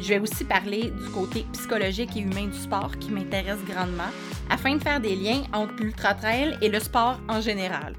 Je 0.00 0.08
vais 0.08 0.18
aussi 0.18 0.44
parler 0.44 0.90
du 0.90 1.10
côté 1.10 1.44
psychologique 1.52 2.16
et 2.16 2.20
humain 2.20 2.46
du 2.46 2.56
sport 2.56 2.96
qui 2.98 3.10
m'intéresse 3.10 3.62
grandement 3.68 4.10
afin 4.48 4.76
de 4.76 4.82
faire 4.82 4.98
des 4.98 5.14
liens 5.14 5.42
entre 5.52 5.74
l'ultra 5.74 6.14
trail 6.14 6.56
et 6.62 6.70
le 6.70 6.80
sport 6.80 7.20
en 7.28 7.42
général. 7.42 7.94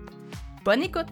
Bonne 0.66 0.82
écoute! 0.82 1.06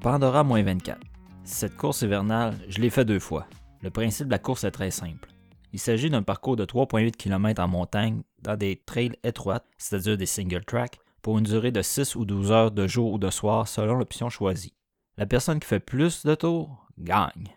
Pandora 0.00 0.42
24. 0.42 0.98
Cette 1.44 1.76
course 1.76 2.00
hivernale, 2.00 2.56
je 2.68 2.80
l'ai 2.80 2.88
fait 2.88 3.04
deux 3.04 3.18
fois. 3.18 3.46
Le 3.82 3.90
principe 3.90 4.28
de 4.28 4.32
la 4.32 4.38
course 4.38 4.64
est 4.64 4.70
très 4.70 4.90
simple. 4.90 5.28
Il 5.74 5.78
s'agit 5.78 6.08
d'un 6.08 6.22
parcours 6.22 6.56
de 6.56 6.64
3,8 6.64 7.12
km 7.12 7.62
en 7.62 7.68
montagne 7.68 8.22
dans 8.40 8.56
des 8.56 8.76
trails 8.86 9.12
étroites, 9.24 9.66
c'est-à-dire 9.76 10.16
des 10.16 10.24
single 10.24 10.64
track, 10.64 10.98
pour 11.20 11.38
une 11.38 11.44
durée 11.44 11.70
de 11.70 11.82
6 11.82 12.16
ou 12.16 12.24
12 12.24 12.50
heures 12.50 12.70
de 12.70 12.86
jour 12.86 13.12
ou 13.12 13.18
de 13.18 13.28
soir 13.28 13.68
selon 13.68 13.96
l'option 13.96 14.30
choisie. 14.30 14.72
La 15.18 15.26
personne 15.26 15.60
qui 15.60 15.68
fait 15.68 15.80
plus 15.80 16.24
de 16.24 16.34
tours 16.34 16.79
gagne. 17.00 17.48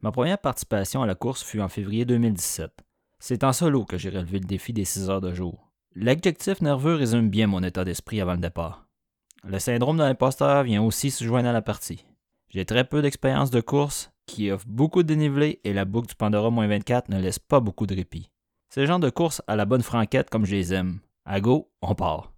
Ma 0.00 0.12
première 0.12 0.38
participation 0.38 1.02
à 1.02 1.06
la 1.06 1.14
course 1.14 1.42
fut 1.42 1.60
en 1.60 1.68
février 1.68 2.04
2017. 2.04 2.70
C'est 3.18 3.44
en 3.44 3.52
solo 3.52 3.84
que 3.84 3.98
j'ai 3.98 4.10
relevé 4.10 4.38
le 4.38 4.46
défi 4.46 4.72
des 4.72 4.84
6 4.84 5.10
heures 5.10 5.20
de 5.20 5.34
jour. 5.34 5.68
L'adjectif 5.94 6.60
nerveux 6.60 6.94
résume 6.94 7.30
bien 7.30 7.48
mon 7.48 7.62
état 7.62 7.84
d'esprit 7.84 8.20
avant 8.20 8.34
le 8.34 8.38
départ. 8.38 8.86
Le 9.44 9.58
syndrome 9.58 9.96
de 9.96 10.02
l'imposteur 10.02 10.62
vient 10.62 10.82
aussi 10.82 11.10
se 11.10 11.24
joindre 11.24 11.48
à 11.48 11.52
la 11.52 11.62
partie. 11.62 12.04
J'ai 12.48 12.64
très 12.64 12.84
peu 12.84 13.02
d'expérience 13.02 13.50
de 13.50 13.60
course 13.60 14.10
qui 14.26 14.50
offre 14.50 14.66
beaucoup 14.68 15.02
de 15.02 15.08
dénivelé 15.08 15.60
et 15.64 15.72
la 15.72 15.84
boucle 15.84 16.08
du 16.08 16.14
Pandora 16.14 16.50
24 16.50 17.08
ne 17.08 17.20
laisse 17.20 17.38
pas 17.38 17.60
beaucoup 17.60 17.86
de 17.86 17.94
répit. 17.94 18.30
C'est 18.68 18.80
le 18.80 18.86
genre 18.86 19.00
de 19.00 19.10
course 19.10 19.42
à 19.46 19.56
la 19.56 19.64
bonne 19.64 19.82
franquette 19.82 20.30
comme 20.30 20.44
je 20.44 20.54
les 20.54 20.74
aime. 20.74 21.00
À 21.24 21.40
go, 21.40 21.70
on 21.82 21.94
part. 21.94 22.32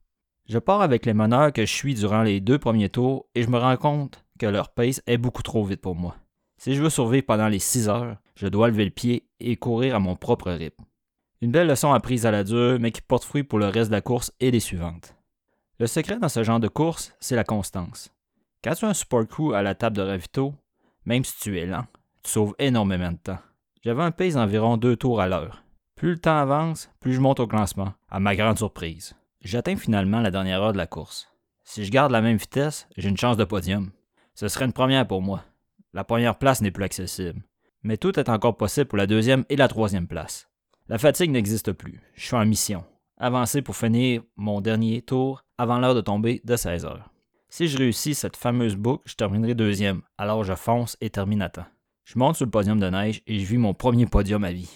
Je 0.49 0.59
pars 0.59 0.83
avec 0.83 1.07
les 1.07 1.15
meneurs 1.15 1.53
que 1.53 1.67
je 1.67 1.73
suis 1.73 1.95
durant 1.95 2.23
les 2.23 2.41
deux 2.41 2.59
premiers 2.59 2.89
tours 2.89 3.27
et 3.35 3.43
je 3.43 3.51
me 3.51 3.59
rends 3.59 3.77
compte 3.77 4.25
que 4.39 4.47
leur 4.47 4.71
pace 4.71 5.03
est 5.07 5.19
beaucoup 5.19 5.43
trop 5.43 5.65
vite 5.65 5.81
pour 5.81 5.95
moi. 5.95 6.17
Si 6.61 6.75
je 6.75 6.83
veux 6.83 6.91
survivre 6.91 7.25
pendant 7.25 7.49
les 7.49 7.59
6 7.59 7.89
heures, 7.89 8.19
je 8.35 8.47
dois 8.47 8.69
lever 8.69 8.85
le 8.85 8.91
pied 8.91 9.27
et 9.41 9.57
courir 9.57 9.95
à 9.95 9.99
mon 9.99 10.15
propre 10.15 10.51
rythme. 10.51 10.85
Une 11.41 11.53
belle 11.53 11.69
leçon 11.69 11.95
apprise 11.95 12.27
à 12.27 12.31
la 12.31 12.45
dure, 12.45 12.77
mais 12.79 12.91
qui 12.91 13.01
porte 13.01 13.25
fruit 13.25 13.45
pour 13.45 13.59
le 13.59 13.69
reste 13.69 13.89
de 13.89 13.95
la 13.95 14.03
course 14.03 14.31
et 14.41 14.51
les 14.51 14.61
suivantes. 14.61 15.15
Le 15.79 15.87
secret 15.87 16.19
dans 16.19 16.29
ce 16.29 16.45
genre 16.45 16.61
de 16.61 16.69
course, 16.69 17.15
c'est 17.19 17.35
la 17.35 17.45
constance. 17.45 18.13
Quand 18.63 18.75
tu 18.75 18.85
as 18.85 18.89
un 18.89 18.93
support 18.93 19.27
crew 19.27 19.55
à 19.55 19.63
la 19.63 19.75
table 19.75 19.97
de 19.97 20.03
ravito, 20.03 20.53
même 21.07 21.25
si 21.25 21.35
tu 21.39 21.59
es 21.59 21.65
lent, 21.65 21.87
tu 22.23 22.31
sauves 22.31 22.55
énormément 22.59 23.13
de 23.13 23.17
temps. 23.17 23.39
J'avais 23.83 24.03
un 24.03 24.11
pace 24.11 24.35
d'environ 24.35 24.77
deux 24.77 24.97
tours 24.97 25.23
à 25.23 25.29
l'heure. 25.29 25.65
Plus 25.97 26.11
le 26.11 26.19
temps 26.19 26.37
avance, 26.37 26.91
plus 27.01 27.15
je 27.15 27.21
monte 27.21 27.41
au 27.41 27.47
classement, 27.47 27.95
à 28.11 28.21
ma 28.21 28.37
grande 28.37 28.59
surprise. 28.59 29.15
J'atteins 29.41 29.77
finalement 29.77 30.21
la 30.21 30.31
dernière 30.31 30.63
heure 30.63 30.75
de 30.75 30.77
la 30.77 30.87
course. 30.87 31.33
Si 31.65 31.87
je 31.87 31.91
garde 31.91 32.13
la 32.13 32.21
même 32.21 32.37
vitesse, 32.37 32.87
j'ai 32.99 33.09
une 33.09 33.17
chance 33.17 33.39
de 33.39 33.45
podium. 33.45 33.93
Ce 34.35 34.47
serait 34.49 34.67
une 34.67 34.75
première 34.75 35.07
pour 35.07 35.23
moi. 35.23 35.43
La 35.93 36.05
première 36.05 36.39
place 36.39 36.61
n'est 36.61 36.71
plus 36.71 36.85
accessible. 36.85 37.43
Mais 37.83 37.97
tout 37.97 38.19
est 38.19 38.29
encore 38.29 38.57
possible 38.57 38.87
pour 38.87 38.99
la 38.99 39.07
deuxième 39.07 39.45
et 39.49 39.57
la 39.57 39.69
troisième 39.69 40.07
place. 40.07 40.49
La 40.89 40.99
fatigue 40.99 41.31
n'existe 41.31 41.73
plus. 41.73 42.01
Je 42.15 42.27
suis 42.27 42.37
en 42.37 42.47
mission. 42.47 42.85
Avancer 43.17 43.61
pour 43.61 43.77
finir 43.77 44.23
mon 44.37 44.61
dernier 44.61 45.03
tour 45.03 45.45
avant 45.59 45.79
l'heure 45.79 45.95
de 45.95 46.01
tomber 46.01 46.41
de 46.45 46.57
16 46.57 46.85
heures. 46.85 47.11
Si 47.49 47.67
je 47.67 47.77
réussis 47.77 48.15
cette 48.15 48.37
fameuse 48.37 48.77
boucle, 48.77 49.03
je 49.07 49.15
terminerai 49.15 49.55
deuxième, 49.55 50.03
alors 50.17 50.45
je 50.45 50.55
fonce 50.55 50.97
et 51.01 51.11
termine 51.11 51.43
à 51.43 51.49
temps. 51.49 51.67
Je 52.05 52.19
monte 52.19 52.37
sur 52.37 52.45
le 52.45 52.51
podium 52.51 52.79
de 52.79 52.89
neige 52.89 53.23
et 53.27 53.41
je 53.41 53.45
vis 53.45 53.59
mon 53.59 53.75
premier 53.75 54.07
podium 54.07 54.45
à 54.45 54.53
vie. 54.53 54.71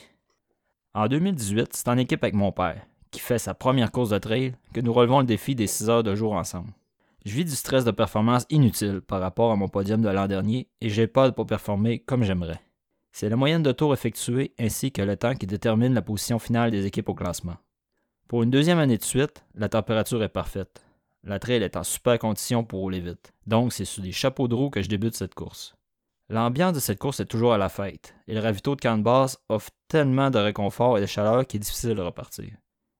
En 0.94 1.06
2018, 1.06 1.68
c'est 1.72 1.88
en 1.88 1.96
équipe 1.96 2.24
avec 2.24 2.34
mon 2.34 2.50
père, 2.50 2.84
qui 3.12 3.20
fait 3.20 3.38
sa 3.38 3.54
première 3.54 3.92
course 3.92 4.10
de 4.10 4.18
trail, 4.18 4.54
que 4.72 4.80
nous 4.80 4.92
relevons 4.92 5.20
le 5.20 5.26
défi 5.26 5.54
des 5.54 5.68
6 5.68 5.88
heures 5.88 6.02
de 6.02 6.14
jour 6.16 6.32
ensemble. 6.32 6.72
Je 7.24 7.34
vis 7.34 7.44
du 7.46 7.52
stress 7.52 7.84
de 7.84 7.90
performance 7.90 8.44
inutile 8.50 9.00
par 9.00 9.20
rapport 9.20 9.50
à 9.50 9.56
mon 9.56 9.68
podium 9.68 10.02
de 10.02 10.10
l'an 10.10 10.26
dernier 10.26 10.68
et 10.82 10.90
j'ai 10.90 11.06
pas 11.06 11.32
pour 11.32 11.46
performer 11.46 11.98
comme 11.98 12.22
j'aimerais. 12.22 12.60
C'est 13.12 13.30
la 13.30 13.36
moyenne 13.36 13.62
de 13.62 13.72
tours 13.72 13.94
effectués 13.94 14.52
ainsi 14.58 14.92
que 14.92 15.00
le 15.00 15.16
temps 15.16 15.34
qui 15.34 15.46
détermine 15.46 15.94
la 15.94 16.02
position 16.02 16.38
finale 16.38 16.70
des 16.70 16.84
équipes 16.84 17.08
au 17.08 17.14
classement. 17.14 17.56
Pour 18.28 18.42
une 18.42 18.50
deuxième 18.50 18.78
année 18.78 18.98
de 18.98 19.04
suite, 19.04 19.44
la 19.54 19.68
température 19.68 20.22
est 20.22 20.28
parfaite. 20.28 20.84
La 21.22 21.38
trail 21.38 21.62
est 21.62 21.76
en 21.76 21.84
super 21.84 22.18
condition 22.18 22.64
pour 22.64 22.80
rouler 22.80 23.00
vite. 23.00 23.32
Donc, 23.46 23.72
c'est 23.72 23.86
sous 23.86 24.02
des 24.02 24.12
chapeaux 24.12 24.48
de 24.48 24.54
roue 24.54 24.68
que 24.68 24.82
je 24.82 24.88
débute 24.88 25.14
cette 25.14 25.34
course. 25.34 25.74
L'ambiance 26.28 26.74
de 26.74 26.80
cette 26.80 26.98
course 26.98 27.20
est 27.20 27.26
toujours 27.26 27.54
à 27.54 27.58
la 27.58 27.68
fête, 27.68 28.14
et 28.26 28.34
le 28.34 28.40
ravito 28.40 28.74
de 28.74 28.80
camp 28.80 28.98
de 28.98 29.36
offre 29.48 29.70
tellement 29.88 30.30
de 30.30 30.38
réconfort 30.38 30.98
et 30.98 31.00
de 31.00 31.06
chaleur 31.06 31.46
qu'il 31.46 31.58
est 31.58 31.60
difficile 31.60 31.94
de 31.94 32.02
repartir. 32.02 32.50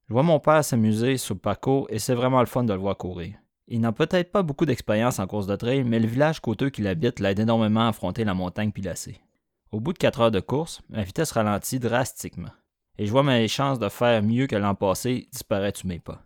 Je 0.09 0.13
vois 0.13 0.23
mon 0.23 0.41
père 0.41 0.65
s'amuser 0.65 1.17
sur 1.17 1.35
le 1.35 1.41
parcours 1.41 1.87
et 1.91 1.99
c'est 1.99 2.15
vraiment 2.15 2.41
le 2.41 2.47
fun 2.47 2.65
de 2.65 2.73
le 2.73 2.79
voir 2.79 2.97
courir. 2.97 3.35
Il 3.67 3.81
n'a 3.81 3.93
peut-être 3.93 4.31
pas 4.31 4.43
beaucoup 4.43 4.67
d'expérience 4.67 5.19
en 5.19 5.27
course 5.27 5.47
de 5.47 5.57
trail, 5.57 5.85
mais 5.85 5.99
le 5.99 6.07
village 6.07 6.41
côteux 6.41 6.71
qu'il 6.71 6.87
habite 6.87 7.19
l'aide 7.19 7.39
énormément 7.39 7.87
à 7.87 7.89
affronter 7.89 8.25
la 8.25 8.35
montagne 8.35 8.73
pilacée. 8.73 9.21
Au 9.73 9.81
bout 9.81 9.93
de 9.93 9.99
4 9.99 10.21
heures 10.21 10.31
de 10.31 10.41
course, 10.41 10.83
ma 10.91 11.03
vitesse 11.03 11.33
ralentit 11.33 11.79
drastiquement, 11.79 12.53
et 12.99 13.07
je 13.07 13.11
vois 13.11 13.23
mes 13.23 13.49
chances 13.49 13.79
de 13.79 13.89
faire 13.89 14.23
mieux 14.23 14.47
que 14.47 14.57
l'an 14.57 14.75
passé 14.75 15.29
disparaître 15.33 15.81
sous 15.81 15.87
mes 15.87 15.99
pas. 15.99 16.23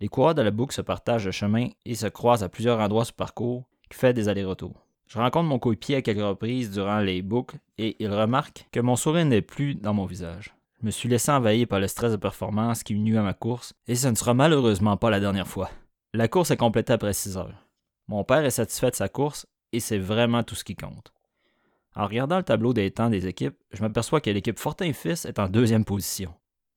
Les 0.00 0.08
coureurs 0.08 0.36
de 0.36 0.42
la 0.42 0.52
boucle 0.52 0.74
se 0.74 0.80
partagent 0.80 1.26
le 1.26 1.32
chemin 1.32 1.68
et 1.84 1.96
se 1.96 2.06
croisent 2.06 2.44
à 2.44 2.48
plusieurs 2.48 2.78
endroits 2.78 3.04
sur 3.04 3.14
parcours 3.14 3.64
qui 3.90 3.98
fait 3.98 4.12
des 4.12 4.28
allers-retours. 4.28 4.86
Je 5.08 5.18
rencontre 5.18 5.48
mon 5.48 5.58
coéquipier 5.58 5.96
à 5.96 6.02
quelques 6.02 6.20
reprises 6.20 6.70
durant 6.70 7.00
les 7.00 7.22
boucles 7.22 7.56
et 7.78 7.96
il 7.98 8.12
remarque 8.12 8.68
que 8.70 8.80
mon 8.80 8.94
sourire 8.94 9.24
n'est 9.24 9.42
plus 9.42 9.74
dans 9.74 9.94
mon 9.94 10.06
visage. 10.06 10.54
Je 10.80 10.86
me 10.86 10.90
suis 10.92 11.08
laissé 11.08 11.32
envahir 11.32 11.66
par 11.66 11.80
le 11.80 11.88
stress 11.88 12.12
de 12.12 12.16
performance 12.16 12.84
qui 12.84 12.94
nuit 12.94 13.18
à 13.18 13.22
ma 13.22 13.34
course 13.34 13.74
et 13.88 13.96
ce 13.96 14.06
ne 14.06 14.14
sera 14.14 14.34
malheureusement 14.34 14.96
pas 14.96 15.10
la 15.10 15.18
dernière 15.18 15.48
fois. 15.48 15.70
La 16.14 16.26
course 16.26 16.50
est 16.50 16.56
complétée 16.56 16.94
après 16.94 17.12
6 17.12 17.36
heures. 17.36 17.66
Mon 18.06 18.24
père 18.24 18.44
est 18.44 18.50
satisfait 18.50 18.90
de 18.90 18.96
sa 18.96 19.10
course 19.10 19.46
et 19.72 19.80
c'est 19.80 19.98
vraiment 19.98 20.42
tout 20.42 20.54
ce 20.54 20.64
qui 20.64 20.74
compte. 20.74 21.12
En 21.94 22.06
regardant 22.06 22.38
le 22.38 22.44
tableau 22.44 22.72
des 22.72 22.90
temps 22.90 23.10
des 23.10 23.26
équipes, 23.26 23.56
je 23.72 23.82
m'aperçois 23.82 24.22
que 24.22 24.30
l'équipe 24.30 24.58
Fortin-Fils 24.58 25.26
est 25.26 25.38
en 25.38 25.48
deuxième 25.48 25.84
position. 25.84 26.32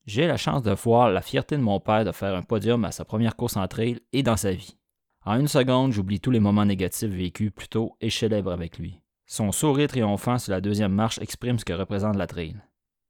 J'ai 0.06 0.28
la 0.28 0.36
chance 0.36 0.64
de 0.64 0.72
voir 0.72 1.10
la 1.10 1.22
fierté 1.22 1.56
de 1.56 1.62
mon 1.62 1.80
père 1.80 2.04
de 2.04 2.12
faire 2.12 2.36
un 2.36 2.42
podium 2.42 2.84
à 2.84 2.92
sa 2.92 3.06
première 3.06 3.38
course 3.38 3.56
en 3.56 3.68
trail 3.70 4.02
et 4.12 4.24
dans 4.24 4.36
sa 4.36 4.52
vie. 4.52 4.78
En 5.24 5.40
une 5.40 5.48
seconde, 5.48 5.94
j'oublie 5.94 6.20
tous 6.20 6.32
les 6.32 6.40
moments 6.42 6.66
négatifs 6.66 7.10
vécus 7.10 7.52
plus 7.52 7.70
tôt 7.70 7.96
et 8.02 8.10
célèbre 8.10 8.52
avec 8.52 8.80
lui. 8.80 9.00
Son 9.28 9.54
sourire 9.54 9.88
triomphant 9.88 10.40
sur 10.40 10.52
la 10.52 10.60
deuxième 10.60 10.92
marche 10.92 11.20
exprime 11.20 11.58
ce 11.58 11.64
que 11.64 11.72
représente 11.72 12.18
la 12.18 12.28
trail. 12.28 12.58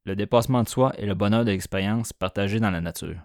Le 0.05 0.15
dépassement 0.15 0.61
de 0.61 0.69
soi 0.69 0.93
et 0.99 1.07
le 1.07 1.15
bonheur 1.15 1.45
de 1.45 1.51
l'expérience 1.51 2.13
partagée 2.13 2.59
dans 2.59 2.69
la 2.69 2.81
nature. 2.81 3.17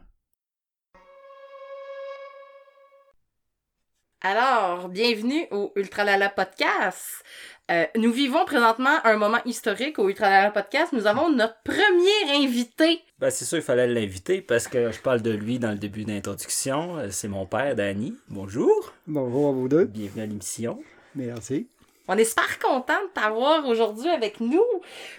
Alors, 4.22 4.88
bienvenue 4.88 5.47
au 5.50 5.72
Ultralala 5.77 6.31
Podcast. 6.31 7.22
Euh, 7.71 7.84
nous 7.97 8.10
vivons 8.10 8.44
présentement 8.47 8.97
un 9.04 9.16
moment 9.19 9.41
historique 9.44 9.99
au 9.99 10.09
Ultralala 10.09 10.50
Podcast. 10.50 10.93
Nous 10.93 11.06
avons 11.06 11.31
notre 11.31 11.56
premier 11.62 12.43
invité. 12.44 13.03
Ben, 13.19 13.31
c'est 13.31 13.44
sûr, 13.44 13.59
il 13.59 13.62
fallait 13.62 13.87
l'inviter 13.87 14.41
parce 14.41 14.69
que 14.69 14.91
je 14.91 15.00
parle 15.00 15.21
de 15.21 15.32
lui 15.32 15.59
dans 15.59 15.71
le 15.71 15.76
début 15.76 16.05
d'introduction. 16.05 16.97
Euh, 16.97 17.09
C'est 17.10 17.28
mon 17.28 17.44
père, 17.44 17.76
Danny. 17.76 18.16
Bonjour. 18.28 18.94
Bonjour 19.06 19.50
à 19.50 19.53
vous 19.53 19.69
deux. 19.69 19.84
Bienvenue 19.84 20.22
à 20.22 20.26
l'émission. 20.26 20.82
Merci. 21.15 21.69
On 22.09 22.16
est 22.16 22.25
super 22.25 22.59
content 22.60 23.00
de 23.03 23.21
t'avoir 23.21 23.66
aujourd'hui 23.66 24.09
avec 24.09 24.41
nous 24.41 24.65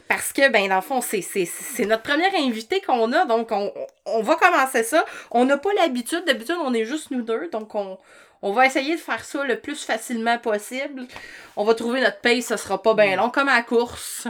parce 0.07 0.31
que, 0.34 0.50
ben, 0.50 0.69
dans 0.69 0.78
le 0.78 0.81
fond, 0.81 1.02
c'est, 1.02 1.22
c'est, 1.22 1.46
c'est 1.46 1.86
notre 1.86 2.03
premier 2.03 2.33
invité 2.38 2.80
qu'on 2.81 3.12
a, 3.12 3.25
donc 3.25 3.51
on, 3.51 3.74
on 4.06 4.21
va 4.24 4.36
commencer 4.36 4.83
ça. 4.83 5.06
On 5.31 5.44
n'a 5.45 5.57
pas 5.57 5.74
l'habitude, 5.74 6.24
d'habitude, 6.25 6.56
on 6.63 6.74
est 6.74 6.86
juste 6.86 7.12
nous 7.12 7.24
deux, 7.24 7.50
donc 7.50 7.75
on, 7.75 7.98
on 8.42 8.51
va 8.51 8.66
essayer 8.66 8.95
de 8.95 9.00
faire 9.00 9.24
ça 9.24 9.45
le 9.45 9.60
plus 9.60 9.84
facilement 9.84 10.38
possible. 10.38 11.07
On 11.56 11.63
va 11.63 11.74
trouver 11.74 12.01
notre 12.01 12.19
pace, 12.22 12.45
ce 12.45 12.57
sera 12.57 12.81
pas 12.81 12.94
bien 12.94 13.16
long, 13.16 13.30
comme 13.30 13.50
à 13.50 13.57
la 13.57 13.63
course. 13.63 14.28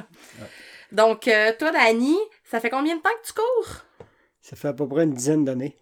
Donc, 0.91 1.27
euh, 1.27 1.51
toi, 1.57 1.71
Dani, 1.71 2.15
ça 2.43 2.59
fait 2.59 2.69
combien 2.69 2.95
de 2.95 3.01
temps 3.01 3.09
que 3.21 3.27
tu 3.27 3.33
cours? 3.33 3.83
Ça 4.41 4.55
fait 4.55 4.69
à 4.69 4.73
peu 4.73 4.87
près 4.87 5.03
une 5.03 5.13
dizaine 5.13 5.43
d'années. 5.43 5.77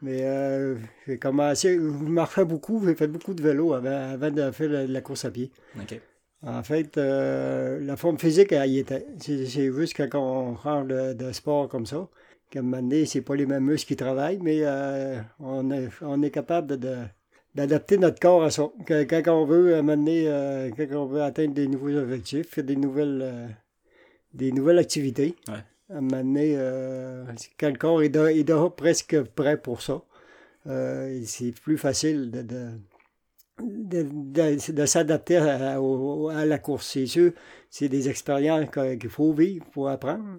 Mais 0.00 0.22
euh, 0.22 0.76
j'ai 1.06 1.18
commencé, 1.18 1.74
je 1.74 1.80
marchais 1.80 2.44
beaucoup, 2.44 2.82
j'ai 2.84 2.96
fait 2.96 3.06
beaucoup 3.06 3.34
de 3.34 3.42
vélo 3.42 3.72
avant, 3.72 4.12
avant 4.12 4.30
de 4.30 4.50
faire 4.50 4.68
la, 4.68 4.86
la 4.86 5.00
course 5.00 5.24
à 5.24 5.30
pied. 5.30 5.52
OK. 5.78 6.00
En 6.44 6.64
fait, 6.64 6.98
euh, 6.98 7.78
la 7.80 7.96
forme 7.96 8.18
physique, 8.18 8.50
elle 8.50 8.68
y 8.68 8.78
était. 8.80 9.06
C'est 9.20 9.46
juste 9.72 9.96
quand 9.96 10.18
on 10.18 10.54
rentre 10.54 10.88
de, 10.88 11.12
de 11.12 11.30
sport 11.30 11.68
comme 11.68 11.86
ça, 11.86 12.08
qu'à 12.50 12.58
un 12.58 12.62
moment 12.62 12.82
donné, 12.82 13.06
c'est 13.06 13.20
pas 13.20 13.36
les 13.36 13.46
mêmes 13.46 13.64
muscles 13.64 13.86
qui 13.86 13.96
travaillent, 13.96 14.40
mais 14.42 14.58
euh, 14.62 15.20
on, 15.38 15.70
est, 15.70 15.88
on 16.00 16.20
est 16.20 16.32
capable 16.32 16.78
de, 16.78 16.96
d'adapter 17.54 17.98
notre 17.98 18.18
corps 18.20 18.42
à 18.44 18.50
ça. 18.50 18.70
Que- 18.86 19.04
Quand 19.04 19.40
on 19.42 19.44
veut, 19.44 19.74
donné, 19.96 20.24
euh, 20.28 20.70
quand 20.76 20.86
on 20.96 21.06
veut 21.06 21.22
atteindre 21.22 21.54
des 21.54 21.66
nouveaux 21.68 21.94
objectifs, 21.96 22.48
faire 22.50 22.64
des 22.64 22.76
nouvelles, 22.76 23.20
euh, 23.22 23.46
des 24.34 24.52
nouvelles 24.52 24.78
activités, 24.78 25.34
Ouais. 25.48 25.54
À 25.94 26.00
euh, 26.56 27.24
quand 27.60 27.68
le 27.68 27.76
corps 27.76 28.02
est, 28.02 28.08
de- 28.08 28.28
est 28.28 28.44
déjà 28.44 28.70
presque 28.74 29.20
prêt 29.22 29.58
pour 29.58 29.82
ça, 29.82 30.00
euh, 30.66 31.20
c'est 31.26 31.52
plus 31.52 31.76
facile 31.76 32.30
de, 32.30 32.40
de, 32.40 32.68
de, 33.60 34.02
de- 34.10 34.72
de 34.72 34.86
s'adapter 34.86 35.36
à, 35.36 35.78
la 36.46 36.58
course. 36.58 36.88
C'est 36.92 37.04
sûr, 37.06 37.32
c'est 37.68 37.90
des 37.90 38.08
expériences 38.08 38.70
qu'il 38.70 39.10
faut 39.10 39.32
vivre 39.34 39.66
pour 39.72 39.90
apprendre, 39.90 40.38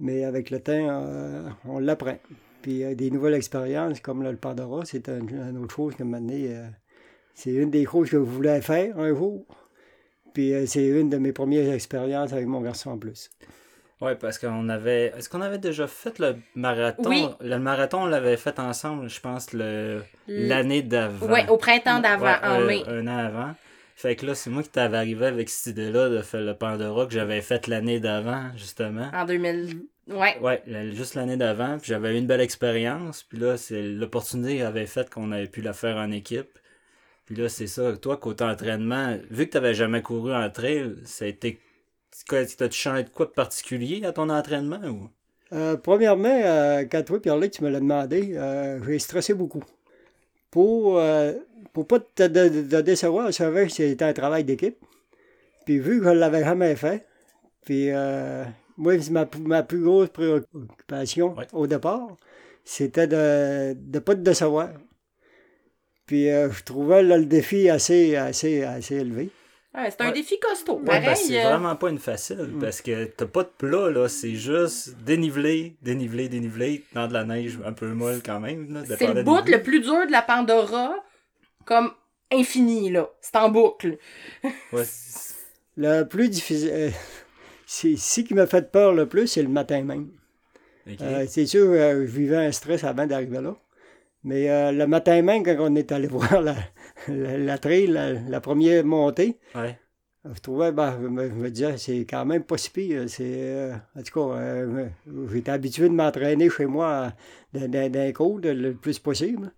mais 0.00 0.24
avec 0.24 0.50
le 0.50 0.58
temps, 0.58 0.72
euh, 0.90 1.48
on 1.66 1.78
l'apprend. 1.78 2.18
Puis 2.64 2.82
euh, 2.82 2.94
des 2.94 3.10
nouvelles 3.10 3.34
expériences, 3.34 4.00
comme 4.00 4.22
là, 4.22 4.30
le 4.30 4.38
Pandora, 4.38 4.86
c'est 4.86 5.10
un- 5.10 5.20
une 5.20 5.58
autre 5.62 5.74
chose 5.76 5.94
que 5.96 6.02
maintenant, 6.02 6.32
euh, 6.34 6.66
c'est 7.34 7.52
une 7.52 7.70
des 7.70 7.84
choses 7.84 8.08
que 8.08 8.16
je 8.16 8.22
voulais 8.22 8.62
faire 8.62 8.98
un 8.98 9.14
jour. 9.14 9.44
Puis 10.32 10.54
euh, 10.54 10.64
c'est 10.64 10.86
une 10.86 11.10
de 11.10 11.18
mes 11.18 11.32
premières 11.32 11.70
expériences 11.74 12.32
avec 12.32 12.46
mon 12.46 12.62
garçon 12.62 12.92
en 12.92 12.96
plus. 12.98 13.28
Ouais, 14.00 14.14
parce 14.16 14.38
qu'on 14.38 14.70
avait. 14.70 15.12
Est-ce 15.14 15.28
qu'on 15.28 15.42
avait 15.42 15.58
déjà 15.58 15.86
fait 15.86 16.18
le 16.18 16.36
marathon? 16.54 17.06
Oui. 17.10 17.26
Le 17.42 17.58
marathon, 17.58 18.04
on 18.04 18.06
l'avait 18.06 18.38
fait 18.38 18.58
ensemble, 18.58 19.10
je 19.10 19.20
pense, 19.20 19.52
le 19.52 20.00
l'année 20.26 20.80
d'avant. 20.82 21.26
Ouais, 21.30 21.46
au 21.50 21.58
printemps 21.58 22.00
d'avant, 22.00 22.24
Ouais, 22.24 22.36
en 22.42 22.60
euh, 22.62 22.66
mai. 22.66 22.82
Un 22.86 23.06
an 23.08 23.18
avant. 23.18 23.54
Fait 23.96 24.16
que 24.16 24.24
là, 24.24 24.34
c'est 24.34 24.48
moi 24.48 24.62
qui 24.62 24.70
t'avais 24.70 24.96
arrivé 24.96 25.26
avec 25.26 25.50
cette 25.50 25.72
idée-là 25.72 26.08
de 26.08 26.22
faire 26.22 26.40
le 26.40 26.54
Pandora 26.54 27.04
que 27.06 27.12
j'avais 27.12 27.42
fait 27.42 27.66
l'année 27.68 28.00
d'avant, 28.00 28.46
justement. 28.56 29.10
En 29.12 29.26
2000. 29.26 29.82
Ouais. 30.08 30.38
Ouais, 30.40 30.62
la- 30.66 30.90
juste 30.90 31.14
l'année 31.14 31.36
d'avant. 31.36 31.78
Puis 31.78 31.88
j'avais 31.88 32.14
eu 32.14 32.18
une 32.18 32.26
belle 32.26 32.40
expérience. 32.40 33.22
Puis 33.22 33.38
là, 33.38 33.56
c'est 33.56 33.82
l'opportunité 33.82 34.62
avait 34.62 34.86
fait 34.86 35.08
qu'on 35.10 35.32
avait 35.32 35.46
pu 35.46 35.62
la 35.62 35.72
faire 35.72 35.96
en 35.96 36.10
équipe. 36.10 36.58
Puis 37.24 37.34
là, 37.36 37.48
c'est 37.48 37.66
ça. 37.66 37.96
Toi, 37.96 38.18
côté 38.18 38.44
entraînement, 38.44 39.16
vu 39.30 39.46
que 39.46 39.52
tu 39.52 39.56
n'avais 39.56 39.74
jamais 39.74 40.02
couru 40.02 40.34
en 40.34 40.50
trail, 40.50 40.94
ça 41.04 41.24
a 41.24 41.28
été. 41.28 41.58
T'as-tu 42.28 42.70
changé 42.78 43.04
de 43.04 43.08
quoi 43.08 43.26
de 43.26 43.30
particulier 43.32 44.04
à 44.04 44.12
ton 44.12 44.28
entraînement 44.28 44.80
ou? 44.84 45.08
Euh, 45.52 45.76
premièrement, 45.76 46.28
euh, 46.44 46.84
quand 46.90 47.02
toi, 47.04 47.20
Pierre-Luc, 47.20 47.52
tu 47.52 47.64
me 47.64 47.70
l'as 47.70 47.80
demandé, 47.80 48.34
euh, 48.36 48.80
j'ai 48.84 48.98
stressé 48.98 49.34
beaucoup. 49.34 49.62
Pour 50.50 50.98
euh, 50.98 51.32
pour 51.72 51.86
pas 51.86 51.98
te, 52.00 52.22
de- 52.24 52.48
de- 52.48 52.62
de 52.62 52.80
décevoir, 52.80 53.26
je 53.28 53.32
savais 53.32 53.66
que 53.66 53.72
c'était 53.72 54.04
un 54.04 54.12
travail 54.12 54.44
d'équipe. 54.44 54.76
Puis 55.66 55.78
vu 55.78 55.98
que 55.98 56.04
je 56.04 56.10
ne 56.10 56.14
l'avais 56.14 56.44
jamais 56.44 56.76
fait, 56.76 57.06
puis 57.64 57.90
euh, 57.90 58.44
moi, 58.76 58.94
ma, 59.10 59.28
ma 59.40 59.62
plus 59.62 59.80
grosse 59.82 60.08
préoccupation 60.10 61.34
Ouais. 61.36 61.46
au 61.52 61.66
départ, 61.66 62.16
c'était 62.64 63.06
de 63.06 63.76
ne 63.92 63.98
pas 63.98 64.14
te 64.14 64.20
décevoir. 64.20 64.70
Puis 66.06 66.28
euh, 66.28 66.50
je 66.52 66.62
trouvais 66.64 67.02
là, 67.02 67.16
le 67.16 67.24
défi 67.26 67.68
assez, 67.70 68.16
assez, 68.16 68.62
assez 68.62 68.96
élevé. 68.96 69.30
Ouais, 69.74 69.90
c'est 69.90 70.00
un 70.02 70.06
Ouais. 70.08 70.12
défi 70.12 70.38
costaud. 70.38 70.80
Ouais, 70.86 71.02
que 71.02 71.14
c'est 71.16 71.44
euh, 71.44 71.48
vraiment 71.48 71.74
pas 71.76 71.88
une 71.90 71.98
facile. 71.98 72.52
Parce 72.60 72.80
que 72.80 73.06
t'as 73.06 73.26
pas 73.26 73.42
de 73.42 73.50
plat, 73.58 73.90
là. 73.90 74.08
C'est 74.08 74.34
juste 74.34 74.94
dénivelé, 75.04 75.76
dénivelé, 75.82 76.28
dénivelé, 76.28 76.84
dans 76.92 77.08
de 77.08 77.12
la 77.12 77.24
neige 77.24 77.58
un 77.64 77.72
peu 77.72 77.88
molle 77.92 78.20
quand 78.24 78.38
même. 78.38 78.72
là, 78.72 78.82
c'est 78.86 79.12
le 79.12 79.22
bout 79.24 79.40
le 79.48 79.62
plus 79.62 79.80
dur 79.80 80.06
de 80.06 80.12
la 80.12 80.22
Pandora, 80.22 80.94
comme 81.64 81.90
infini, 82.30 82.90
là. 82.90 83.08
C'est 83.20 83.36
en 83.36 83.48
boucle. 83.48 83.96
Le 85.76 86.04
plus 86.04 86.28
difficile, 86.28 86.70
euh, 86.72 86.90
c'est 87.76 87.96
ce 87.96 88.20
qui 88.22 88.34
m'a 88.34 88.46
fait 88.46 88.70
peur 88.70 88.94
le 88.94 89.06
plus, 89.08 89.26
c'est 89.26 89.42
le 89.42 89.48
matin 89.48 89.82
même. 89.82 90.08
Euh, 91.00 91.24
c'est 91.28 91.46
sûr, 91.46 91.66
euh, 91.70 92.00
je 92.06 92.10
vivais 92.20 92.36
un 92.36 92.52
stress 92.52 92.84
avant 92.84 93.06
d'arriver 93.06 93.40
là. 93.40 93.56
Mais 94.22 94.50
euh, 94.50 94.72
le 94.72 94.86
matin 94.86 95.20
même, 95.22 95.42
quand 95.42 95.56
on 95.60 95.74
est 95.76 95.90
allé 95.92 96.06
voir 96.16 96.40
la, 96.42 96.54
la, 97.08 97.38
la 97.38 97.58
trail, 97.58 97.86
la, 97.88 98.12
la 98.12 98.40
première 98.40 98.84
montée, 98.84 99.38
Ouais. 99.54 99.78
je 100.24 100.40
trouvais, 100.40 100.72
ben, 100.72 100.98
je 101.02 101.08
me, 101.08 101.28
je 101.28 101.34
me 101.34 101.50
disais, 101.50 101.76
c'est 101.78 102.00
quand 102.08 102.24
même 102.24 102.42
pas 102.44 102.58
si 102.58 102.70
pire. 102.70 103.04
C'est, 103.08 103.70
en 103.96 104.02
tout 104.02 104.12
cas, 104.30 104.64
j'étais 105.32 105.50
habitué 105.50 105.88
de 105.88 105.94
m'entraîner 105.94 106.48
chez 106.50 106.66
moi 106.66 107.12
les 107.54 108.12
côtes 108.12 108.44
le 108.46 108.72
plus 108.74 108.98
possible. 108.98 109.50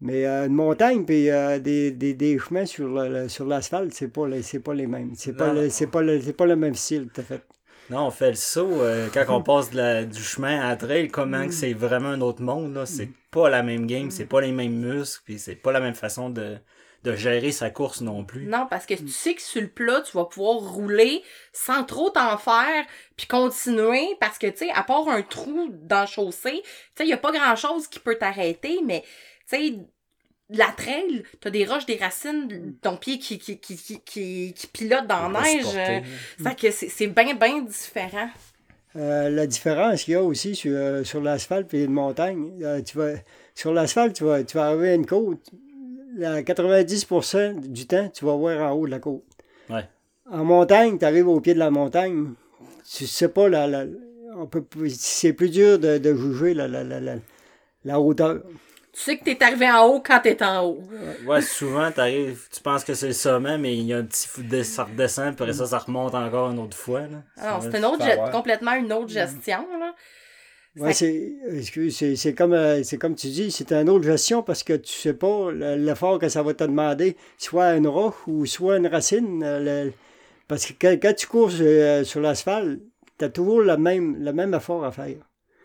Mais 0.00 0.26
euh, 0.26 0.46
une 0.46 0.54
montagne 0.54 1.04
puis 1.04 1.28
euh, 1.28 1.58
des, 1.58 1.90
des, 1.90 2.14
des 2.14 2.38
chemins 2.38 2.66
sur, 2.66 2.86
le- 2.86 3.28
sur 3.28 3.46
l'asphalte, 3.46 3.92
c'est 3.92 4.06
pas, 4.08 4.28
les- 4.28 4.42
c'est 4.42 4.60
pas 4.60 4.72
les 4.74 4.86
mêmes. 4.86 5.10
C'est 5.16 5.36
pas, 5.36 5.52
le, 5.52 5.70
c'est, 5.70 5.88
pas 5.88 6.02
le, 6.02 6.20
c'est 6.20 6.32
pas 6.34 6.46
le 6.46 6.54
même 6.54 6.76
style, 6.76 7.08
tout 7.12 7.20
à 7.20 7.24
fait. 7.24 7.42
Non, 7.90 8.06
on 8.06 8.10
fait 8.10 8.30
le 8.30 8.36
saut 8.36 8.82
euh, 8.82 9.08
quand 9.12 9.24
on 9.28 9.42
passe 9.42 9.70
de 9.70 9.76
la- 9.76 10.04
du 10.04 10.22
chemin 10.22 10.60
à 10.60 10.68
la 10.68 10.76
trail, 10.76 11.08
comment 11.08 11.46
que 11.46 11.54
c'est 11.54 11.72
vraiment 11.72 12.10
un 12.10 12.20
autre 12.20 12.42
monde, 12.42 12.74
là? 12.74 12.86
C'est 12.86 13.08
pas 13.30 13.48
la 13.48 13.62
même 13.62 13.86
game, 13.86 14.10
c'est 14.10 14.26
pas 14.26 14.40
les 14.40 14.52
mêmes 14.52 14.76
muscles, 14.78 15.22
puis 15.24 15.38
c'est 15.38 15.54
pas 15.56 15.72
la 15.72 15.80
même 15.80 15.94
façon 15.94 16.28
de, 16.30 16.58
de 17.04 17.14
gérer 17.14 17.52
sa 17.52 17.70
course 17.70 18.00
non 18.00 18.24
plus. 18.24 18.46
Non, 18.46 18.66
parce 18.68 18.84
que 18.86 18.94
tu 18.94 19.08
sais 19.08 19.34
que 19.34 19.42
sur 19.42 19.62
le 19.62 19.68
plat, 19.68 20.00
tu 20.02 20.16
vas 20.16 20.24
pouvoir 20.26 20.56
rouler 20.56 21.22
sans 21.52 21.84
trop 21.84 22.10
t'en 22.10 22.36
faire, 22.36 22.84
puis 23.16 23.26
continuer, 23.26 24.16
parce 24.20 24.38
que, 24.38 24.46
tu 24.48 24.58
sais, 24.58 24.70
à 24.70 24.82
part 24.82 25.08
un 25.08 25.22
trou 25.22 25.70
dans 25.72 26.02
le 26.02 26.06
chaussée, 26.06 26.60
tu 26.62 26.68
sais, 26.96 27.04
il 27.04 27.06
n'y 27.06 27.12
a 27.12 27.18
pas 27.18 27.32
grand-chose 27.32 27.86
qui 27.88 28.00
peut 28.00 28.16
t'arrêter, 28.16 28.80
mais, 28.84 29.02
tu 29.48 29.56
sais, 29.56 29.74
la 30.50 30.66
trail, 30.76 31.22
t'as 31.40 31.50
des 31.50 31.64
roches, 31.66 31.86
des 31.86 31.96
racines, 31.96 32.74
ton 32.80 32.96
pied 32.96 33.18
qui, 33.18 33.38
qui, 33.38 33.58
qui, 33.58 33.76
qui, 33.76 34.00
qui, 34.00 34.52
qui 34.56 34.66
pilote 34.68 35.06
dans 35.06 35.28
la 35.28 35.42
neige. 35.42 35.64
euh, 35.74 36.00
là. 36.40 36.50
Fait 36.50 36.56
que 36.58 36.70
c'est 36.70 36.88
c'est 36.88 37.06
bien, 37.08 37.34
bien 37.34 37.60
différent. 37.62 38.28
Euh, 38.96 39.28
la 39.28 39.46
différence 39.46 40.04
qu'il 40.04 40.12
y 40.14 40.16
a 40.16 40.22
aussi 40.22 40.54
sur, 40.56 40.72
euh, 40.74 41.04
sur 41.04 41.20
l'asphalte 41.20 41.72
et 41.74 41.84
une 41.84 41.92
montagne, 41.92 42.50
euh, 42.62 42.80
tu 42.82 42.96
vas, 42.96 43.12
sur 43.54 43.72
l'asphalte, 43.74 44.14
tu 44.16 44.24
vas, 44.24 44.42
tu 44.42 44.56
vas 44.56 44.68
arriver 44.68 44.90
à 44.90 44.94
une 44.94 45.06
côte, 45.06 45.50
à 46.24 46.40
90% 46.42 47.60
du 47.68 47.86
temps, 47.86 48.08
tu 48.08 48.24
vas 48.24 48.34
voir 48.34 48.72
en 48.72 48.74
haut 48.74 48.86
de 48.86 48.90
la 48.90 48.98
côte. 48.98 49.22
Ouais. 49.68 49.84
En 50.30 50.44
montagne, 50.44 50.98
tu 50.98 51.04
arrives 51.04 51.28
au 51.28 51.40
pied 51.40 51.52
de 51.54 51.58
la 51.58 51.70
montagne, 51.70 52.32
tu 52.90 53.06
sais 53.06 53.28
pas, 53.28 53.48
la, 53.48 53.66
la- 53.66 53.84
on 54.36 54.46
peut, 54.46 54.64
c'est 54.88 55.32
plus 55.34 55.50
dur 55.50 55.78
de, 55.78 55.98
de 55.98 56.14
juger 56.14 56.54
la, 56.54 56.66
la, 56.68 56.82
la, 56.82 57.00
la, 57.00 57.16
la 57.84 58.00
hauteur. 58.00 58.42
Tu 58.98 59.04
sais 59.04 59.16
que 59.16 59.24
t'es 59.24 59.40
arrivé 59.44 59.70
en 59.70 59.86
haut 59.86 60.02
quand 60.04 60.18
t'es 60.20 60.42
en 60.42 60.64
haut. 60.66 60.82
Ouais, 61.24 61.40
souvent, 61.40 61.92
t'arrives, 61.92 62.48
tu 62.52 62.60
penses 62.60 62.82
que 62.82 62.94
c'est 62.94 63.06
le 63.06 63.12
sommet, 63.12 63.56
mais 63.56 63.76
il 63.76 63.84
y 63.84 63.92
a 63.94 63.98
un 63.98 64.04
petit 64.04 64.26
fou 64.26 64.42
de 64.42 64.62
ça 64.64 64.84
redescend, 64.84 65.36
puis 65.36 65.44
après 65.44 65.52
ça, 65.52 65.66
ça 65.66 65.78
remonte 65.78 66.14
encore 66.16 66.50
une 66.50 66.58
autre 66.58 66.76
fois. 66.76 67.02
Alors, 67.36 67.62
c'est 67.62 67.78
une 67.78 67.84
autre 67.84 68.02
avoir. 68.02 68.30
complètement 68.32 68.72
une 68.74 68.92
autre 68.92 69.08
gestion, 69.08 69.66
là. 69.78 69.94
Ouais, 70.76 70.92
c'est, 70.92 71.32
excuse, 71.50 71.96
c'est, 71.96 72.16
c'est 72.16 72.34
comme, 72.34 72.52
euh, 72.52 72.82
c'est 72.82 72.98
comme 72.98 73.14
tu 73.14 73.28
dis, 73.28 73.50
c'est 73.50 73.72
une 73.72 73.88
autre 73.88 74.04
gestion 74.04 74.42
parce 74.42 74.62
que 74.62 74.74
tu 74.74 74.92
sais 74.92 75.14
pas 75.14 75.50
le- 75.50 75.76
l'effort 75.76 76.18
que 76.18 76.28
ça 76.28 76.42
va 76.42 76.54
te 76.54 76.62
demander, 76.64 77.16
soit 77.36 77.74
une 77.76 77.86
roche 77.88 78.14
ou 78.26 78.46
soit 78.46 78.76
une 78.76 78.86
racine. 78.86 79.42
euh, 79.44 79.86
le- 79.86 79.92
parce 80.46 80.66
que 80.66 80.72
quand, 80.80 80.96
quand 81.02 81.14
tu 81.14 81.26
cours 81.26 81.50
sur, 81.50 81.64
euh, 81.66 82.04
sur 82.04 82.20
l'asphalte, 82.20 82.80
tu 83.18 83.24
as 83.24 83.28
toujours 83.28 83.60
le 83.60 83.76
même, 83.76 84.22
le 84.22 84.32
même 84.32 84.54
effort 84.54 84.84
à 84.84 84.92
faire. 84.92 85.16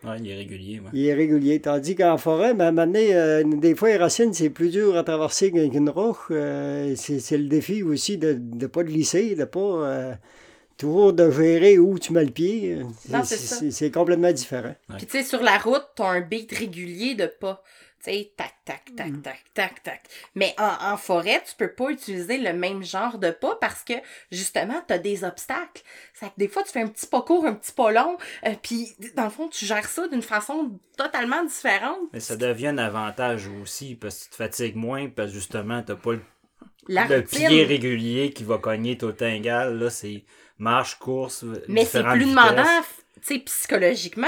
Ouais, 0.06 0.16
il 0.20 0.30
est 0.30 0.34
régulier, 0.36 0.80
ouais. 0.80 0.90
Il 0.92 1.06
est 1.06 1.14
régulier. 1.14 1.60
Tandis 1.60 1.94
qu'en 1.94 2.18
forêt, 2.18 2.54
ben, 2.54 2.66
à 2.66 2.68
un 2.68 2.72
moment 2.72 2.86
donné, 2.86 3.14
euh, 3.14 3.42
des 3.44 3.74
fois, 3.74 3.88
les 3.88 3.96
racines, 3.96 4.34
c'est 4.34 4.50
plus 4.50 4.70
dur 4.70 4.96
à 4.96 5.02
traverser 5.02 5.50
qu'une 5.50 5.88
roche. 5.88 6.16
euh, 6.30 6.94
c'est, 6.96 7.20
c'est 7.20 7.38
le 7.38 7.46
défi 7.46 7.82
aussi 7.82 8.18
de 8.18 8.38
ne 8.54 8.66
pas 8.66 8.82
glisser, 8.82 9.34
de 9.34 9.44
pas 9.44 9.60
euh, 9.60 10.12
toujours 10.76 11.12
de 11.12 11.30
gérer 11.30 11.78
où 11.78 11.98
tu 11.98 12.12
mets 12.12 12.24
le 12.24 12.30
pied. 12.30 12.78
Non, 13.08 13.22
c'est 13.24 13.36
ça. 13.36 13.56
c'est, 13.56 13.70
c'est 13.70 13.90
complètement 13.90 14.32
différent. 14.32 14.74
Ouais. 14.90 14.96
Puis 14.98 15.06
tu 15.06 15.12
sais, 15.18 15.22
sur 15.24 15.42
la 15.42 15.56
route, 15.58 15.86
t'as 15.96 16.08
un 16.08 16.20
beat 16.20 16.52
régulier 16.52 17.14
de 17.14 17.26
pas. 17.26 17.62
Tu 18.04 18.10
sais, 18.10 18.32
tac, 18.36 18.54
tac, 18.64 18.82
tac, 18.96 19.22
tac, 19.22 19.44
tac, 19.54 19.82
tac. 19.82 20.02
Mais 20.34 20.54
en, 20.58 20.92
en 20.92 20.96
forêt, 20.98 21.42
tu 21.48 21.54
peux 21.56 21.72
pas 21.72 21.90
utiliser 21.90 22.36
le 22.36 22.52
même 22.52 22.82
genre 22.82 23.18
de 23.18 23.30
pas 23.30 23.56
parce 23.56 23.82
que, 23.82 23.94
justement, 24.30 24.82
t'as 24.86 24.98
des 24.98 25.24
obstacles. 25.24 25.82
Ça 26.12 26.26
fait 26.26 26.32
que 26.32 26.38
des 26.38 26.48
fois, 26.48 26.62
tu 26.64 26.70
fais 26.70 26.82
un 26.82 26.88
petit 26.88 27.06
pas 27.06 27.22
court, 27.22 27.46
un 27.46 27.54
petit 27.54 27.72
pas 27.72 27.90
long, 27.92 28.18
euh, 28.46 28.54
puis 28.62 28.94
dans 29.16 29.24
le 29.24 29.30
fond, 29.30 29.48
tu 29.48 29.64
gères 29.64 29.88
ça 29.88 30.06
d'une 30.08 30.22
façon 30.22 30.78
totalement 30.98 31.42
différente. 31.44 32.00
Mais 32.12 32.20
ça 32.20 32.36
devient 32.36 32.68
un 32.68 32.78
avantage 32.78 33.48
aussi, 33.62 33.94
parce 33.94 34.18
que 34.18 34.24
tu 34.24 34.30
te 34.30 34.36
fatigues 34.36 34.76
moins, 34.76 35.08
parce 35.08 35.28
que 35.30 35.34
justement, 35.34 35.82
t'as 35.82 35.96
pas 35.96 36.12
le, 36.88 37.20
pied 37.22 37.64
régulier 37.64 38.32
qui 38.32 38.44
va 38.44 38.58
cogner 38.58 38.98
tout 38.98 39.14
égal. 39.24 39.78
Là, 39.78 39.88
c'est 39.88 40.24
marche, 40.58 40.98
course, 40.98 41.44
Mais 41.68 41.84
c'est 41.84 42.02
plus 42.02 42.24
vitesses. 42.24 42.34
demandant, 42.34 42.82
psychologiquement, 43.44 44.26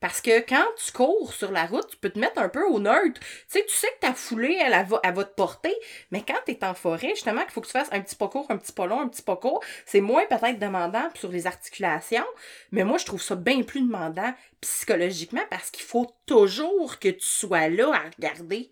parce 0.00 0.20
que 0.20 0.40
quand 0.40 0.66
tu 0.76 0.92
cours 0.92 1.32
sur 1.32 1.52
la 1.52 1.66
route, 1.66 1.88
tu 1.90 1.96
peux 1.96 2.10
te 2.10 2.18
mettre 2.18 2.40
un 2.40 2.48
peu 2.48 2.64
au 2.64 2.80
neutre. 2.80 3.20
Tu 3.20 3.26
sais, 3.48 3.64
tu 3.66 3.74
sais 3.74 3.88
que 3.88 4.06
ta 4.06 4.14
foulée, 4.14 4.58
elle, 4.60 4.72
elle 4.72 4.86
va, 4.86 5.00
elle 5.04 5.14
va 5.14 5.24
te 5.24 5.34
porter, 5.34 5.74
mais 6.10 6.22
quand 6.26 6.38
tu 6.46 6.52
es 6.52 6.64
en 6.64 6.74
forêt, 6.74 7.10
justement, 7.10 7.42
qu'il 7.42 7.50
faut 7.50 7.60
que 7.60 7.66
tu 7.66 7.72
fasses 7.72 7.92
un 7.92 8.00
petit 8.00 8.16
pas 8.16 8.28
court, 8.28 8.46
un 8.50 8.56
petit 8.56 8.72
pas 8.72 8.86
long, 8.86 9.00
un 9.00 9.08
petit 9.08 9.22
pas 9.22 9.36
court, 9.36 9.62
c'est 9.86 10.00
moins 10.00 10.24
peut-être 10.26 10.58
demandant 10.58 11.08
sur 11.14 11.30
les 11.30 11.46
articulations, 11.46 12.26
mais 12.72 12.84
moi, 12.84 12.98
je 12.98 13.04
trouve 13.04 13.22
ça 13.22 13.36
bien 13.36 13.62
plus 13.62 13.82
demandant 13.82 14.32
psychologiquement 14.60 15.44
parce 15.50 15.70
qu'il 15.70 15.84
faut 15.84 16.10
toujours 16.26 16.98
que 16.98 17.08
tu 17.08 17.26
sois 17.26 17.68
là 17.68 17.92
à 17.94 18.10
regarder. 18.16 18.70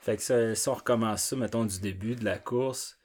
Fait 0.00 0.16
que 0.16 0.22
ça, 0.22 0.54
si 0.54 0.68
on 0.68 0.74
recommence 0.74 1.24
ça, 1.24 1.36
mettons, 1.36 1.64
du 1.64 1.80
début 1.80 2.14
de 2.14 2.24
la 2.24 2.38
course, 2.38 2.95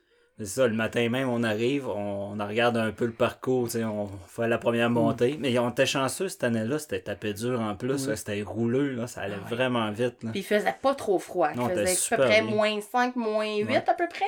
c'est 0.46 0.62
ça, 0.62 0.68
le 0.68 0.74
matin 0.74 1.08
même, 1.10 1.30
on 1.30 1.44
arrive, 1.44 1.88
on, 1.88 2.34
on 2.40 2.48
regarde 2.48 2.76
un 2.78 2.92
peu 2.92 3.06
le 3.06 3.12
parcours, 3.12 3.66
tu 3.66 3.74
sais, 3.74 3.84
on 3.84 4.10
fait 4.28 4.48
la 4.48 4.58
première 4.58 4.90
Mm. 4.90 4.94
montée. 4.94 5.38
Mais 5.40 5.58
on 5.60 5.70
était 5.70 5.86
chanceux 5.86 6.30
cette 6.30 6.44
année-là, 6.44 6.80
c'était 6.80 7.00
tapé 7.02 7.34
dur 7.34 7.60
en 7.60 7.76
plus, 7.76 8.14
c'était 8.16 8.42
rouleux, 8.42 8.94
là, 8.96 9.08
ça 9.08 9.22
allait 9.22 9.36
Ah 9.40 9.50
ouais. 9.50 9.56
vraiment 9.56 9.92
vite. 9.92 10.24
Là. 10.24 10.32
Puis 10.32 10.40
il 10.42 10.44
faisait 10.44 10.76
pas 10.82 10.96
trop 10.96 11.20
froid. 11.20 11.50
Il 11.54 11.62
faisait 11.70 12.16
à 12.16 12.18
peu 12.18 12.24
près 12.24 12.42
bien. 12.42 12.52
moins 12.56 12.80
5, 12.82 13.16
moins 13.16 13.56
8 13.58 13.66
Ouais. 13.66 13.76
à 13.78 13.94
peu 13.94 14.08
près. 14.10 14.26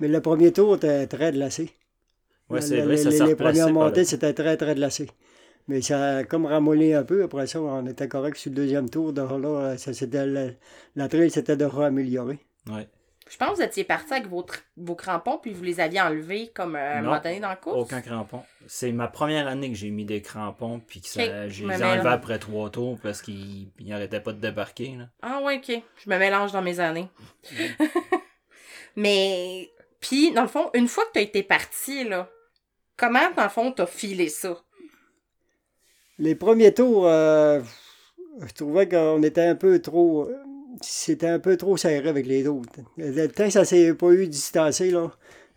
Mais 0.00 0.08
le 0.08 0.20
premier 0.20 0.52
tour 0.52 0.76
était 0.76 1.06
très 1.06 1.32
glacé. 1.32 1.70
Le- 2.50 2.60
c'est 2.60 2.80
vrai, 2.82 2.96
ça 2.96 3.10
les, 3.10 3.18
les 3.26 3.34
premières 3.34 3.70
montées, 3.72 4.00
le- 4.00 4.06
c'était 4.06 4.32
très, 4.34 4.56
très 4.56 4.74
glacé. 4.74 5.08
Mais 5.68 5.80
ça 5.82 6.18
a 6.18 6.24
comme 6.24 6.46
ramolli 6.46 6.92
un 6.94 7.02
peu. 7.02 7.24
Après 7.24 7.46
ça, 7.48 7.60
on 7.60 7.84
était 7.86 8.06
correct 8.06 8.36
sur 8.36 8.50
le 8.50 8.56
deuxième 8.56 8.88
tour. 8.88 9.12
De 9.12 9.20
là, 9.22 9.76
ça, 9.78 9.92
c'était 9.92 10.24
la, 10.26 10.46
la 10.94 11.08
trail 11.08 11.28
s'était 11.30 11.56
de 11.56 11.64
améliorée. 11.64 12.38
Ouais. 12.70 12.86
Je 13.28 13.36
pense 13.36 13.50
que 13.50 13.54
vous 13.56 13.62
étiez 13.62 13.82
parti 13.82 14.12
avec 14.12 14.28
vos, 14.28 14.94
crampons, 14.94 15.38
puis 15.38 15.52
vous 15.52 15.64
les 15.64 15.80
aviez 15.80 16.00
enlevés 16.00 16.52
comme 16.54 16.76
euh, 16.76 16.94
à 16.94 16.98
un 16.98 17.02
moment 17.02 17.20
donné 17.20 17.40
dans 17.40 17.48
la 17.48 17.56
course? 17.56 17.76
Aucun 17.76 18.00
crampon. 18.00 18.42
C'est 18.68 18.92
ma 18.92 19.08
première 19.08 19.48
année 19.48 19.70
que 19.70 19.76
j'ai 19.76 19.90
mis 19.90 20.04
des 20.04 20.22
crampons, 20.22 20.80
puis 20.80 21.00
que 21.00 21.08
ça, 21.08 21.48
j'ai 21.48 21.66
les 21.66 21.82
enlevés 21.82 22.08
après 22.08 22.38
trois 22.38 22.70
tours 22.70 22.98
parce 23.02 23.22
qu'ils 23.22 23.68
ils 23.80 23.92
arrêtaient 23.92 24.20
pas 24.20 24.32
de 24.32 24.40
débarquer. 24.40 24.94
Là. 24.96 25.08
Ah 25.22 25.40
ouais, 25.42 25.56
ok. 25.56 25.82
Je 26.04 26.10
me 26.10 26.18
mélange 26.18 26.52
dans 26.52 26.62
mes 26.62 26.78
années. 26.78 27.08
Mais, 28.96 29.70
puis, 30.00 30.32
dans 30.32 30.42
le 30.42 30.48
fond, 30.48 30.70
une 30.72 30.88
fois 30.88 31.04
que 31.06 31.12
t'as 31.14 31.20
été 31.20 31.42
parti, 31.42 32.04
là, 32.04 32.30
comment, 32.96 33.30
dans 33.36 33.42
le 33.42 33.48
fond, 33.48 33.72
t'as 33.72 33.86
filé 33.86 34.28
ça? 34.28 34.62
Les 36.18 36.34
premiers 36.34 36.72
tours, 36.72 37.06
euh, 37.06 37.60
je 38.40 38.54
trouvais 38.54 38.88
qu'on 38.88 39.22
était 39.22 39.44
un 39.44 39.54
peu 39.54 39.82
trop. 39.82 40.30
C'était 40.80 41.28
un 41.28 41.38
peu 41.38 41.56
trop 41.56 41.76
serré 41.76 42.08
avec 42.08 42.26
les 42.26 42.46
autres. 42.46 42.68
Le 42.96 43.26
temps 43.28 43.50
ça 43.50 43.64
s'est 43.64 43.94
pas 43.94 44.10
eu 44.12 44.26
distancé, 44.28 44.90
là, 44.90 45.10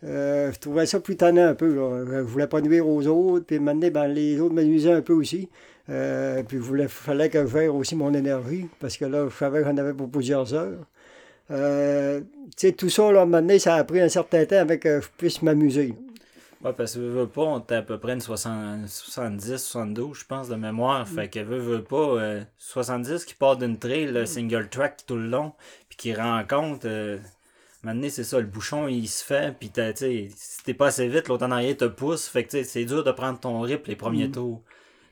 euh, 0.04 0.52
je 0.54 0.60
trouvais 0.60 0.86
ça 0.86 1.00
plus 1.00 1.18
tannant 1.18 1.48
un 1.48 1.56
peu. 1.56 1.74
Là. 1.74 2.06
Je 2.06 2.22
voulais 2.22 2.48
pas 2.48 2.62
nuire 2.62 2.88
aux 2.88 3.06
autres, 3.08 3.46
puis 3.46 3.60
maintenant, 3.60 3.90
ben, 3.92 4.08
les 4.08 4.40
autres 4.40 4.54
m'amusaient 4.54 4.94
un 4.94 5.02
peu 5.02 5.14
aussi. 5.14 5.50
Euh, 5.90 6.44
puis 6.44 6.58
il 6.58 6.88
fallait 6.88 7.30
que 7.30 7.46
je 7.46 7.52
gère 7.52 7.76
aussi 7.76 7.96
mon 7.96 8.14
énergie, 8.14 8.68
parce 8.80 8.98
que 8.98 9.06
là, 9.06 9.28
je 9.30 9.36
savais 9.36 9.60
que 9.60 9.66
j'en 9.66 9.78
avais 9.78 9.94
pour 9.94 10.10
plusieurs 10.10 10.54
heures. 10.54 10.86
Euh, 11.52 12.22
tout 12.78 12.90
ça, 12.90 13.12
là, 13.12 13.26
maintenant, 13.26 13.58
ça 13.58 13.76
a 13.76 13.84
pris 13.84 14.00
un 14.00 14.10
certain 14.10 14.46
temps 14.46 14.58
avec 14.58 14.84
que 14.84 15.02
je 15.02 15.08
puisse 15.18 15.42
m'amuser. 15.42 15.96
Ouais, 16.62 16.74
parce 16.74 16.96
que 16.96 17.00
veux, 17.00 17.28
pas, 17.28 17.42
on 17.44 17.60
était 17.60 17.76
à 17.76 17.82
peu 17.82 17.98
près 17.98 18.14
une 18.14 18.20
60 18.22 18.88
70, 18.90 19.58
72, 19.58 20.18
je 20.20 20.26
pense, 20.26 20.50
de 20.50 20.56
mémoire. 20.56 21.08
Fait 21.08 21.30
que 21.30 21.40
veux, 21.40 21.58
veux 21.60 21.84
pas, 21.84 21.96
euh, 22.20 22.44
70 22.58 23.24
qui 23.24 23.34
part 23.34 23.56
d'une 23.56 23.78
trail, 23.80 24.08
le 24.08 24.26
single 24.26 24.68
track 24.70 25.06
tout 25.08 25.16
le 25.16 25.28
long, 25.28 25.54
puis 25.88 25.98
qui 25.98 26.14
rencontre. 26.14 26.82
Euh, 26.86 27.18
maintenant, 27.84 28.08
c'est 28.10 28.26
ça, 28.26 28.40
le 28.40 28.46
bouchon, 28.46 28.90
il 28.90 29.08
se 29.08 29.24
fait, 29.24 29.56
puis 29.58 29.70
t'as- 29.70 29.94
tu 29.94 30.00
sais, 30.00 30.28
si 30.36 30.64
t'es 30.64 30.74
pas 30.74 30.88
assez 30.88 31.08
vite, 31.08 31.30
l'autre 31.30 31.46
en 31.46 31.52
arrière 31.52 31.78
te 31.78 31.86
pousse. 31.86 32.28
Fait 32.28 32.44
que 32.44 32.64
c'est 32.64 32.84
dur 32.86 33.06
de 33.06 33.12
prendre 33.12 33.40
ton 33.40 33.62
rip 33.62 33.88
les 33.88 33.96
premiers 33.96 34.28
Mm. 34.28 34.32
tours. 34.34 34.62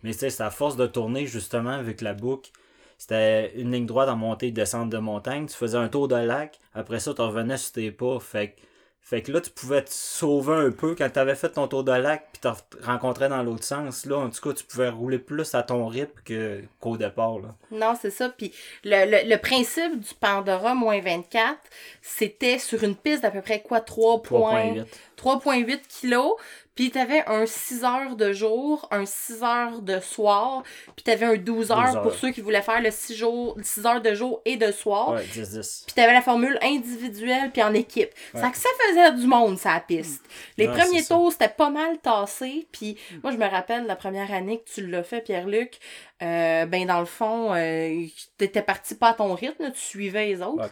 Mais 0.03 0.11
tu 0.11 0.19
sais, 0.19 0.29
c'est 0.29 0.43
à 0.43 0.49
force 0.51 0.75
de 0.75 0.85
tourner, 0.85 1.25
justement, 1.27 1.71
avec 1.71 2.01
la 2.01 2.13
boucle. 2.13 2.51
C'était 2.97 3.53
une 3.57 3.71
ligne 3.71 3.85
droite 3.85 4.09
en 4.09 4.17
montée 4.17 4.47
et 4.47 4.51
descente 4.51 4.89
de 4.89 4.97
montagne. 4.97 5.45
Tu 5.45 5.53
faisais 5.55 5.77
un 5.77 5.87
tour 5.87 6.07
de 6.09 6.15
lac. 6.15 6.59
Après 6.73 6.99
ça, 6.99 7.13
tu 7.13 7.21
revenais 7.21 7.55
sur 7.57 7.71
tes 7.73 7.91
pas. 7.91 8.19
Fait 8.19 8.49
que, 8.49 8.61
fait 9.09 9.21
que 9.21 9.31
là, 9.31 9.39
tu 9.39 9.51
pouvais 9.51 9.81
te 9.83 9.89
sauver 9.89 10.67
un 10.67 10.71
peu 10.71 10.93
quand 10.93 11.09
tu 11.09 11.17
avais 11.17 11.35
fait 11.35 11.47
ton 11.47 11.65
tour 11.69 11.85
de 11.85 11.93
lac 11.93 12.27
puis 12.33 12.41
tu 12.41 12.83
rencontrais 12.85 13.29
dans 13.29 13.41
l'autre 13.41 13.63
sens. 13.63 14.05
Là, 14.05 14.17
en 14.17 14.29
tout 14.29 14.41
cas, 14.41 14.53
tu 14.53 14.65
pouvais 14.65 14.89
rouler 14.89 15.17
plus 15.17 15.55
à 15.55 15.63
ton 15.63 15.87
rythme 15.87 16.19
que, 16.25 16.61
qu'au 16.81 16.97
départ. 16.97 17.39
Là. 17.39 17.55
Non, 17.71 17.97
c'est 17.97 18.09
ça. 18.09 18.27
Puis 18.27 18.51
le, 18.83 19.05
le, 19.09 19.29
le 19.29 19.37
principe 19.37 19.97
du 20.01 20.13
Pandora 20.19 20.75
moins 20.75 20.99
24, 20.99 21.57
c'était 22.01 22.59
sur 22.59 22.83
une 22.83 22.97
piste 22.97 23.21
d'à 23.21 23.31
peu 23.31 23.41
près 23.41 23.61
quoi, 23.61 23.79
3 23.79 24.23
points. 24.23 24.73
3.8. 24.73 24.85
3,8 25.17 25.79
kilos, 25.87 26.33
puis 26.77 26.91
t'avais 26.91 27.23
un 27.25 27.47
6 27.47 27.83
heures 27.83 28.15
de 28.15 28.31
jour, 28.33 28.87
un 28.91 29.05
6 29.05 29.43
heures 29.43 29.81
de 29.81 29.99
soir, 29.99 30.61
puis 30.95 31.03
t'avais 31.03 31.25
un 31.25 31.35
12 31.35 31.71
heures, 31.71 31.85
12 31.85 31.95
heures. 31.95 32.01
pour 32.03 32.13
ceux 32.13 32.29
qui 32.29 32.41
voulaient 32.41 32.61
faire 32.61 32.81
le 32.81 32.91
6, 32.91 33.15
jours, 33.15 33.57
6 33.61 33.85
heures 33.87 34.01
de 34.01 34.13
jour 34.13 34.41
et 34.45 34.57
de 34.57 34.71
soir. 34.71 35.13
Ouais, 35.13 35.23
10-10. 35.23 35.85
Puis 35.85 35.95
t'avais 35.95 36.13
la 36.13 36.21
formule 36.21 36.59
individuelle 36.61 37.49
puis 37.51 37.63
en 37.63 37.73
équipe. 37.73 38.11
Ouais. 38.35 38.41
Ça, 38.41 38.49
que 38.51 38.57
ça 38.57 38.69
faisait 38.87 39.11
du 39.13 39.25
monde, 39.25 39.57
ça, 39.57 39.73
la 39.73 39.79
piste. 39.79 40.23
Les 40.57 40.67
premiers 40.67 41.03
tours, 41.03 41.31
c'était 41.31 41.49
pas 41.49 41.71
mal 41.71 41.97
tassé. 41.97 42.67
Puis 42.71 42.95
moi, 43.23 43.31
je 43.31 43.37
me 43.37 43.47
rappelle 43.47 43.87
la 43.87 43.95
première 43.95 44.31
année 44.31 44.59
que 44.59 44.69
tu 44.71 44.85
l'as 44.85 45.03
fait, 45.03 45.21
Pierre-Luc. 45.21 45.79
Euh, 46.23 46.65
ben, 46.65 46.85
dans 46.87 46.99
le 46.99 47.05
fond, 47.05 47.53
euh, 47.53 48.05
t'étais 48.37 48.63
parti 48.63 48.95
pas 48.95 49.09
à 49.09 49.13
ton 49.13 49.35
rythme, 49.35 49.71
tu 49.71 49.79
suivais 49.79 50.27
les 50.27 50.41
autres. 50.41 50.63
Ouais, 50.63 50.69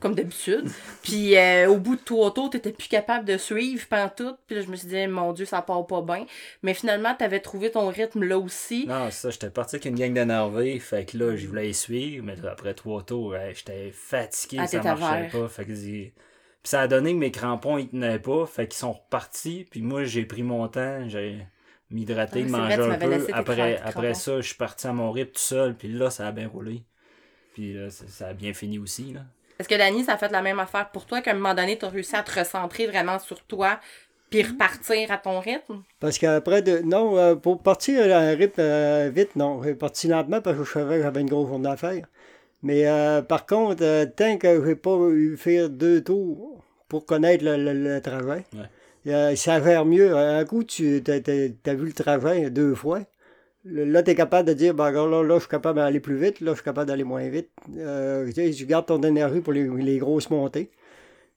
comme 0.00 0.14
d'habitude. 0.14 0.68
Puis 1.02 1.36
euh, 1.36 1.68
au 1.68 1.78
bout 1.78 1.96
de 1.96 2.00
trois 2.02 2.32
tours, 2.32 2.50
t'étais 2.50 2.70
plus 2.72 2.86
capable 2.88 3.24
de 3.24 3.36
suivre 3.38 3.84
pantoute. 3.88 4.36
Puis 4.46 4.54
là, 4.56 4.62
je 4.62 4.68
me 4.68 4.76
suis 4.76 4.86
dit, 4.86 5.06
mon 5.08 5.32
Dieu, 5.32 5.44
ça 5.46 5.62
part 5.62 5.84
pas 5.86 6.02
bien. 6.02 6.26
Mais 6.62 6.74
finalement, 6.74 7.14
t'avais 7.14 7.40
trouvé 7.40 7.70
ton 7.72 7.88
rythme 7.88 8.22
là 8.22 8.38
aussi. 8.38 8.86
Non, 8.86 9.06
c'est 9.10 9.20
ça, 9.22 9.30
j'étais 9.30 9.50
parti 9.50 9.76
avec 9.76 9.86
une 9.86 9.96
gang 9.96 10.12
d'énervés, 10.14 10.78
fait 10.78 11.04
que 11.04 11.18
là, 11.18 11.34
je 11.36 11.46
voulais 11.48 11.64
les 11.64 11.72
suivre, 11.72 12.24
mais 12.24 12.36
après 12.48 12.74
trois 12.74 13.02
tours, 13.02 13.34
j'étais 13.54 13.90
fatigué, 13.92 14.58
Ah, 14.60 14.66
ça 14.68 14.80
marchait 14.82 15.28
pas, 15.36 15.48
fait 15.48 15.64
que 15.64 15.74
j'ai- 15.74 16.12
Puis 16.62 16.70
ça 16.70 16.82
a 16.82 16.86
donné 16.88 17.12
que 17.12 17.18
mes 17.18 17.30
crampons, 17.32 17.78
ils 17.78 17.88
tenaient 17.88 18.18
pas, 18.18 18.46
fait 18.46 18.68
qu'ils 18.68 18.78
sont 18.78 18.92
repartis, 18.92 19.66
puis 19.70 19.82
moi, 19.82 20.04
j'ai 20.04 20.24
pris 20.24 20.42
mon 20.42 20.66
temps, 20.68 21.08
j'ai 21.08 21.38
m'hydraté, 21.90 22.44
Ah, 22.46 22.50
manger 22.50 22.76
vrai, 22.76 22.86
tu 22.86 22.92
un 22.92 22.98
peu, 22.98 23.32
après, 23.32 23.80
après 23.84 24.14
ça, 24.14 24.40
je 24.40 24.46
suis 24.46 24.56
parti 24.56 24.86
à 24.86 24.92
mon 24.92 25.10
rythme 25.10 25.32
tout 25.32 25.40
seul, 25.40 25.74
puis 25.74 25.88
là, 25.88 26.10
ça 26.10 26.26
a 26.28 26.32
bien 26.32 26.48
roulé. 26.48 26.82
Puis 27.54 27.74
là, 27.74 27.90
ça, 27.90 28.04
ça 28.08 28.28
a 28.28 28.32
bien 28.32 28.52
fini 28.52 28.78
aussi, 28.78 29.12
là. 29.12 29.20
Est-ce 29.58 29.68
que 29.68 29.74
Dani, 29.74 30.04
ça 30.04 30.14
a 30.14 30.16
fait 30.16 30.30
la 30.30 30.42
même 30.42 30.60
affaire 30.60 30.88
pour 30.90 31.04
toi 31.04 31.20
qu'à 31.20 31.32
un 31.32 31.34
moment 31.34 31.54
donné, 31.54 31.76
t'as 31.76 31.88
réussi 31.88 32.14
à 32.14 32.22
te 32.22 32.38
recentrer 32.38 32.86
vraiment 32.86 33.18
sur 33.18 33.42
toi 33.42 33.80
puis 34.30 34.42
repartir 34.42 35.10
à 35.10 35.18
ton 35.18 35.40
rythme? 35.40 35.82
Parce 35.98 36.18
qu'après, 36.18 36.62
de... 36.62 36.78
non, 36.78 37.18
euh, 37.18 37.34
pour 37.34 37.62
partir 37.62 38.14
à 38.14 38.20
un 38.20 38.34
rythme 38.36 38.60
euh, 38.60 39.10
vite, 39.12 39.34
non. 39.34 39.60
J'ai 39.64 39.74
parti 39.74 40.06
lentement 40.06 40.40
parce 40.40 40.58
que 40.58 40.64
je 40.64 40.70
savais 40.70 40.98
que 40.98 41.02
j'avais 41.02 41.22
une 41.22 41.28
grosse 41.28 41.48
journée 41.48 41.70
à 41.70 41.76
faire. 41.76 42.06
Mais 42.62 42.86
euh, 42.86 43.22
par 43.22 43.46
contre, 43.46 43.82
euh, 43.82 44.06
tant 44.06 44.36
que 44.36 44.64
j'ai 44.64 44.76
pas 44.76 44.96
eu 45.10 45.36
faire 45.36 45.70
deux 45.70 46.04
tours 46.04 46.64
pour 46.88 47.04
connaître 47.04 47.44
le, 47.44 47.56
le, 47.56 48.00
Ouais. 48.00 48.44
Euh, 49.06 49.36
ça 49.36 49.58
va 49.60 49.84
mieux. 49.84 50.16
Un 50.16 50.44
coup, 50.44 50.64
tu 50.64 51.02
as, 51.06 51.74
vu 51.74 51.86
le 51.86 51.92
trajet 51.92 52.50
deux 52.50 52.74
fois. 52.74 53.00
Là, 53.64 54.02
tu 54.02 54.10
es 54.10 54.14
capable 54.14 54.48
de 54.48 54.54
dire, 54.54 54.74
ben, 54.74 54.90
là, 54.90 55.22
là, 55.22 55.34
je 55.34 55.40
suis 55.40 55.48
capable 55.48 55.78
d'aller 55.78 56.00
plus 56.00 56.16
vite, 56.16 56.40
là, 56.40 56.52
je 56.52 56.56
suis 56.56 56.64
capable 56.64 56.88
d'aller 56.88 57.04
moins 57.04 57.28
vite. 57.28 57.50
Euh, 57.76 58.30
tu 58.32 58.66
gardes 58.66 58.86
ton 58.86 59.02
énergie 59.02 59.40
pour 59.40 59.52
les, 59.52 59.68
les 59.68 59.98
grosses 59.98 60.30
montées. 60.30 60.70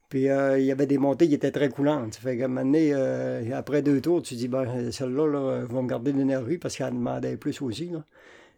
Puis 0.09 0.29
euh, 0.29 0.59
il 0.59 0.65
y 0.65 0.71
avait 0.71 0.87
des 0.87 0.97
montées 0.97 1.27
qui 1.27 1.35
étaient 1.35 1.51
très 1.51 1.69
coulantes. 1.69 2.15
Fait 2.15 2.37
qu'à 2.37 2.45
un 2.45 2.47
moment 2.49 2.63
donné, 2.65 2.91
euh, 2.93 3.43
après 3.53 3.81
deux 3.81 4.01
tours, 4.01 4.21
tu 4.21 4.35
dis, 4.35 4.47
ben, 4.47 4.91
celle-là, 4.91 5.27
là, 5.27 5.65
va 5.65 5.81
me 5.81 5.87
garder 5.87 6.11
de 6.11 6.17
l'énergie 6.17 6.57
parce 6.57 6.75
qu'elle 6.75 6.93
demandait 6.93 7.37
plus 7.37 7.61
aussi. 7.61 7.91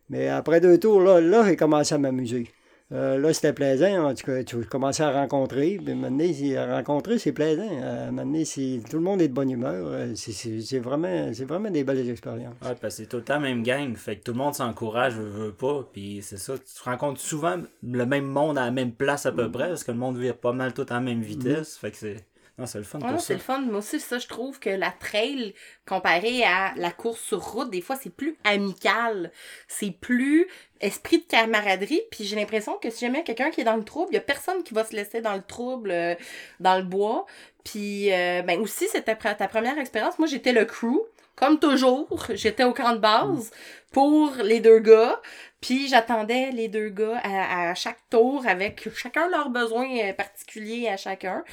Mais 0.09 0.29
après 0.29 0.61
deux 0.61 0.79
tours, 0.79 1.01
là, 1.01 1.21
là 1.21 1.45
j'ai 1.47 1.55
commencé 1.55 1.95
à 1.95 1.97
m'amuser. 1.97 2.47
Euh, 2.93 3.17
là, 3.17 3.33
c'était 3.33 3.53
plaisant. 3.53 4.09
En 4.09 4.13
tout 4.13 4.25
cas, 4.25 4.43
tu 4.43 4.57
commençais 4.65 5.03
à 5.03 5.11
rencontrer. 5.11 5.79
Puis 5.83 5.95
maintenant, 5.95 6.75
rencontrer, 6.75 7.17
c'est 7.17 7.31
plaisant. 7.31 7.67
Euh, 7.69 8.11
maintenant, 8.11 8.43
tout 8.89 8.97
le 8.97 9.03
monde 9.03 9.21
est 9.21 9.27
de 9.29 9.33
bonne 9.33 9.49
humeur. 9.49 9.87
Euh, 9.87 10.13
c'est- 10.15 10.79
vraiment, 10.79 11.31
c'est 11.33 11.45
vraiment 11.45 11.71
des 11.71 11.83
belles 11.83 12.07
expériences. 12.09 12.53
Ouais, 12.61 12.75
parce 12.79 12.95
que 12.97 13.03
c'est 13.03 13.05
tout 13.07 13.17
le 13.17 13.23
temps 13.23 13.33
la 13.35 13.39
même 13.39 13.63
gang, 13.63 13.95
fait 13.95 14.17
que 14.17 14.23
tout 14.23 14.31
le 14.33 14.37
monde 14.37 14.53
s'encourage, 14.53 15.13
veut, 15.15 15.29
veut 15.45 15.51
pas, 15.51 15.87
puis 15.91 16.19
c'est 16.21 16.37
ça, 16.37 16.53
tu 16.57 16.83
rencontres 16.89 17.19
souvent 17.19 17.55
le 17.83 18.05
même 18.05 18.25
monde 18.25 18.57
à 18.57 18.65
la 18.65 18.71
même 18.71 18.91
place 18.91 19.25
à 19.25 19.31
peu 19.31 19.51
près, 19.51 19.69
parce 19.69 19.83
que 19.83 19.91
le 19.91 19.97
monde 19.97 20.17
vire 20.17 20.37
pas 20.37 20.53
mal 20.53 20.73
tout 20.73 20.85
à 20.89 20.95
la 20.95 20.99
même 20.99 21.21
vitesse, 21.21 21.77
fait 21.77 21.91
que 21.91 21.97
c'est... 21.97 22.25
Non, 22.57 22.67
c'est 22.67 22.77
le 22.77 22.83
fun 22.83 22.99
Ouais, 22.99 23.17
c'est 23.17 23.33
le 23.33 23.39
fun. 23.39 23.61
Moi 23.61 23.79
aussi, 23.79 23.99
ça, 23.99 24.19
je 24.19 24.27
trouve 24.27 24.59
que 24.59 24.69
la 24.69 24.91
trail, 24.91 25.55
comparée 25.87 26.43
à 26.43 26.73
la 26.75 26.91
course 26.91 27.19
sur 27.19 27.43
route, 27.43 27.71
des 27.71 27.81
fois, 27.81 27.95
c'est 27.95 28.11
plus 28.11 28.37
amical. 28.43 29.31
C'est 29.67 29.89
plus 29.89 30.47
esprit 30.79 31.19
de 31.19 31.23
camaraderie. 31.23 32.01
Puis 32.11 32.25
j'ai 32.25 32.35
l'impression 32.35 32.77
que 32.77 32.91
si 32.91 33.05
jamais 33.05 33.23
quelqu'un 33.23 33.49
qui 33.49 33.61
est 33.61 33.63
dans 33.63 33.75
le 33.75 33.83
trouble, 33.83 34.09
il 34.11 34.15
y 34.15 34.17
a 34.17 34.21
personne 34.21 34.61
qui 34.63 34.75
va 34.75 34.85
se 34.85 34.95
laisser 34.95 35.21
dans 35.21 35.33
le 35.33 35.41
trouble, 35.41 35.89
euh, 35.89 36.13
dans 36.59 36.77
le 36.77 36.83
bois. 36.83 37.25
Puis, 37.63 38.13
euh, 38.13 38.43
ben 38.43 38.59
aussi, 38.59 38.87
c'était 38.87 39.15
ta 39.15 39.47
première 39.47 39.79
expérience. 39.79 40.19
Moi, 40.19 40.27
j'étais 40.27 40.53
le 40.53 40.65
crew. 40.65 40.99
Comme 41.35 41.59
toujours, 41.59 42.27
j'étais 42.33 42.63
au 42.63 42.73
camp 42.73 42.93
de 42.93 42.99
base 42.99 43.51
pour 43.91 44.33
les 44.43 44.59
deux 44.59 44.79
gars. 44.79 45.19
Puis 45.61 45.87
j'attendais 45.87 46.51
les 46.51 46.67
deux 46.67 46.89
gars 46.89 47.21
à, 47.23 47.73
chaque 47.73 47.99
tour 48.09 48.43
avec 48.47 48.89
chacun 48.95 49.29
leurs 49.29 49.49
besoins 49.49 49.89
euh, 50.03 50.13
particuliers 50.13 50.89
à 50.89 50.97
chacun. 50.97 51.43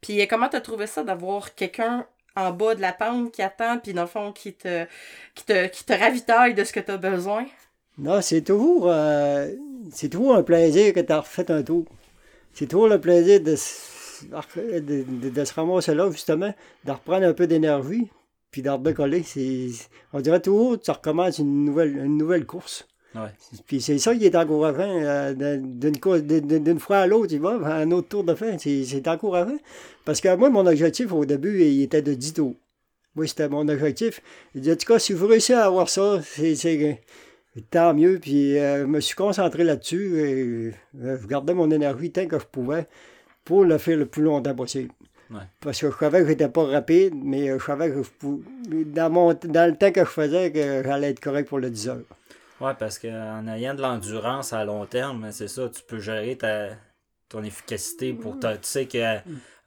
Puis 0.00 0.20
euh, 0.20 0.26
comment 0.28 0.48
t'as 0.48 0.60
trouvé 0.60 0.86
ça 0.86 1.04
d'avoir 1.04 1.54
quelqu'un 1.54 2.04
en 2.36 2.50
bas 2.50 2.74
de 2.74 2.80
la 2.80 2.92
pente 2.92 3.32
qui 3.32 3.42
attend, 3.42 3.78
puis 3.78 3.92
dans 3.92 4.02
le 4.02 4.08
fond 4.08 4.32
qui 4.32 4.54
te, 4.54 4.86
qui 5.34 5.92
ravitaille 5.92 6.54
de 6.54 6.64
ce 6.64 6.72
que 6.72 6.80
t'as 6.80 6.96
besoin? 6.96 7.46
Non, 7.98 8.20
c'est 8.22 8.42
toujours, 8.42 8.88
euh, 8.88 9.48
c'est 9.92 10.08
toujours 10.08 10.34
un 10.34 10.42
plaisir 10.42 10.92
que 10.92 11.00
tu 11.00 11.12
as 11.12 11.20
refait 11.20 11.50
un 11.50 11.62
tour. 11.62 11.84
C'est 12.54 12.66
toujours 12.66 12.88
le 12.88 13.00
plaisir 13.00 13.40
de, 13.40 13.54
de- 14.80 15.28
de 15.30 15.44
se 15.44 15.54
ramasser 15.54 15.94
là, 15.94 16.10
justement, 16.10 16.52
de 16.84 16.90
reprendre 16.90 17.26
un 17.26 17.32
peu 17.34 17.46
d'énergie, 17.46 18.10
puis 18.50 18.62
décoller. 18.62 19.22
C'est, 19.22 19.68
on 20.12 20.20
dirait 20.20 20.40
toujours 20.40 20.78
que 20.78 20.84
tu 20.84 20.90
recommences 20.90 21.38
une 21.38 21.64
nouvelle, 21.64 21.96
une 21.96 22.16
nouvelle 22.16 22.46
course. 22.46 22.86
Ouais. 23.14 23.30
Puis 23.66 23.80
c'est 23.80 23.98
ça 23.98 24.14
qui 24.14 24.24
est 24.26 24.36
encourageant. 24.36 24.82
euh, 25.02 25.34
d'une, 25.60 25.98
course- 25.98 26.22
d'une- 26.22 26.78
fois 26.78 26.98
à 26.98 27.06
l'autre, 27.06 27.32
il 27.32 27.40
va, 27.40 27.58
à 27.64 27.76
un 27.78 27.90
autre 27.90 28.08
tour 28.08 28.24
de 28.24 28.34
fin. 28.34 28.56
C'est, 28.58 28.84
c'est 28.84 29.06
encourageant. 29.08 29.56
Parce 30.04 30.20
que 30.20 30.34
moi, 30.36 30.48
mon 30.50 30.64
objectif 30.66 31.12
au 31.12 31.24
début, 31.24 31.60
il 31.62 31.82
était 31.82 32.02
de 32.02 32.14
10 32.14 32.34
tours. 32.34 32.54
Moi, 33.16 33.26
c'était 33.26 33.48
mon 33.48 33.66
objectif. 33.68 34.20
Il 34.54 34.60
dit, 34.60 34.70
en 34.70 34.76
tout 34.76 34.86
cas, 34.86 35.00
si 35.00 35.12
vous 35.12 35.26
réussissez 35.26 35.54
à 35.54 35.64
avoir 35.66 35.88
ça, 35.88 36.20
c'est, 36.22 36.54
c'est- 36.54 37.00
tant 37.70 37.94
mieux. 37.94 38.20
Puis 38.20 38.56
euh, 38.58 38.82
je 38.82 38.86
me 38.86 39.00
suis 39.00 39.16
concentré 39.16 39.64
là-dessus 39.64 40.20
et 40.20 40.72
euh, 41.02 41.18
je 41.20 41.26
gardais 41.26 41.52
mon 41.54 41.68
énergie 41.72 42.12
tant 42.12 42.26
que 42.28 42.38
je 42.38 42.44
pouvais 42.46 42.86
pour 43.44 43.64
le 43.64 43.76
faire 43.78 43.96
le 43.98 44.06
plus 44.06 44.22
longtemps 44.22 44.54
possible. 44.54 44.90
Ouais. 45.30 45.42
Parce 45.60 45.80
que 45.80 45.90
je 45.90 45.96
savais 45.96 46.22
que 46.22 46.28
j'étais 46.28 46.48
pas 46.48 46.64
rapide, 46.64 47.14
mais 47.14 47.56
je 47.58 47.64
savais 47.64 47.90
que 47.90 48.02
je 48.02 48.26
dans, 48.84 49.10
mon, 49.10 49.32
dans 49.32 49.70
le 49.70 49.76
temps 49.76 49.92
que 49.92 50.00
je 50.00 50.10
faisais, 50.10 50.50
que 50.50 50.82
j'allais 50.84 51.10
être 51.10 51.20
correct 51.20 51.48
pour 51.48 51.58
le 51.58 51.70
10 51.70 51.88
heures. 51.88 51.98
Ouais, 52.60 52.74
parce 52.78 52.98
qu'en 52.98 53.46
ayant 53.46 53.74
de 53.74 53.80
l'endurance 53.80 54.52
à 54.52 54.64
long 54.64 54.84
terme, 54.86 55.30
c'est 55.32 55.48
ça, 55.48 55.68
tu 55.68 55.82
peux 55.86 55.98
gérer 55.98 56.36
ta, 56.36 56.70
ton 57.28 57.42
efficacité 57.42 58.12
pour 58.12 58.38
ta, 58.38 58.56
tu 58.56 58.68
sais 58.68 58.86
que 58.86 58.98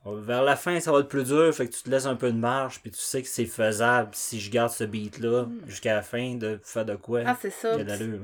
vers 0.06 0.44
la 0.44 0.56
fin, 0.56 0.80
ça 0.80 0.92
va 0.92 1.00
être 1.00 1.08
plus 1.08 1.24
dur, 1.24 1.54
fait 1.56 1.68
que 1.68 1.74
tu 1.74 1.84
te 1.84 1.90
laisses 1.90 2.06
un 2.06 2.16
peu 2.16 2.32
de 2.32 2.38
marge, 2.38 2.82
puis 2.82 2.92
tu 2.92 3.00
sais 3.00 3.22
que 3.22 3.28
c'est 3.28 3.46
faisable 3.46 4.10
si 4.14 4.40
je 4.40 4.52
garde 4.52 4.70
ce 4.70 4.84
beat-là 4.84 5.46
jusqu'à 5.66 5.96
la 5.96 6.02
fin 6.02 6.36
de 6.36 6.60
faire 6.62 6.86
de 6.86 6.96
quoi. 6.96 7.22
Ah, 7.26 7.38
c'est 7.40 7.50
ça. 7.50 7.74
Il 7.74 7.78
y 7.80 7.82
a 7.82 7.84
de 7.86 7.90
l'allure. 7.90 8.20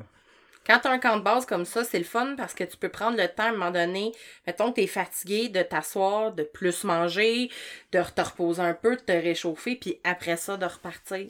Quand 0.70 0.78
tu 0.78 0.88
as 0.88 0.92
un 0.92 1.00
camp 1.00 1.18
de 1.18 1.24
base 1.24 1.48
comme 1.48 1.66
ça, 1.66 1.84
c'est 1.84 1.98
le 1.98 2.04
fun 2.04 2.36
parce 2.38 2.54
que 2.54 2.64
tu 2.64 2.78
peux 2.78 2.90
prendre 2.90 3.18
le 3.18 3.28
temps 3.28 3.46
à 3.46 3.48
un 3.48 3.54
moment 3.54 3.72
donné, 3.72 4.12
mettons 4.46 4.70
que 4.70 4.76
tu 4.76 4.82
es 4.84 4.88
fatigué, 4.88 5.50
de 5.50 5.64
t'asseoir, 5.64 6.32
de 6.32 6.44
plus 6.44 6.84
manger, 6.84 7.50
de 7.92 8.00
te 8.04 8.22
reposer 8.22 8.62
un 8.62 8.76
peu, 8.76 8.96
de 8.96 9.02
te 9.02 9.12
réchauffer, 9.12 9.78
puis 9.78 10.00
après 10.04 10.38
ça, 10.38 10.58
de 10.58 10.66
repartir. 10.66 11.26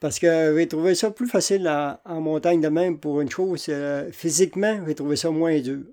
Parce 0.00 0.18
que 0.18 0.54
j'ai 0.54 0.68
trouvé 0.68 0.94
ça 0.94 1.10
plus 1.10 1.28
facile 1.28 1.66
en, 1.66 2.20
montagne 2.20 2.60
de 2.60 2.68
même 2.68 2.98
pour 2.98 3.22
une 3.22 3.30
chose. 3.30 3.64
euh, 3.70 4.12
physiquement, 4.12 4.84
j'ai 4.86 4.96
trouvé 4.96 5.16
ça 5.16 5.30
moins 5.30 5.58
dur. 5.58 5.84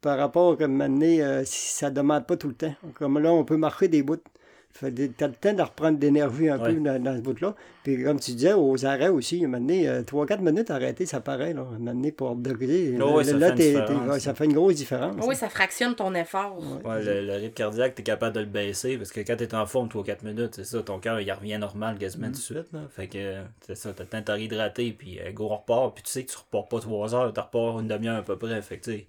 Par 0.00 0.18
rapport 0.18 0.60
à 0.60 0.66
maintenant, 0.66 1.06
euh, 1.06 1.42
si 1.44 1.74
ça 1.74 1.90
ne 1.90 1.94
demande 1.94 2.26
pas 2.26 2.36
tout 2.36 2.48
le 2.48 2.54
temps. 2.54 2.74
Comme 2.94 3.20
là, 3.20 3.32
on 3.32 3.44
peut 3.44 3.56
marcher 3.56 3.86
des 3.86 4.02
bouts. 4.02 4.18
Fait 4.76 4.92
que 4.92 5.06
t'as 5.06 5.28
le 5.28 5.34
temps 5.34 5.52
de 5.52 5.62
reprendre 5.62 5.98
d'énergie 5.98 6.48
un 6.48 6.58
Ouais. 6.58 6.74
peu 6.74 6.80
dans, 6.80 7.00
dans 7.00 7.16
ce 7.16 7.20
bout-là. 7.22 7.54
Puis 7.84 8.02
comme 8.02 8.18
tu 8.18 8.32
disais, 8.32 8.54
aux 8.54 8.84
arrêts 8.84 9.06
aussi, 9.08 9.46
maintenant, 9.46 10.02
3-4 10.02 10.40
minutes 10.40 10.68
arrêter, 10.72 11.06
ça 11.06 11.20
paraît. 11.20 11.54
Là, 11.54 11.64
maintenant, 11.78 12.10
pour 12.10 12.30
upgrader. 12.32 12.98
Oh, 13.00 13.18
ouais, 13.18 13.22
là, 13.22 13.30
ça 13.30 13.38
là, 13.38 13.56
fait 13.56 13.72
une 13.72 14.18
ça. 14.18 14.34
fait 14.34 14.48
grosse 14.48 14.74
différence. 14.74 15.24
Oui, 15.24 15.36
ça 15.36 15.48
fractionne 15.48 15.94
ton 15.94 16.12
effort. 16.16 16.58
Ouais, 16.84 17.04
le, 17.04 17.24
le 17.24 17.32
rythme 17.34 17.54
cardiaque, 17.54 17.94
t'es 17.94 18.02
capable 18.02 18.34
de 18.34 18.40
le 18.40 18.46
baisser 18.46 18.96
parce 18.96 19.12
que 19.12 19.20
quand 19.20 19.36
t'es 19.36 19.54
en 19.54 19.64
forme 19.64 19.86
3-4 19.88 20.24
minutes, 20.24 20.54
c'est 20.56 20.64
ça, 20.64 20.82
ton 20.82 20.98
cœur 20.98 21.20
il 21.20 21.30
revient 21.30 21.58
normal 21.58 21.96
quasiment 21.96 22.26
tout 22.26 22.32
de 22.32 22.36
suite. 22.38 22.72
Là. 22.72 22.80
Fait 22.90 23.06
que 23.06 23.42
c'est 23.60 23.76
ça, 23.76 23.92
t'as 23.92 24.02
le 24.02 24.08
temps 24.08 24.18
de 24.20 24.24
te 24.24 24.32
réhydrater, 24.32 24.90
puis 24.92 25.20
euh, 25.20 25.30
go, 25.30 25.46
on 25.52 25.56
repart, 25.56 25.94
puis 25.94 26.02
tu 26.02 26.10
sais 26.10 26.24
que 26.24 26.32
tu 26.32 26.36
repars 26.38 26.66
pas 26.66 26.80
3 26.80 27.14
heures, 27.14 27.32
tu 27.32 27.38
repars 27.38 27.78
une 27.78 27.86
demi-heure 27.86 28.16
à 28.18 28.22
peu 28.22 28.36
près. 28.36 28.60
Fait 28.60 28.78
que 28.78 28.84
tu 28.84 28.90
sais, 28.90 29.06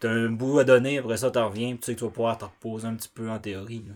t'as 0.00 0.10
un 0.10 0.28
bout 0.28 0.58
à 0.58 0.64
donner, 0.64 0.98
après 0.98 1.16
ça 1.16 1.30
t'en 1.30 1.48
reviens, 1.48 1.70
puis 1.70 1.78
tu 1.78 1.86
sais 1.86 1.94
que 1.94 2.00
tu 2.00 2.04
vas 2.04 2.10
pouvoir 2.10 2.36
te 2.36 2.44
reposer 2.44 2.86
un 2.86 2.94
petit 2.94 3.08
peu 3.14 3.30
en 3.30 3.38
théorie. 3.38 3.84
là. 3.88 3.94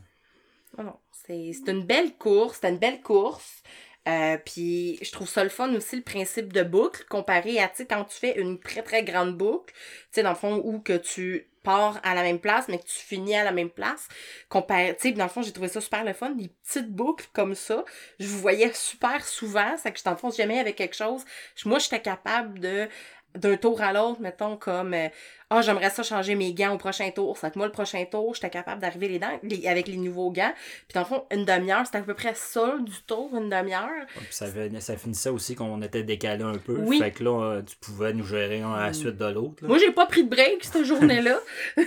Non, 0.79 0.85
non. 0.85 0.99
C'est 1.13 1.53
une 1.69 1.85
belle 1.85 2.17
course. 2.17 2.57
C'était 2.57 2.71
une 2.71 2.79
belle 2.79 3.01
course. 3.03 3.63
Euh, 4.09 4.39
puis 4.45 4.99
je 5.03 5.11
trouve 5.11 5.29
ça 5.29 5.43
le 5.43 5.51
fun 5.51 5.75
aussi 5.75 5.97
le 5.97 6.03
principe 6.03 6.53
de 6.53 6.63
boucle 6.63 7.05
comparé 7.09 7.59
à 7.59 7.69
tu 7.69 7.85
quand 7.87 8.05
tu 8.05 8.17
fais 8.17 8.41
une 8.41 8.61
très 8.61 8.83
très 8.83 9.03
grande 9.03 9.37
boucle, 9.37 9.75
tu 9.75 9.81
sais 10.13 10.23
dans 10.23 10.31
le 10.31 10.37
fond 10.37 10.63
où 10.65 10.79
que 10.79 10.97
tu 10.97 11.51
pars 11.65 11.99
à 12.05 12.15
la 12.15 12.23
même 12.23 12.39
place 12.39 12.69
mais 12.69 12.79
que 12.79 12.85
tu 12.85 13.01
finis 13.01 13.35
à 13.35 13.43
la 13.43 13.51
même 13.51 13.69
place. 13.69 14.07
Comparé, 14.49 14.95
tu 14.95 15.09
sais 15.09 15.13
dans 15.13 15.25
le 15.25 15.29
fond 15.31 15.43
j'ai 15.43 15.53
trouvé 15.53 15.67
ça 15.67 15.81
super 15.81 16.05
le 16.05 16.13
fun 16.13 16.31
des 16.31 16.47
petites 16.63 16.89
boucles 16.93 17.27
comme 17.33 17.57
ça. 17.57 17.85
Je 18.21 18.29
vous 18.29 18.39
voyais 18.39 18.73
super 18.75 19.27
souvent, 19.27 19.75
c'est 19.77 19.91
que 19.91 20.17
fond 20.17 20.31
si 20.31 20.37
jamais 20.41 20.61
avait 20.61 20.75
quelque 20.75 20.95
chose, 20.95 21.25
je- 21.57 21.69
moi 21.69 21.81
j'étais 21.81 22.01
capable 22.01 22.61
de 22.61 22.89
d'un 23.37 23.57
tour 23.57 23.81
à 23.83 23.93
l'autre, 23.93 24.21
mettons, 24.21 24.57
comme 24.57 24.95
euh, 24.95 25.09
Ah, 25.51 25.63
j'aimerais 25.63 25.91
ça 25.91 26.03
changer 26.03 26.35
mes 26.35 26.53
gants 26.55 26.75
au 26.75 26.79
prochain 26.79 27.09
tour. 27.11 27.39
C'est 27.39 27.53
que 27.53 27.59
moi, 27.59 27.67
le 27.67 27.73
prochain 27.73 28.05
tour, 28.11 28.35
j'étais 28.35 28.51
capable 28.51 28.81
d'arriver 28.81 29.07
les 29.09 29.19
dents 29.21 29.39
les- 29.45 29.69
avec 29.69 29.87
les 29.87 29.97
nouveaux 29.97 30.31
gants. 30.33 30.53
Puis 30.89 30.95
dans 30.95 31.01
le 31.01 31.07
fond, 31.07 31.25
une 31.31 31.45
demi-heure, 31.45 31.87
c'était 31.87 31.99
à 31.99 32.03
peu 32.03 32.15
près 32.15 32.33
ça 32.35 32.77
du 32.81 33.01
tour, 33.07 33.31
une 33.37 33.49
demi-heure. 33.49 33.89
Ouais, 33.89 34.07
Puis 34.25 34.27
ça, 34.31 34.47
ça 34.81 34.97
finissait 34.97 35.29
aussi 35.31 35.55
qu'on 35.55 35.81
était 35.83 36.03
décalé 36.03 36.43
un 36.43 36.59
peu. 36.59 36.77
Oui. 36.81 36.99
Fait 36.99 37.13
que 37.13 37.23
là, 37.23 37.43
euh, 37.53 37.63
tu 37.63 37.77
pouvais 37.77 38.13
nous 38.13 38.25
gérer 38.27 38.61
un 38.63 38.73
à 38.73 38.87
la 38.89 38.93
suite 38.93 39.17
de 39.17 39.25
l'autre. 39.27 39.65
Moi, 39.65 39.79
j'ai 39.79 39.93
pas 39.93 40.07
pris 40.07 40.25
de 40.25 40.29
break 40.31 40.65
cette 40.65 40.83
journée-là. 40.85 41.39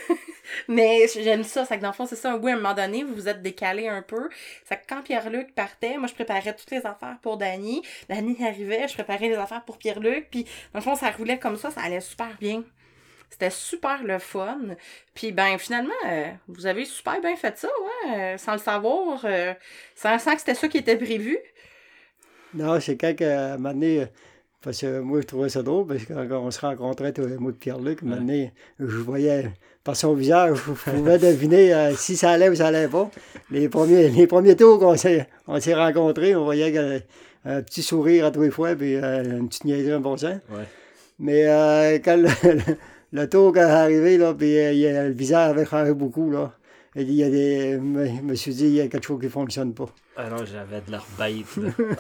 Mais 0.68 1.08
j'aime 1.08 1.44
ça. 1.44 1.66
C'est 1.66 1.78
que 1.78 1.82
dans 1.82 1.90
le 1.90 1.94
fond, 1.94 2.06
c'est 2.06 2.16
ça. 2.16 2.36
Oui, 2.38 2.52
à 2.52 2.56
un 2.56 2.58
moment 2.58 2.74
donné, 2.74 3.04
vous 3.04 3.14
vous 3.14 3.28
êtes 3.28 3.42
décalé 3.42 3.88
un 3.88 4.02
peu. 4.02 4.30
C'est 4.66 4.78
que 4.78 4.86
quand 4.88 5.02
Pierre-Luc 5.02 5.54
partait, 5.54 5.98
moi, 5.98 6.08
je 6.08 6.14
préparais 6.14 6.56
toutes 6.56 6.72
les 6.72 6.86
affaires 6.86 7.18
pour 7.22 7.38
Dany. 7.38 7.82
Dany 8.10 8.38
arrivait, 8.44 8.88
je 8.88 8.94
préparais 8.94 9.30
les 9.30 9.36
affaires 9.36 9.64
pour 9.66 9.78
Pierre-Luc. 9.78 10.28
Puis, 10.30 10.44
dans 10.74 10.80
le 10.80 10.84
fond, 10.84 10.96
ça 10.96 11.10
roulait 11.12 11.40
comme 11.40 11.58
ça. 11.58 11.72
Ça 11.72 11.82
allait 11.82 12.02
super 12.02 12.36
bien. 12.40 12.64
C'était 13.30 13.52
super 13.52 14.04
le 14.04 14.20
fun. 14.20 14.60
Puis, 15.14 15.32
ben, 15.32 15.58
finalement, 15.58 15.94
euh, 16.08 16.32
vous 16.48 16.66
avez 16.66 16.86
super 16.86 17.22
bien 17.22 17.36
fait 17.36 17.58
ça, 17.58 17.68
ouais. 17.68 18.34
euh, 18.34 18.38
sans 18.38 18.54
le 18.54 18.58
savoir. 18.58 19.22
euh, 19.26 19.54
sans, 19.96 20.18
que 20.18 20.40
c'était 20.40 20.56
ça 20.56 20.68
qui 20.68 20.78
était 20.80 20.98
prévu. 20.98 21.38
Non, 22.54 22.80
c'est 22.80 22.98
quand 22.98 23.16
que, 23.16 23.24
à 23.24 23.54
un 23.54 24.08
parce 24.62 24.82
que 24.82 25.00
moi, 25.00 25.22
je 25.22 25.26
trouvais 25.28 25.50
ça 25.50 25.62
drôle, 25.64 25.88
parce 25.88 26.04
que 26.04 26.14
quand 26.14 26.40
on 26.40 26.52
se 26.52 26.60
rencontrait, 26.60 27.14
et 27.18 27.38
moi, 27.40 27.52
Pierre-Luc, 27.58 28.00
un 28.04 28.28
je 28.80 28.98
voyais, 28.98 29.52
par 29.84 29.96
son 29.96 30.14
visage, 30.14 30.58
je 30.86 30.92
pouvais 30.92 31.18
deviner 31.20 31.74
euh, 31.74 31.96
si 31.96 32.16
ça 32.18 32.32
allait 32.32 32.50
ou 32.50 32.56
ça 32.56 32.68
allait 32.68 32.88
pas. 32.88 33.10
Les 33.52 33.70
premiers, 33.70 34.10
les 34.10 34.28
premiers 34.28 34.56
tours 34.56 34.80
qu'on 34.80 34.96
s'est, 34.98 35.28
on 35.48 35.60
s'est 35.60 35.74
rencontrés, 35.76 36.36
on 36.36 36.44
voyait 36.44 36.72
que, 36.72 37.00
un 37.46 37.62
petit 37.62 37.82
sourire 37.82 38.26
à 38.26 38.32
tous 38.32 38.42
les 38.42 38.52
fois, 38.52 38.76
puis 38.76 38.96
euh, 38.96 39.24
une 39.24 39.48
petite 39.48 39.64
niaiserie 39.66 39.94
en 39.96 40.02
bon 40.02 40.18
sens. 40.18 40.36
Ouais. 40.50 40.66
Mais 41.20 41.48
euh, 41.48 41.98
quand 42.04 42.18
le, 42.18 42.28
le- 42.44 42.76
le 43.12 43.28
tour 43.28 43.58
est 43.58 43.62
arrivé, 43.62 44.18
là, 44.18 44.34
puis 44.36 44.56
euh, 44.60 45.08
le 45.08 45.14
visage 45.14 45.50
avait 45.52 45.66
changé 45.66 45.94
beaucoup, 45.94 46.30
là. 46.30 46.54
Il 47.00 47.14
y 47.14 47.24
a 47.24 47.30
des, 47.30 47.74
je 47.74 48.22
me 48.22 48.36
suis 48.36 48.54
dit, 48.54 48.66
il 48.66 48.74
y 48.74 48.82
a 48.82 48.88
quelque 48.88 49.06
chose 49.06 49.20
qui 49.20 49.26
ne 49.26 49.32
fonctionne 49.32 49.74
pas. 49.74 49.90
Ah 50.18 50.30
non, 50.30 50.46
j'avais 50.46 50.82
de 50.82 50.92
là. 50.92 51.02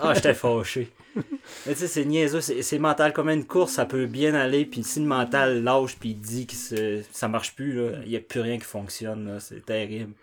Ah, 0.02 0.14
j'étais 0.14 0.34
fâché. 0.34 0.90
Mais 1.16 1.74
tu 1.74 1.80
sais, 1.80 1.88
c'est 1.88 2.06
niaiseux, 2.06 2.42
c'est 2.42 2.62
c'est 2.62 2.80
mental. 2.80 3.14
Comme 3.14 3.30
une 3.30 3.46
course, 3.46 3.74
ça 3.74 3.86
peut 3.86 4.06
bien 4.06 4.34
aller, 4.36 4.66
puis 4.66 4.84
si 4.84 5.00
le 5.00 5.06
mental 5.06 5.64
lâche, 5.64 5.98
puis 5.98 6.10
il 6.10 6.20
dit 6.20 6.46
que 6.46 7.02
ça 7.12 7.28
marche 7.28 7.56
plus, 7.56 7.74
là, 7.74 7.98
il 8.04 8.10
n'y 8.10 8.18
a 8.18 8.20
plus 8.20 8.42
rien 8.42 8.58
qui 8.58 8.66
fonctionne. 8.66 9.38
C'est 9.40 9.66
terrible. 9.66 10.14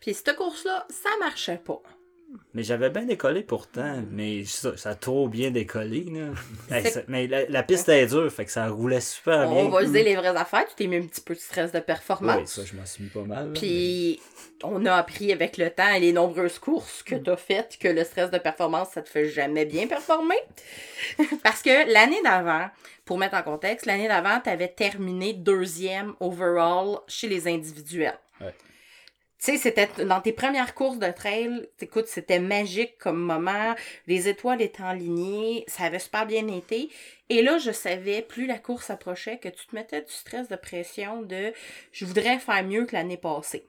Puis, 0.00 0.14
cette 0.14 0.36
course-là, 0.36 0.86
ça 0.90 1.08
marchait 1.18 1.60
pas. 1.64 1.80
Mais 2.54 2.62
j'avais 2.62 2.90
bien 2.90 3.02
décollé 3.04 3.42
pourtant, 3.42 4.02
mais 4.10 4.44
ça, 4.44 4.76
ça 4.76 4.90
a 4.90 4.94
trop 4.94 5.28
bien 5.28 5.50
décollé. 5.50 6.04
Là. 6.04 6.28
Hey, 6.74 6.82
C'est- 6.82 6.90
ça- 6.90 7.00
mais 7.08 7.26
la, 7.26 7.46
la 7.46 7.62
piste 7.62 7.88
est 7.88 8.06
dure, 8.06 8.30
fait 8.32 8.44
que 8.44 8.50
ça 8.50 8.68
roulait 8.68 9.00
super 9.00 9.48
bien. 9.50 9.64
On 9.64 9.68
va 9.68 9.80
se 9.84 9.90
dire 9.90 10.04
les 10.04 10.16
vraies 10.16 10.36
affaires. 10.36 10.66
Tu 10.68 10.74
t'es 10.76 10.86
mis 10.86 10.96
un 10.96 11.02
petit 11.06 11.20
peu 11.20 11.34
de 11.34 11.40
stress 11.40 11.72
de 11.72 11.80
performance. 11.80 12.36
Oui, 12.40 12.46
ça, 12.46 12.62
je 12.64 12.74
m'en 12.78 12.86
suis 12.86 13.04
mis 13.04 13.10
pas 13.10 13.22
mal. 13.22 13.52
Puis 13.52 14.20
on 14.62 14.84
a 14.86 14.94
appris 14.94 15.32
avec 15.32 15.56
le 15.58 15.70
temps 15.70 15.92
et 15.92 16.00
les 16.00 16.12
nombreuses 16.12 16.58
courses 16.58 17.02
que 17.02 17.16
tu 17.16 17.30
as 17.30 17.36
faites 17.36 17.76
que 17.78 17.88
le 17.88 18.04
stress 18.04 18.30
de 18.30 18.38
performance, 18.38 18.88
ça 18.94 19.02
te 19.02 19.08
fait 19.08 19.28
jamais 19.28 19.64
bien 19.66 19.86
performer. 19.86 20.38
Parce 21.42 21.62
que 21.62 21.92
l'année 21.92 22.22
d'avant, 22.22 22.68
pour 23.04 23.18
mettre 23.18 23.34
en 23.36 23.42
contexte, 23.42 23.86
l'année 23.86 24.08
d'avant, 24.08 24.40
tu 24.42 24.48
avais 24.50 24.68
terminé 24.68 25.32
deuxième 25.34 26.14
overall 26.20 26.98
chez 27.08 27.28
les 27.28 27.46
individuels. 27.48 28.18
Ouais. 28.40 28.54
Tu 29.44 29.52
sais, 29.52 29.58
c'était 29.58 30.06
dans 30.06 30.22
tes 30.22 30.32
premières 30.32 30.74
courses 30.74 30.98
de 30.98 31.10
trail, 31.10 31.68
écoute, 31.78 32.06
c'était 32.06 32.38
magique 32.38 32.96
comme 32.96 33.20
moment. 33.20 33.74
Les 34.06 34.26
étoiles 34.28 34.62
étaient 34.62 34.82
alignées, 34.82 35.64
ça 35.66 35.84
avait 35.84 35.98
super 35.98 36.24
bien 36.24 36.48
été. 36.48 36.88
Et 37.28 37.42
là, 37.42 37.58
je 37.58 37.70
savais, 37.70 38.22
plus 38.22 38.46
la 38.46 38.58
course 38.58 38.88
approchait, 38.88 39.36
que 39.36 39.50
tu 39.50 39.66
te 39.66 39.74
mettais 39.74 40.00
du 40.00 40.12
stress 40.12 40.48
de 40.48 40.56
pression 40.56 41.20
de 41.20 41.52
je 41.92 42.06
voudrais 42.06 42.38
faire 42.38 42.64
mieux 42.64 42.86
que 42.86 42.94
l'année 42.94 43.18
passée. 43.18 43.66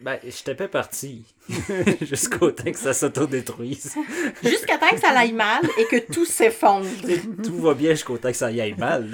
Ben, 0.00 0.18
j'étais 0.22 0.54
pas 0.54 0.68
parti. 0.68 1.24
Jusqu'au 2.02 2.50
temps 2.50 2.70
que 2.70 2.78
ça 2.78 2.92
s'autodétruise. 2.92 3.94
Jusqu'à 4.42 4.76
temps 4.76 4.90
que 4.90 5.00
ça 5.00 5.18
aille 5.18 5.32
mal 5.32 5.62
et 5.78 5.86
que 5.86 6.12
tout 6.12 6.26
s'effondre. 6.26 6.86
Tout 7.42 7.60
va 7.62 7.72
bien 7.72 7.92
jusqu'au 7.92 8.18
temps 8.18 8.30
que 8.30 8.36
ça 8.36 8.50
y 8.50 8.60
aille 8.60 8.74
mal. 8.76 9.10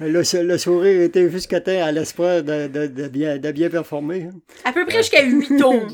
Le, 0.00 0.42
le 0.42 0.58
sourire 0.58 1.02
était 1.02 1.28
jusqu'à 1.30 1.60
temps 1.60 1.82
à 1.82 1.90
l'espoir 1.92 2.42
de, 2.42 2.68
de, 2.68 2.86
de 2.86 3.08
bien, 3.08 3.38
de 3.38 3.50
bien 3.50 3.68
performer. 3.68 4.24
hein. 4.24 4.38
À 4.64 4.72
peu 4.72 4.84
près 4.86 4.98
jusqu'à 4.98 5.22
8 5.24 5.56
tours. 5.58 5.86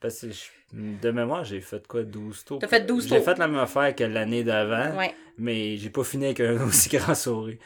Parce 0.00 0.20
que 0.22 0.30
je- 0.30 0.44
de 1.02 1.10
mémoire, 1.12 1.44
j'ai 1.44 1.60
fait 1.60 1.86
quoi, 1.86 2.02
12 2.02 2.44
tours? 2.44 2.58
T'as 2.58 2.66
fait 2.68 2.84
12 2.84 3.04
J'ai 3.08 3.16
tours. 3.16 3.24
fait 3.24 3.38
la 3.38 3.46
même 3.46 3.60
affaire 3.60 3.94
que 3.94 4.02
l'année 4.04 4.42
d'avant, 4.42 4.96
Ouais. 4.98 5.14
mais 5.38 5.76
j'ai 5.76 5.90
pas 5.90 6.02
fini 6.02 6.24
avec 6.26 6.40
un 6.40 6.64
aussi 6.66 6.88
grand 6.88 7.14
sourire. 7.14 7.58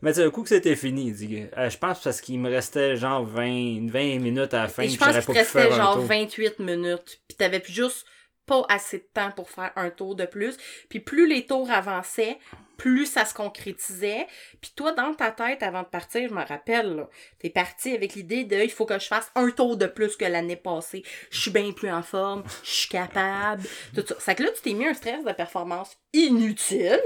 Mais 0.00 0.12
tu 0.12 0.18
sais, 0.20 0.24
un 0.26 0.30
coup 0.30 0.42
que 0.42 0.48
c'était 0.48 0.74
fini, 0.76 1.12
euh, 1.56 1.70
je 1.70 1.78
pense 1.78 2.00
parce 2.02 2.20
qu'il 2.20 2.38
me 2.40 2.50
restait 2.50 2.96
genre 2.96 3.24
20, 3.24 3.88
20 3.88 4.18
minutes 4.20 4.52
à 4.54 4.62
la 4.62 4.68
fin, 4.68 4.82
Et 4.82 4.88
je 4.88 4.98
pense 4.98 5.12
qu'il 5.14 5.24
te 5.24 5.32
restait 5.32 5.70
genre 5.72 5.94
tour. 5.94 6.04
28 6.04 6.58
minutes. 6.58 7.20
Puis 7.28 7.36
t'avais 7.36 7.60
plus 7.60 7.72
juste 7.72 8.04
pas 8.46 8.64
assez 8.68 8.98
de 8.98 9.06
temps 9.14 9.30
pour 9.30 9.48
faire 9.48 9.70
un 9.76 9.90
tour 9.90 10.16
de 10.16 10.24
plus. 10.26 10.56
Puis 10.88 10.98
plus 11.00 11.28
les 11.28 11.46
tours 11.46 11.70
avançaient, 11.70 12.36
plus 12.76 13.06
ça 13.06 13.24
se 13.24 13.34
concrétisait. 13.34 14.26
Puis 14.60 14.72
toi, 14.74 14.92
dans 14.92 15.14
ta 15.14 15.30
tête, 15.30 15.62
avant 15.62 15.82
de 15.82 15.88
partir, 15.88 16.28
je 16.28 16.34
me 16.34 16.44
rappelle, 16.44 17.06
t'es 17.38 17.50
parti 17.50 17.94
avec 17.94 18.14
l'idée 18.14 18.44
de 18.44 18.56
il 18.56 18.70
faut 18.70 18.86
que 18.86 18.98
je 18.98 19.06
fasse 19.06 19.30
un 19.34 19.50
tour 19.50 19.76
de 19.76 19.86
plus 19.86 20.16
que 20.16 20.24
l'année 20.24 20.56
passée. 20.56 21.02
Je 21.30 21.40
suis 21.40 21.50
bien 21.50 21.72
plus 21.72 21.90
en 21.90 22.02
forme, 22.02 22.42
je 22.62 22.70
suis 22.70 22.88
capable, 22.88 23.62
tout 23.94 24.04
ça. 24.06 24.14
C'est 24.18 24.34
que 24.34 24.42
là, 24.42 24.50
tu 24.54 24.62
t'es 24.62 24.74
mis 24.74 24.86
un 24.86 24.94
stress 24.94 25.24
de 25.24 25.32
performance 25.32 25.96
inutile. 26.12 27.00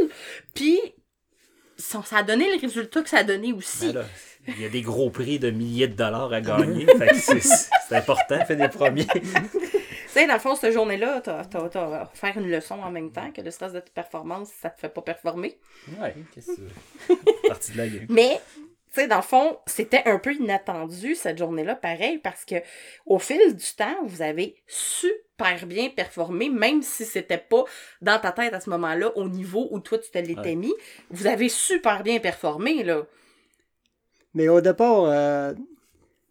Puis 0.54 0.78
ça 1.78 2.02
ça 2.04 2.18
a 2.18 2.22
donné 2.22 2.54
le 2.54 2.60
résultat 2.60 3.02
que 3.02 3.08
ça 3.08 3.18
a 3.18 3.24
donné 3.24 3.52
aussi. 3.52 3.92
Ben 3.92 4.00
là, 4.00 4.04
il 4.48 4.62
y 4.62 4.64
a 4.64 4.68
des 4.68 4.82
gros 4.82 5.10
prix 5.10 5.38
de 5.38 5.50
milliers 5.50 5.88
de 5.88 5.94
dollars 5.94 6.32
à 6.32 6.40
gagner. 6.40 6.86
c'est 7.14 7.40
c'est 7.40 7.96
important, 7.96 8.44
fait 8.44 8.56
des 8.56 8.68
premiers. 8.68 9.06
Tu 10.16 10.22
sais, 10.22 10.26
dans 10.28 10.34
le 10.34 10.40
fond, 10.40 10.54
cette 10.54 10.72
journée-là, 10.72 11.20
t'as, 11.20 11.44
t'as, 11.44 11.68
t'as 11.68 12.06
faire 12.14 12.38
une 12.38 12.50
leçon 12.50 12.76
en 12.80 12.90
même 12.90 13.12
temps 13.12 13.30
que 13.32 13.42
le 13.42 13.50
stress 13.50 13.74
de 13.74 13.80
ta 13.80 13.90
performance, 13.90 14.48
ça 14.62 14.70
te 14.70 14.80
fait 14.80 14.88
pas 14.88 15.02
performer. 15.02 15.58
Ouais, 16.00 16.14
qu'est-ce 16.32 16.46
que 16.56 16.62
c'est? 17.08 17.48
Partie 17.48 17.72
de 17.72 17.76
la 17.76 17.86
game. 17.86 18.06
Mais, 18.08 18.40
tu 18.56 18.62
sais, 19.02 19.08
dans 19.08 19.16
le 19.16 19.22
fond, 19.22 19.58
c'était 19.66 20.02
un 20.06 20.18
peu 20.18 20.32
inattendu 20.32 21.14
cette 21.14 21.36
journée-là, 21.36 21.74
pareil, 21.74 22.16
parce 22.16 22.46
que 22.46 22.54
au 23.04 23.18
fil 23.18 23.54
du 23.54 23.74
temps, 23.76 23.98
vous 24.04 24.22
avez 24.22 24.56
super 24.66 25.66
bien 25.66 25.90
performé, 25.90 26.48
même 26.48 26.80
si 26.80 27.04
c'était 27.04 27.36
pas 27.36 27.64
dans 28.00 28.18
ta 28.18 28.32
tête 28.32 28.54
à 28.54 28.60
ce 28.60 28.70
moment-là, 28.70 29.14
au 29.18 29.28
niveau 29.28 29.68
où 29.70 29.80
toi 29.80 29.98
tu 29.98 30.10
te 30.10 30.16
l'étais 30.16 30.40
Ouais. 30.40 30.54
mis. 30.54 30.72
Vous 31.10 31.26
avez 31.26 31.50
super 31.50 32.02
bien 32.02 32.20
performé, 32.20 32.84
là. 32.84 33.02
Mais 34.32 34.48
au 34.48 34.62
départ, 34.62 35.04
euh, 35.04 35.52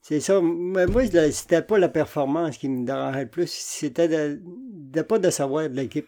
c'est 0.07 0.19
ça. 0.19 0.39
Moi, 0.39 0.85
moi, 0.85 1.01
c'était 1.31 1.63
pas 1.63 1.79
la 1.79 1.89
performance 1.89 2.59
qui 2.59 2.69
me 2.69 2.85
dérangeait 2.85 3.23
le 3.23 3.27
plus, 3.27 3.49
c'était 3.49 4.07
de, 4.07 4.39
de 4.43 5.01
pas 5.01 5.17
de 5.17 5.31
savoir 5.31 5.67
de 5.67 5.75
l'équipe. 5.75 6.07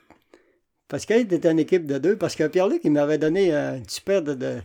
Parce 0.88 1.08
qu'elle 1.08 1.22
était 1.22 1.50
une 1.50 1.58
équipe 1.58 1.88
de 1.88 1.98
deux, 1.98 2.16
parce 2.16 2.36
que 2.36 2.48
Pierre-Luc, 2.48 2.82
il 2.84 2.92
m'avait 2.92 3.18
donné 3.18 3.52
un 3.56 3.82
super 3.88 4.22
de, 4.22 4.36
de- 4.36 4.60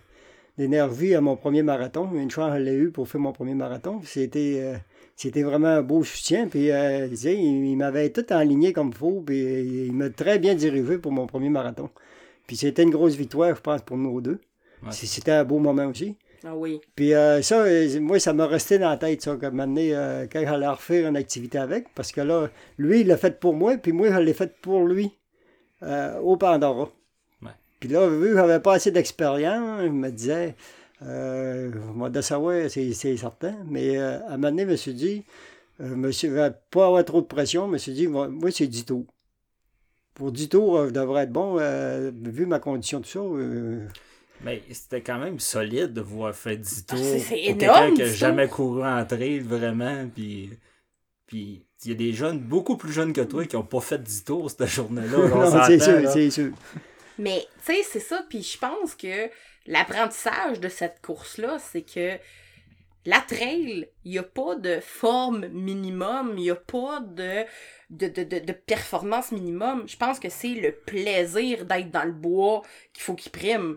d'énergie 0.59 1.15
à 1.15 1.23
mon 1.23 1.37
premier 1.37 1.63
marathon. 1.63 2.11
Une 2.15 2.31
chance, 2.31 2.53
je 2.59 2.63
l'ai 2.63 2.75
eu 2.75 2.91
pour 2.91 3.09
faire 3.09 3.23
mon 3.23 3.33
premier 3.33 3.55
marathon. 3.55 4.03
C'était, 4.05 4.59
euh, 4.61 4.77
c'était 5.17 5.43
vraiment 5.43 5.69
un 5.69 5.83
beau 5.83 6.05
soutien. 6.05 6.47
Puis, 6.47 6.71
euh, 6.71 7.09
tu 7.09 7.17
sais, 7.17 7.35
il, 7.35 7.65
il 7.71 7.77
m'avait 7.77 8.11
tout 8.11 8.27
aligné 8.29 8.75
comme 8.75 8.89
il 8.89 8.95
faut. 8.95 9.23
Puis, 9.25 9.41
il 9.87 9.95
m'a 9.95 10.11
très 10.11 10.39
bien 10.41 10.55
dirigé 10.55 10.99
pour 10.99 11.11
mon 11.11 11.27
premier 11.27 11.49
marathon. 11.49 11.89
Puis, 12.47 12.57
c'était 12.59 12.83
une 12.83 12.91
grosse 12.91 13.15
victoire, 13.15 13.57
je 13.57 13.63
pense, 13.63 13.81
pour 13.81 13.97
nous 13.97 14.21
deux. 14.21 14.41
Ouais. 14.83 14.93
C'était 14.93 15.33
un 15.33 15.45
beau 15.45 15.59
moment 15.59 15.87
aussi. 15.87 16.17
Ah 16.45 16.57
oui. 16.57 16.81
Puis 16.97 17.15
euh, 17.15 17.41
ça, 17.43 17.63
euh, 17.63 18.01
moi, 18.01 18.19
ça 18.19 18.33
m'a 18.33 18.47
resté 18.47 18.79
dans 18.79 18.91
la 18.91 18.97
tête, 18.97 19.23
ça, 19.23 19.37
comme 19.37 19.59
donné, 19.59 19.95
euh, 19.95 20.27
quand 20.31 20.41
j'allais 20.41 20.67
refaire 20.67 21.09
une 21.09 21.17
activité 21.17 21.59
avec, 21.59 21.93
parce 21.95 22.11
que 22.11 22.21
là, 22.21 22.49
lui, 22.79 23.03
il 23.03 23.07
l'a 23.07 23.17
fait 23.17 23.39
pour 23.39 23.55
moi, 23.55 23.77
puis 23.77 23.93
moi, 23.93 24.11
je 24.11 24.19
l'ai 24.19 24.35
fait 24.35 24.53
pour 24.61 24.85
lui, 24.85 25.13
euh, 25.83 26.19
au 26.19 26.37
Pandora. 26.37 26.89
Ouais. 27.43 27.51
Puis 27.79 27.89
là, 27.89 28.09
vu 28.09 28.31
que 28.31 28.35
j'avais 28.35 28.61
pas 28.61 28.75
assez 28.75 28.91
d'expérience, 28.91 29.83
je 29.83 29.89
me 29.89 30.11
disais, 30.11 30.57
euh, 31.03 31.71
moi, 31.95 32.11
de 32.11 32.21
savoir, 32.21 32.69
c'est 32.69 32.93
c'est 32.93 33.17
certain, 33.17 33.57
mais 33.67 33.99
euh, 33.99 34.21
à 34.23 34.35
un 34.35 34.37
moment 34.37 34.51
donné, 34.51 34.63
je 34.65 34.69
me 34.69 34.77
suis 34.77 34.95
dit, 34.95 35.25
euh, 35.81 35.89
je 35.91 35.95
me 35.95 36.11
suis, 36.13 36.29
pas 36.71 36.87
avoir 36.87 37.05
trop 37.05 37.21
de 37.21 37.27
pression, 37.27 37.67
je 37.67 37.73
me 37.73 37.79
suis 37.79 37.93
dit, 37.93 38.07
moi, 38.07 38.29
moi, 38.29 38.51
c'est 38.51 38.67
10 38.67 38.85
tours. 38.85 39.07
Pour 40.15 40.31
10 40.33 40.49
tours, 40.49 40.77
euh, 40.77 40.89
je 40.89 40.93
devrais 40.93 41.25
être 41.25 41.33
bon, 41.33 41.57
euh, 41.59 42.11
vu 42.15 42.47
ma 42.47 42.59
condition, 42.59 43.01
tout 43.01 43.09
ça. 43.09 43.21
Mais 44.45 44.63
c'était 44.73 45.03
quand 45.03 45.19
même 45.19 45.39
solide 45.39 45.93
de 45.93 46.01
voir 46.01 46.35
fait 46.35 46.57
10 46.57 46.87
tours. 46.87 46.99
Ah, 47.01 47.05
c'est- 47.05 47.19
c'est 47.21 47.43
énorme, 47.43 47.59
quelqu'un 47.59 47.95
qui 47.95 48.01
n'a 48.03 48.09
10 48.09 48.17
jamais 48.17 48.49
couru 48.49 48.83
en 48.85 49.05
trail, 49.07 49.39
vraiment. 49.41 50.09
Puis, 50.15 50.51
puis 51.27 51.65
il 51.85 51.89
y 51.91 51.93
a 51.93 51.97
des 51.97 52.13
jeunes 52.13 52.39
beaucoup 52.41 52.77
plus 52.77 52.93
jeunes 52.93 53.13
que 53.13 53.21
toi 53.21 53.45
qui 53.47 53.57
n'ont 53.57 53.63
pas 53.65 53.81
fait 53.81 54.03
10 54.03 54.25
tours 54.25 54.51
cette 54.51 54.67
journée-là. 54.67 55.67
c'est 55.67 55.79
sûr, 55.79 56.01
là. 56.01 56.11
c'est 56.11 56.31
sûr. 56.31 56.51
Mais, 57.19 57.47
tu 57.65 57.75
sais, 57.75 57.83
c'est 57.85 58.01
ça. 58.01 58.25
Puis 58.29 58.43
je 58.43 58.59
pense 58.59 58.95
que 58.95 59.29
l'apprentissage 59.67 60.59
de 60.61 60.69
cette 60.69 61.01
course-là, 61.03 61.59
c'est 61.61 61.83
que 61.83 62.19
la 63.05 63.19
trail, 63.21 63.89
il 64.05 64.13
n'y 64.13 64.19
a 64.19 64.23
pas 64.23 64.55
de 64.57 64.79
forme 64.81 65.49
minimum, 65.49 66.35
il 66.37 66.43
n'y 66.43 66.51
a 66.51 66.57
pas 66.57 67.01
de, 67.01 67.43
de, 67.91 68.07
de, 68.09 68.23
de, 68.23 68.39
de 68.39 68.53
performance 68.53 69.33
minimum. 69.33 69.85
Je 69.89 69.97
pense 69.97 70.19
que 70.21 70.29
c'est 70.29 70.55
le 70.55 70.73
plaisir 70.73 71.65
d'être 71.67 71.91
dans 71.91 72.05
le 72.05 72.13
bois 72.13 72.63
qu'il 72.93 73.03
faut 73.03 73.15
qu'il 73.15 73.33
prime. 73.33 73.77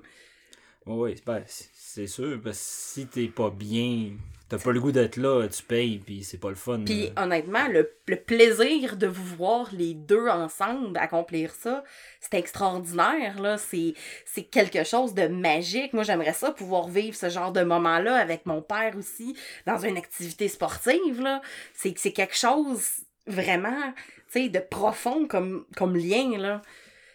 Oui, 0.85 1.15
ben, 1.25 1.43
c'est 1.47 1.69
c'est 1.95 2.07
sûr. 2.07 2.39
Parce 2.43 2.57
que 2.57 2.63
si 2.63 3.07
t'es 3.07 3.27
pas 3.27 3.49
bien, 3.49 4.11
t'as 4.49 4.57
pas 4.57 4.73
le 4.73 4.81
goût 4.81 4.91
d'être 4.91 5.15
là, 5.15 5.47
tu 5.47 5.63
payes, 5.63 5.99
puis 5.99 6.25
c'est 6.25 6.37
pas 6.37 6.49
le 6.49 6.55
fun. 6.55 6.81
Puis 6.85 7.09
honnêtement, 7.15 7.69
le, 7.69 7.89
le 8.07 8.17
plaisir 8.17 8.97
de 8.97 9.07
vous 9.07 9.35
voir 9.37 9.69
les 9.71 9.93
deux 9.93 10.27
ensemble 10.27 10.97
accomplir 10.97 11.53
ça, 11.53 11.85
c'est 12.19 12.33
extraordinaire, 12.33 13.41
là. 13.41 13.57
C'est, 13.57 13.93
c'est 14.25 14.43
quelque 14.43 14.83
chose 14.83 15.13
de 15.13 15.27
magique. 15.27 15.93
Moi, 15.93 16.03
j'aimerais 16.03 16.33
ça 16.33 16.51
pouvoir 16.51 16.89
vivre 16.89 17.15
ce 17.15 17.29
genre 17.29 17.53
de 17.53 17.63
moment-là 17.63 18.17
avec 18.17 18.45
mon 18.45 18.61
père 18.61 18.93
aussi, 18.97 19.37
dans 19.65 19.77
une 19.77 19.97
activité 19.97 20.49
sportive, 20.49 21.21
là. 21.21 21.41
C'est, 21.73 21.97
c'est 21.97 22.11
quelque 22.11 22.35
chose 22.35 22.83
vraiment, 23.25 23.93
tu 24.31 24.43
sais, 24.43 24.49
de 24.49 24.59
profond 24.59 25.27
comme, 25.27 25.65
comme 25.77 25.95
lien, 25.95 26.37
là. 26.37 26.61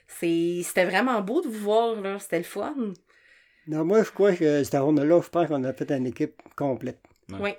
C'est, 0.09 0.63
c'était 0.65 0.87
vraiment 0.87 1.21
beau 1.21 1.43
de 1.43 1.49
vous 1.49 1.65
voir, 1.65 2.01
là. 2.01 2.19
C'était 2.19 2.39
le 2.39 2.45
fun. 2.45 2.75
Non, 3.71 3.85
moi, 3.85 4.03
je 4.03 4.11
crois 4.11 4.33
que 4.33 4.65
cette 4.65 4.75
journée-là, 4.77 5.21
je 5.23 5.29
pense 5.29 5.47
qu'on 5.49 5.63
a 5.65 5.73
fait 5.73 5.91
une 5.93 6.07
équipe 6.07 6.35
complète. 6.57 6.99
Oui. 7.41 7.51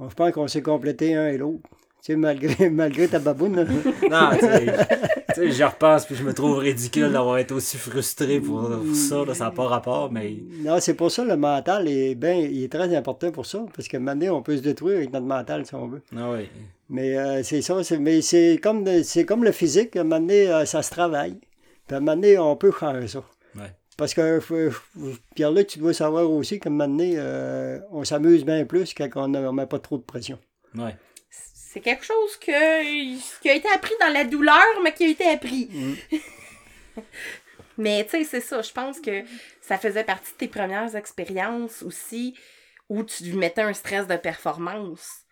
Je 0.00 0.14
pense 0.14 0.32
qu'on 0.32 0.48
s'est 0.48 0.62
complété 0.62 1.14
un 1.14 1.28
et 1.28 1.38
l'autre. 1.38 1.60
Tu 2.02 2.12
sais, 2.12 2.16
malgré, 2.16 2.70
malgré 2.82 3.06
ta 3.08 3.18
baboune. 3.18 3.66
Non, 4.10 4.30
tu 4.32 5.34
sais, 5.34 5.50
j'y 5.52 5.62
repense, 5.62 6.06
puis 6.06 6.16
je 6.16 6.24
me 6.24 6.32
trouve 6.32 6.58
ridicule 6.58 7.12
d'avoir 7.12 7.38
été 7.38 7.54
aussi 7.54 7.76
frustré 7.76 8.40
pour, 8.40 8.62
pour 8.68 8.96
ça. 8.96 9.24
Là, 9.24 9.34
ça 9.34 9.44
n'a 9.44 9.50
pas 9.52 9.66
rapport, 9.66 10.10
mais. 10.10 10.34
non, 10.64 10.80
c'est 10.80 10.94
pour 10.94 11.10
ça 11.12 11.24
le 11.24 11.36
mental 11.36 11.86
est 11.86 12.14
ben, 12.16 12.36
il 12.38 12.64
est 12.64 12.72
très 12.72 12.96
important 12.96 13.30
pour 13.30 13.46
ça. 13.46 13.64
Parce 13.76 13.86
que 13.86 13.96
maintenant, 13.98 14.38
on 14.38 14.42
peut 14.42 14.56
se 14.56 14.62
détruire 14.62 14.96
avec 14.96 15.12
notre 15.12 15.26
mental 15.26 15.64
si 15.66 15.74
on 15.76 15.86
veut. 15.86 16.02
Ah 16.16 16.32
oui. 16.32 16.48
Mais 16.88 17.16
euh, 17.16 17.42
c'est 17.44 17.62
ça. 17.62 17.84
c'est- 17.84 17.98
Mais 17.98 18.22
c'est 18.22 18.58
comme, 18.60 18.84
comme 19.28 19.44
le 19.44 19.52
physique. 19.52 19.94
À 19.94 20.00
un 20.00 20.04
moment 20.04 20.18
donné, 20.20 20.48
euh, 20.50 20.64
ça 20.64 20.82
se 20.82 20.90
travaille. 20.90 21.36
Puis 21.86 21.94
à 21.94 21.98
un 21.98 22.00
moment 22.00 22.16
donné, 22.16 22.36
on 22.38 22.56
peut 22.56 22.72
changer 22.72 23.06
ça. 23.06 23.22
Parce 24.00 24.14
que 24.14 24.40
euh, 24.50 24.70
Pierre-Luc, 25.34 25.66
tu 25.66 25.78
dois 25.78 25.92
savoir 25.92 26.30
aussi 26.30 26.58
qu'à 26.58 26.70
un 26.70 26.72
moment 26.72 26.88
donné, 26.88 27.16
euh, 27.18 27.78
on 27.90 28.02
s'amuse 28.02 28.46
bien 28.46 28.64
plus 28.64 28.94
quand 28.94 29.10
on 29.16 29.28
ne 29.28 29.50
met 29.50 29.66
pas 29.66 29.78
trop 29.78 29.98
de 29.98 30.02
pression. 30.02 30.38
Ouais. 30.74 30.96
C'est 31.28 31.80
quelque 31.80 32.06
chose 32.06 32.38
que, 32.38 33.42
qui 33.42 33.50
a 33.50 33.54
été 33.54 33.68
appris 33.68 33.92
dans 34.00 34.10
la 34.10 34.24
douleur, 34.24 34.64
mais 34.82 34.94
qui 34.94 35.04
a 35.04 35.08
été 35.08 35.28
appris. 35.28 35.68
Mais 37.76 38.04
tu 38.04 38.10
sais, 38.12 38.24
c'est 38.24 38.40
ça. 38.40 38.62
Je 38.62 38.72
pense 38.72 39.00
que 39.00 39.22
ça 39.60 39.76
faisait 39.76 40.04
partie 40.04 40.32
de 40.32 40.38
tes 40.38 40.48
premières 40.48 40.96
expériences 40.96 41.82
aussi 41.82 42.34
où 42.88 43.04
tu 43.04 43.34
mettais 43.34 43.62
un 43.62 43.74
stress 43.74 44.06
de 44.06 44.16
performance. 44.16 45.26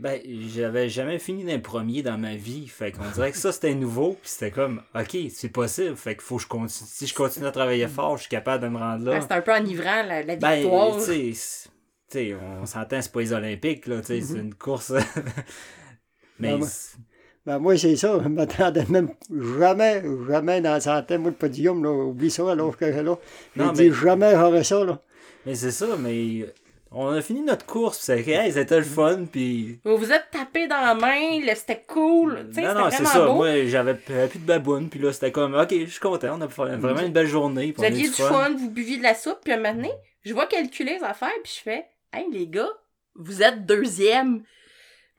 Ben, 0.00 0.20
j'avais 0.54 0.88
jamais 0.88 1.18
fini 1.18 1.42
d'un 1.44 1.58
premier 1.58 2.02
dans 2.02 2.16
ma 2.18 2.36
vie. 2.36 2.68
Fait 2.68 2.92
qu'on 2.92 3.10
dirait 3.14 3.32
que 3.32 3.36
ça, 3.38 3.50
c'était 3.50 3.74
nouveau. 3.74 4.12
Puis 4.20 4.30
c'était 4.30 4.52
comme, 4.52 4.80
OK, 4.94 5.16
c'est 5.30 5.48
possible. 5.48 5.96
Fait 5.96 6.14
qu'il 6.14 6.22
faut 6.22 6.36
que 6.36 6.42
je 6.42 6.46
continue. 6.48 6.88
Si 6.88 7.06
je 7.08 7.14
continue 7.14 7.46
à 7.46 7.50
travailler 7.50 7.88
fort, 7.88 8.16
je 8.16 8.22
suis 8.22 8.30
capable 8.30 8.62
de 8.62 8.68
me 8.68 8.78
rendre 8.78 9.04
là. 9.06 9.18
Ben, 9.18 9.20
c'est 9.28 9.34
un 9.34 9.40
peu 9.40 9.52
enivrant, 9.52 10.04
la, 10.06 10.22
la 10.22 10.36
Ben, 10.36 10.60
victoire. 10.60 10.96
tu 10.98 11.02
sais, 11.02 11.32
c'est- 11.34 11.68
tu 12.10 12.18
sais, 12.30 12.36
on 12.62 12.64
s'entend, 12.64 13.02
c'est 13.02 13.10
pas 13.12 13.20
les 13.20 13.32
Olympiques, 13.32 13.86
là, 13.88 14.00
tu 14.00 14.06
sais, 14.06 14.20
c'est 14.20 14.38
une 14.38 14.54
course. 14.54 14.92
Mais, 16.38 16.52
Ben, 16.52 16.58
moi- 16.58 16.66
c'est- 16.68 16.96
Ben 17.44 17.58
moi, 17.58 17.76
c'est 17.76 17.96
ça. 17.96 18.20
Je 18.22 18.28
m'attendais 18.28 18.84
même 18.88 19.10
jamais, 19.58 20.02
jamais 20.30 20.60
dans 20.60 20.72
la 20.74 20.80
santé, 20.80 21.18
moi, 21.18 21.30
le 21.30 21.36
podium, 21.36 21.82
là, 21.82 21.90
oublie 21.90 22.30
ça, 22.30 22.50
alors 22.52 22.76
que 22.76 22.84
là. 22.84 23.16
Je 23.56 23.62
dis 23.72 23.88
mais- 23.88 23.92
jamais 23.94 24.30
j'aurais 24.32 24.64
ça, 24.64 24.84
là. 24.84 25.00
mais 25.44 25.54
c'est 25.54 25.70
ça, 25.70 25.86
mais 25.98 26.46
on 26.90 27.08
a 27.08 27.20
fini 27.20 27.42
notre 27.42 27.66
course, 27.66 27.98
c'est 27.98 28.26
hey, 28.26 28.52
c'était 28.52 28.78
le 28.78 28.84
fun, 28.84 29.24
puis. 29.30 29.80
Vous 29.84 29.96
vous 29.96 30.12
êtes 30.12 30.30
tapé 30.30 30.66
dans 30.66 30.80
la 30.80 30.94
main, 30.94 31.44
là, 31.44 31.54
c'était 31.54 31.84
cool. 31.86 32.46
Tu 32.48 32.54
sais, 32.54 32.62
Non, 32.62 32.74
non, 32.74 32.90
c'est 32.90 33.04
ça. 33.04 33.26
beau. 33.26 33.34
Moi, 33.34 33.66
j'avais 33.66 33.98
j'avais 34.08 34.28
plus 34.28 34.38
de 34.38 34.46
baboune, 34.46 34.88
puis 34.88 35.00
là, 35.00 35.12
c'était 35.12 35.32
comme, 35.32 35.54
OK, 35.54 35.70
je 35.70 35.86
suis 35.86 36.00
content, 36.00 36.38
on 36.38 36.40
a 36.40 36.48
fait 36.48 36.76
vraiment 36.76 37.00
une 37.02 37.12
belle 37.12 37.26
journée. 37.26 37.74
Vous 37.76 37.84
aviez 37.84 38.08
du 38.08 38.14
fun. 38.14 38.28
fun, 38.28 38.54
vous 38.56 38.70
buviez 38.70 38.98
de 38.98 39.02
la 39.02 39.14
soupe, 39.14 39.40
puis 39.44 39.52
un 39.52 39.56
moment 39.56 39.74
donné, 39.74 39.92
je 40.24 40.32
vois 40.32 40.46
calculer 40.46 40.98
les 40.98 41.04
affaires, 41.04 41.28
puis 41.42 41.52
je 41.56 41.62
fais 41.62 41.86
Hey 42.12 42.26
les 42.32 42.46
gars, 42.46 42.70
vous 43.14 43.42
êtes 43.42 43.66
deuxième. 43.66 44.42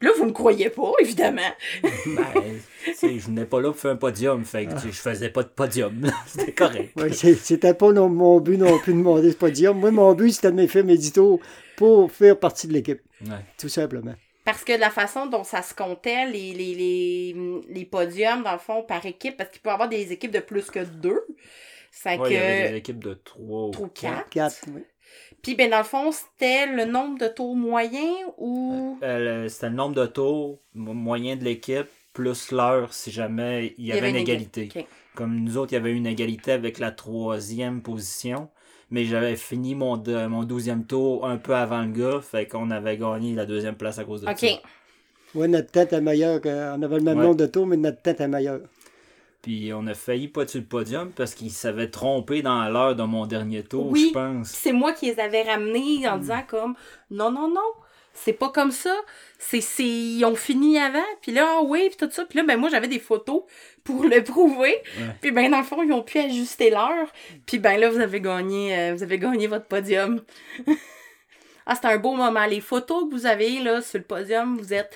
Là, 0.01 0.11
vous 0.17 0.25
me 0.25 0.31
croyez 0.31 0.69
pas, 0.69 0.91
évidemment. 1.01 1.41
Ben, 2.05 3.17
je 3.19 3.25
venais 3.25 3.45
pas 3.45 3.59
là 3.59 3.71
pour 3.71 3.77
faire 3.79 3.91
un 3.91 3.95
podium, 3.97 4.45
fait 4.45 4.65
que 4.65 4.71
je 4.79 4.91
faisais 4.91 5.29
pas 5.29 5.43
de 5.43 5.49
podium. 5.49 6.09
C'était 6.25 6.53
correct. 6.53 6.91
Ouais, 6.95 7.11
c'était 7.11 7.73
pas 7.73 7.91
non- 7.91 8.07
mon 8.09 8.39
but 8.39 8.57
non 8.57 8.79
plus 8.79 8.93
de 8.93 8.97
demander 8.99 9.31
ce 9.31 9.35
podium. 9.37 9.77
Moi, 9.79 9.91
mon 9.91 10.13
but, 10.13 10.31
c'était 10.31 10.51
de 10.51 10.55
me 10.55 10.67
faire 10.67 10.85
médito 10.85 11.39
pour 11.75 12.11
faire 12.11 12.39
partie 12.39 12.67
de 12.67 12.73
l'équipe, 12.73 13.01
Ouais. 13.25 13.35
tout 13.57 13.67
simplement. 13.69 14.15
Parce 14.45 14.63
que 14.63 14.71
la 14.73 14.89
façon 14.89 15.27
dont 15.27 15.43
ça 15.43 15.61
se 15.61 15.73
comptait, 15.75 16.25
les, 16.27 16.53
les, 16.53 16.73
les, 16.73 17.35
les 17.69 17.85
podiums, 17.85 18.41
dans 18.43 18.53
le 18.53 18.57
fond, 18.59 18.81
par 18.83 19.05
équipe, 19.05 19.35
parce 19.37 19.49
qu'il 19.51 19.61
peut 19.61 19.69
y 19.69 19.73
avoir 19.73 19.89
des 19.89 20.11
équipes 20.13 20.31
de 20.31 20.39
plus 20.39 20.71
que 20.71 20.79
deux. 20.85 21.21
C'est 21.91 22.17
Ouais, 22.17 22.29
il 22.29 22.33
y 22.33 22.37
avait 22.37 22.63
que. 22.67 22.71
des 22.71 22.77
équipes 22.77 23.03
de 23.03 23.13
3 23.13 23.67
ou 23.67 23.71
Trop 23.71 23.87
4. 23.87 24.13
quatre. 24.13 24.29
Quatre, 24.29 24.61
oui. 24.73 24.81
Puis, 25.41 25.55
ben, 25.55 25.69
dans 25.69 25.77
le 25.79 25.83
fond, 25.83 26.11
c'était 26.11 26.65
le 26.67 26.85
nombre 26.85 27.17
de 27.19 27.27
tours 27.27 27.55
moyens 27.55 28.17
ou? 28.37 28.97
Euh, 29.03 29.47
C'était 29.47 29.69
le 29.69 29.75
nombre 29.75 29.95
de 29.95 30.05
tours 30.05 30.59
mo- 30.73 30.93
moyen 30.93 31.35
de 31.35 31.43
l'équipe 31.43 31.87
plus 32.13 32.51
l'heure 32.51 32.93
si 32.93 33.11
jamais 33.11 33.73
il 33.77 33.85
y 33.85 33.91
avait, 33.93 34.09
une 34.09 34.15
égalité. 34.17 34.69
Ok. 34.75 34.85
Comme 35.15 35.39
nous 35.39 35.57
autres, 35.57 35.71
il 35.71 35.75
y 35.75 35.77
avait 35.77 35.93
une 35.93 36.07
égalité 36.07 36.51
avec 36.51 36.79
la 36.79 36.91
troisième 36.91 37.81
position. 37.81 38.49
Mais 38.91 39.05
j'avais 39.05 39.35
fini 39.35 39.75
mon, 39.75 39.97
de- 39.97 40.25
mon 40.25 40.43
douzième 40.43 40.83
tour 40.85 41.27
un 41.27 41.37
peu 41.37 41.53
avant 41.55 41.83
le 41.83 41.91
gars. 41.91 42.21
Fait 42.21 42.47
qu'on 42.47 42.71
avait 42.71 42.97
gagné 42.97 43.35
la 43.35 43.45
deuxième 43.45 43.75
place 43.75 43.99
à 43.99 44.03
cause 44.03 44.21
de 44.21 44.27
Ok. 44.27 44.39
ça. 44.39 44.47
Oui, 45.35 45.47
notre 45.47 45.69
tête 45.71 45.93
est 45.93 46.01
meilleure. 46.01 46.41
que- 46.41 46.75
on 46.75 46.81
avait 46.81 46.97
le 46.97 47.03
même 47.03 47.17
Ouais. 47.19 47.23
nombre 47.25 47.37
de 47.37 47.45
tours, 47.45 47.67
mais 47.67 47.77
notre 47.77 48.01
tête 48.01 48.19
est 48.19 48.27
meilleure. 48.27 48.61
Puis 49.41 49.71
on 49.73 49.87
a 49.87 49.93
failli 49.93 50.27
pas 50.27 50.45
tuer 50.45 50.59
le 50.59 50.65
podium 50.65 51.11
parce 51.11 51.33
qu'il 51.33 51.51
s'avait 51.51 51.89
trompé 51.89 52.41
dans 52.41 52.67
l'heure 52.69 52.95
de 52.95 53.03
mon 53.03 53.25
dernier 53.25 53.63
tour, 53.63 53.87
Oui. 53.91 54.07
je 54.09 54.13
pense. 54.13 54.49
c'est 54.49 54.73
moi 54.73 54.91
qui 54.93 55.05
les 55.07 55.19
avais 55.19 55.43
ramenés 55.43 55.99
Hmm. 56.07 56.13
en 56.13 56.17
disant 56.17 56.41
comme 56.47 56.75
non 57.09 57.31
non 57.31 57.47
non 57.47 57.61
c'est 58.13 58.33
pas 58.33 58.49
comme 58.49 58.71
ça 58.71 58.93
c'est 59.37 59.61
c'est 59.61 59.85
ils 59.87 60.25
ont 60.25 60.35
fini 60.35 60.77
avant 60.77 60.99
puis 61.21 61.31
là 61.31 61.45
ah 61.47 61.61
oui 61.63 61.87
puis 61.89 61.95
tout 61.95 62.11
ça 62.11 62.25
puis 62.25 62.37
là 62.39 62.43
ben 62.45 62.57
moi 62.59 62.69
j'avais 62.69 62.87
des 62.89 62.99
photos 62.99 63.43
pour 63.85 64.03
le 64.03 64.21
prouver 64.23 64.75
puis 65.21 65.31
ben 65.31 65.49
dans 65.51 65.59
le 65.59 65.63
fond 65.63 65.81
ils 65.83 65.93
ont 65.93 66.01
pu 66.03 66.17
ajuster 66.19 66.69
l'heure 66.69 67.07
puis 67.45 67.59
ben 67.59 67.79
là 67.79 67.89
vous 67.89 67.99
avez 67.99 68.19
gagné 68.19 68.77
euh, 68.77 68.93
vous 68.95 69.03
avez 69.03 69.19
gagné 69.19 69.47
votre 69.47 69.67
podium 69.67 70.21
Ah, 71.71 71.75
c'est 71.75 71.85
un 71.87 71.97
beau 71.97 72.15
moment. 72.15 72.47
Les 72.47 72.61
photos 72.61 73.03
que 73.07 73.11
vous 73.13 73.27
avez 73.27 73.59
là 73.59 73.79
sur 73.83 73.99
le 73.99 74.03
podium, 74.03 74.57
vous 74.57 74.73
êtes 74.73 74.91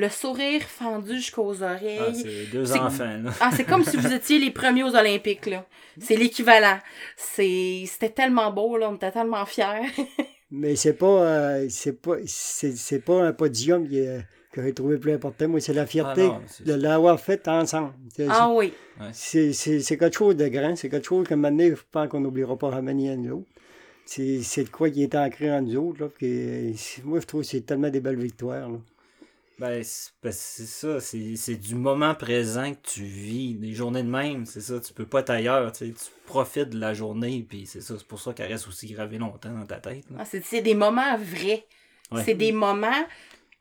le 0.00 0.08
sourire 0.08 0.62
fendu 0.62 1.16
jusqu'aux 1.16 1.54
Ah, 1.62 1.74
oreilles. 1.74 2.14
c'est 2.14 2.50
deux 2.52 2.72
enfants, 2.76 3.18
là. 3.24 3.30
Ah, 3.40 3.50
c'est 3.52 3.64
comme 3.64 3.82
si 3.84 3.96
vous 3.96 4.12
étiez 4.12 4.38
les 4.38 4.52
premiers 4.52 4.84
aux 4.84 4.94
Olympiques, 4.94 5.46
là. 5.46 5.66
C'est 6.00 6.14
l'équivalent. 6.14 6.78
C'est, 7.16 7.82
c'était 7.86 8.10
tellement 8.10 8.52
beau, 8.52 8.76
là. 8.76 8.90
On 8.90 8.94
était 8.94 9.10
tellement 9.10 9.44
fiers. 9.44 9.88
Mais 10.52 10.76
c'est 10.76 10.92
pas, 10.94 11.06
euh, 11.24 11.66
c'est 11.68 12.00
pas, 12.00 12.14
c'est, 12.26 12.76
c'est 12.76 13.00
pas 13.00 13.22
un 13.24 13.32
podium 13.32 13.88
qui, 13.88 13.98
est- 13.98 14.24
que 14.52 14.62
j'ai 14.62 14.72
trouvé 14.72 14.98
plus 14.98 15.12
important. 15.12 15.48
Moi, 15.48 15.60
c'est 15.60 15.74
la 15.74 15.84
fierté 15.84 16.22
Ah 16.22 16.26
non, 16.38 16.40
c'est- 16.46 16.64
de 16.64 16.74
l'avoir 16.74 17.18
fait 17.18 17.46
ensemble. 17.48 17.92
C'est, 18.14 18.26
ah 18.30 18.48
oui. 18.52 18.72
c'est, 19.12 19.52
c'est, 19.52 19.80
c'est 19.80 19.96
quelque 19.98 20.16
chose 20.16 20.36
de 20.36 20.46
grand. 20.48 20.76
C'est 20.76 20.88
quelque 20.88 21.06
chose 21.08 21.26
que 21.26 21.34
maintenant, 21.34 21.64
je 21.68 21.82
pense 21.90 22.08
qu'on 22.08 22.20
n'oubliera 22.20 22.56
pas 22.56 22.70
ramener 22.70 23.10
à 23.10 23.16
nous 23.16 23.32
autres. 23.38 23.48
C'est, 24.06 24.40
c'est 24.42 24.62
de 24.64 24.70
quoi 24.70 24.88
qui 24.90 25.02
est 25.02 25.14
ancré 25.16 25.50
en 25.52 25.60
nous 25.60 25.76
autres. 25.76 26.04
Là, 26.04 26.08
que, 26.18 26.72
c'est- 26.76 27.04
moi, 27.04 27.18
je 27.20 27.26
trouve 27.26 27.40
que 27.42 27.46
c'est 27.48 27.62
tellement 27.62 27.90
des 27.90 28.00
belles 28.00 28.18
victoires. 28.20 28.70
là. 28.70 28.78
Ben, 29.58 29.82
c'est 29.82 30.12
ben, 30.22 30.32
c'est 30.32 30.66
ça, 30.66 31.00
c'est 31.00 31.56
du 31.56 31.74
moment 31.74 32.14
présent 32.14 32.72
que 32.74 32.88
tu 32.94 33.02
vis, 33.02 33.54
des 33.54 33.72
journées 33.72 34.04
de 34.04 34.08
même, 34.08 34.46
c'est 34.46 34.60
ça, 34.60 34.78
tu 34.78 34.92
peux 34.92 35.06
pas 35.06 35.20
être 35.20 35.30
ailleurs, 35.30 35.72
tu 35.72 35.86
sais, 35.86 35.92
tu 35.92 36.10
profites 36.26 36.70
de 36.70 36.78
la 36.78 36.94
journée, 36.94 37.44
puis 37.48 37.66
c'est 37.66 37.80
ça, 37.80 37.94
c'est 37.98 38.06
pour 38.06 38.20
ça 38.20 38.32
qu'elle 38.32 38.52
reste 38.52 38.68
aussi 38.68 38.86
gravée 38.86 39.18
longtemps 39.18 39.52
dans 39.52 39.66
ta 39.66 39.80
tête. 39.80 40.04
Ah, 40.16 40.24
c'est, 40.24 40.62
des 40.62 40.74
moments 40.74 41.16
vrais. 41.16 41.66
Ouais. 42.12 42.22
C'est 42.24 42.34
des 42.34 42.52
moments 42.52 43.06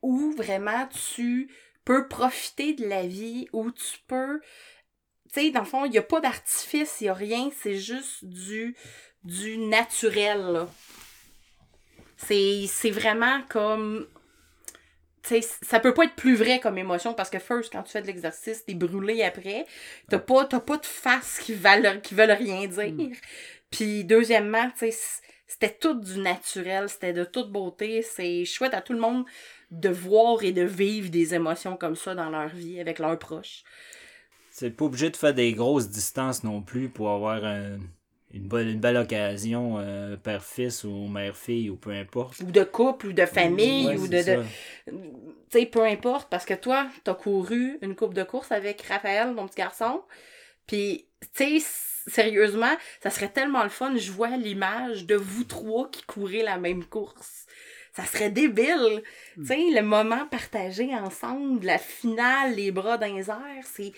où 0.04 0.32
vraiment 0.38 0.88
tu 1.16 1.50
peux 1.84 2.08
profiter 2.08 2.74
de 2.74 2.86
la 2.86 3.08
vie, 3.08 3.48
où 3.52 3.72
tu 3.72 3.98
peux. 4.08 4.40
Tu 5.34 5.42
sais, 5.42 5.52
dans 5.52 5.62
le 5.62 5.66
fond, 5.66 5.86
il 5.86 5.92
n'y 5.92 5.98
a 5.98 6.04
pas 6.04 6.22
d'artifice, 6.22 6.98
il 7.02 7.06
n'y 7.06 7.10
a 7.10 7.16
rien, 7.16 7.50
c'est 7.60 7.78
juste 7.78 8.24
du, 8.24 8.76
du 9.24 9.58
naturel, 9.58 10.68
c'est 12.18 12.92
vraiment 12.92 13.42
comme. 13.50 14.06
Tu 15.28 15.42
sais, 15.42 15.48
ça 15.62 15.80
peut 15.80 15.94
pas 15.94 16.06
être 16.06 16.16
plus 16.16 16.36
vrai 16.36 16.60
comme 16.60 16.78
émotion 16.78 17.14
parce 17.14 17.30
que, 17.30 17.40
first, 17.40 17.72
quand 17.72 17.84
tu 17.84 17.92
fais 17.92 18.02
de 18.02 18.08
l'exercice, 18.08 18.64
t'es 18.66 18.74
brûlé 18.76 19.24
après. 19.24 19.66
T'as 20.10 20.20
pas, 20.20 20.46
t'as 20.46 20.60
pas 20.60 20.78
de 20.78 20.86
face 20.86 21.40
qui 21.40 21.54
veulent, 21.54 22.02
qui 22.02 22.16
veulent 22.16 22.32
rien 22.32 22.66
dire. 22.68 23.18
Puis, 23.70 24.06
deuxièmement, 24.06 24.72
c'était 25.48 25.78
tout 25.80 26.00
du 26.00 26.20
naturel, 26.20 26.88
c'était 26.90 27.14
de 27.14 27.24
toute 27.26 27.52
beauté. 27.52 28.02
C'est 28.02 28.46
chouette 28.46 28.74
à 28.74 28.82
tout 28.82 28.94
le 28.94 29.00
monde 29.00 29.26
de 29.72 29.90
voir 29.90 30.44
et 30.44 30.54
de 30.54 30.64
vivre 30.64 31.10
des 31.10 31.34
émotions 31.36 31.76
comme 31.76 31.96
ça 31.96 32.16
dans 32.16 32.30
leur 32.30 32.48
vie 32.48 32.80
avec 32.80 33.00
leurs 33.00 33.20
proches. 33.20 33.64
C'est 34.50 34.72
pas 34.72 34.86
obligé 34.86 35.10
de 35.10 35.18
faire 35.18 35.34
des 35.34 35.54
grosses 35.54 35.90
distances 35.90 36.44
non 36.44 36.62
plus 36.62 36.90
pour 36.90 37.10
avoir 37.12 37.44
un- 37.44 37.78
une, 38.34 38.48
belle, 38.48 38.70
une 38.70 38.80
belle 38.80 38.98
occasion, 38.98 39.78
euh, 39.80 40.18
père-fils 40.18 40.84
ou 40.84 41.08
mère-fille 41.08 41.70
ou 41.70 41.76
peu 41.76 41.92
importe. 41.92 42.40
Ou 42.42 42.52
de 42.52 42.64
couple, 42.64 43.08
ou 43.08 43.14
de 43.14 43.26
famille, 43.26 43.86
Ouais, 43.86 43.98
ou 43.98 44.08
de. 44.08 44.44
Tu 45.52 45.60
sais, 45.60 45.66
peu 45.66 45.84
importe, 45.84 46.30
parce 46.30 46.46
que 46.46 46.54
toi, 46.54 46.88
t'as 47.04 47.14
couru 47.14 47.78
une 47.82 47.96
coupe 47.96 48.14
de 48.14 48.24
course 48.24 48.52
avec 48.52 48.82
Raphaël, 48.84 49.34
mon 49.34 49.48
petit 49.48 49.58
garçon. 49.58 50.02
Puis, 50.66 51.06
tu 51.36 51.60
sais, 51.60 51.66
sérieusement, 52.08 52.76
ça 53.02 53.10
serait 53.10 53.30
tellement 53.30 53.64
le 53.64 53.70
fun. 53.70 53.96
Je 53.96 54.12
vois 54.12 54.36
l'image 54.38 55.06
de 55.06 55.16
vous 55.16 55.44
trois 55.44 55.90
qui 55.90 56.04
courez 56.04 56.44
la 56.44 56.58
même 56.58 56.84
course. 56.86 57.46
Ça 57.94 58.06
serait 58.06 58.30
débile. 58.30 59.02
Tu 59.36 59.46
sais, 59.46 59.58
le 59.74 59.82
moment 59.82 60.26
partagé 60.28 60.94
ensemble, 60.94 61.66
la 61.66 61.78
finale, 61.78 62.56
les 62.56 62.72
bras 62.72 62.98
dans 62.98 63.14
les 63.14 63.30
airs, 63.30 63.66
c'est. 63.66 63.92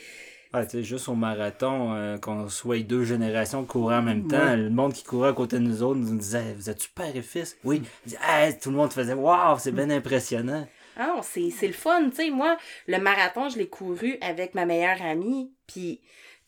Ouais, 0.54 0.66
tu 0.66 0.72
sais, 0.78 0.84
juste 0.84 1.08
au 1.10 1.14
marathon, 1.16 1.94
euh, 1.94 2.18
qu'on 2.18 2.50
soit 2.50 2.80
deux 2.84 3.04
générations 3.04 3.62
qui 3.64 3.68
couraient 3.70 3.98
en 3.98 4.02
même 4.02 4.28
temps, 4.28 4.38
Ouais. 4.44 4.58
le 4.58 4.70
monde 4.72 4.94
qui 4.94 5.04
courait 5.04 5.30
à 5.30 5.34
côté 5.34 5.58
de 5.58 5.64
nous 5.64 5.84
autres 5.84 6.00
nous 6.00 6.18
disait 6.18 6.56
Vous 6.58 6.70
êtes-tu 6.72 6.90
père 6.90 7.16
et 7.16 7.22
fils 7.22 7.56
Oui. 7.64 7.84
Hey, 8.28 8.58
tout 8.58 8.72
le 8.72 8.78
monde 8.78 8.92
faisait 8.92 9.14
Waouh, 9.14 9.60
c'est 9.60 9.72
bien 9.72 9.90
impressionnant. 9.92 10.68
Ah, 10.98 11.22
c'est 11.24 11.50
c'est 11.50 11.68
le 11.68 11.74
fun, 11.74 12.10
tu 12.10 12.18
sais. 12.18 12.30
Moi, 12.30 12.58
le 12.88 13.00
marathon, 13.00 13.50
je 13.50 13.58
l'ai 13.58 13.70
couru 13.70 14.18
avec 14.22 14.54
ma 14.54 14.66
meilleure 14.66 15.02
amie, 15.02 15.54
puis, 15.68 16.02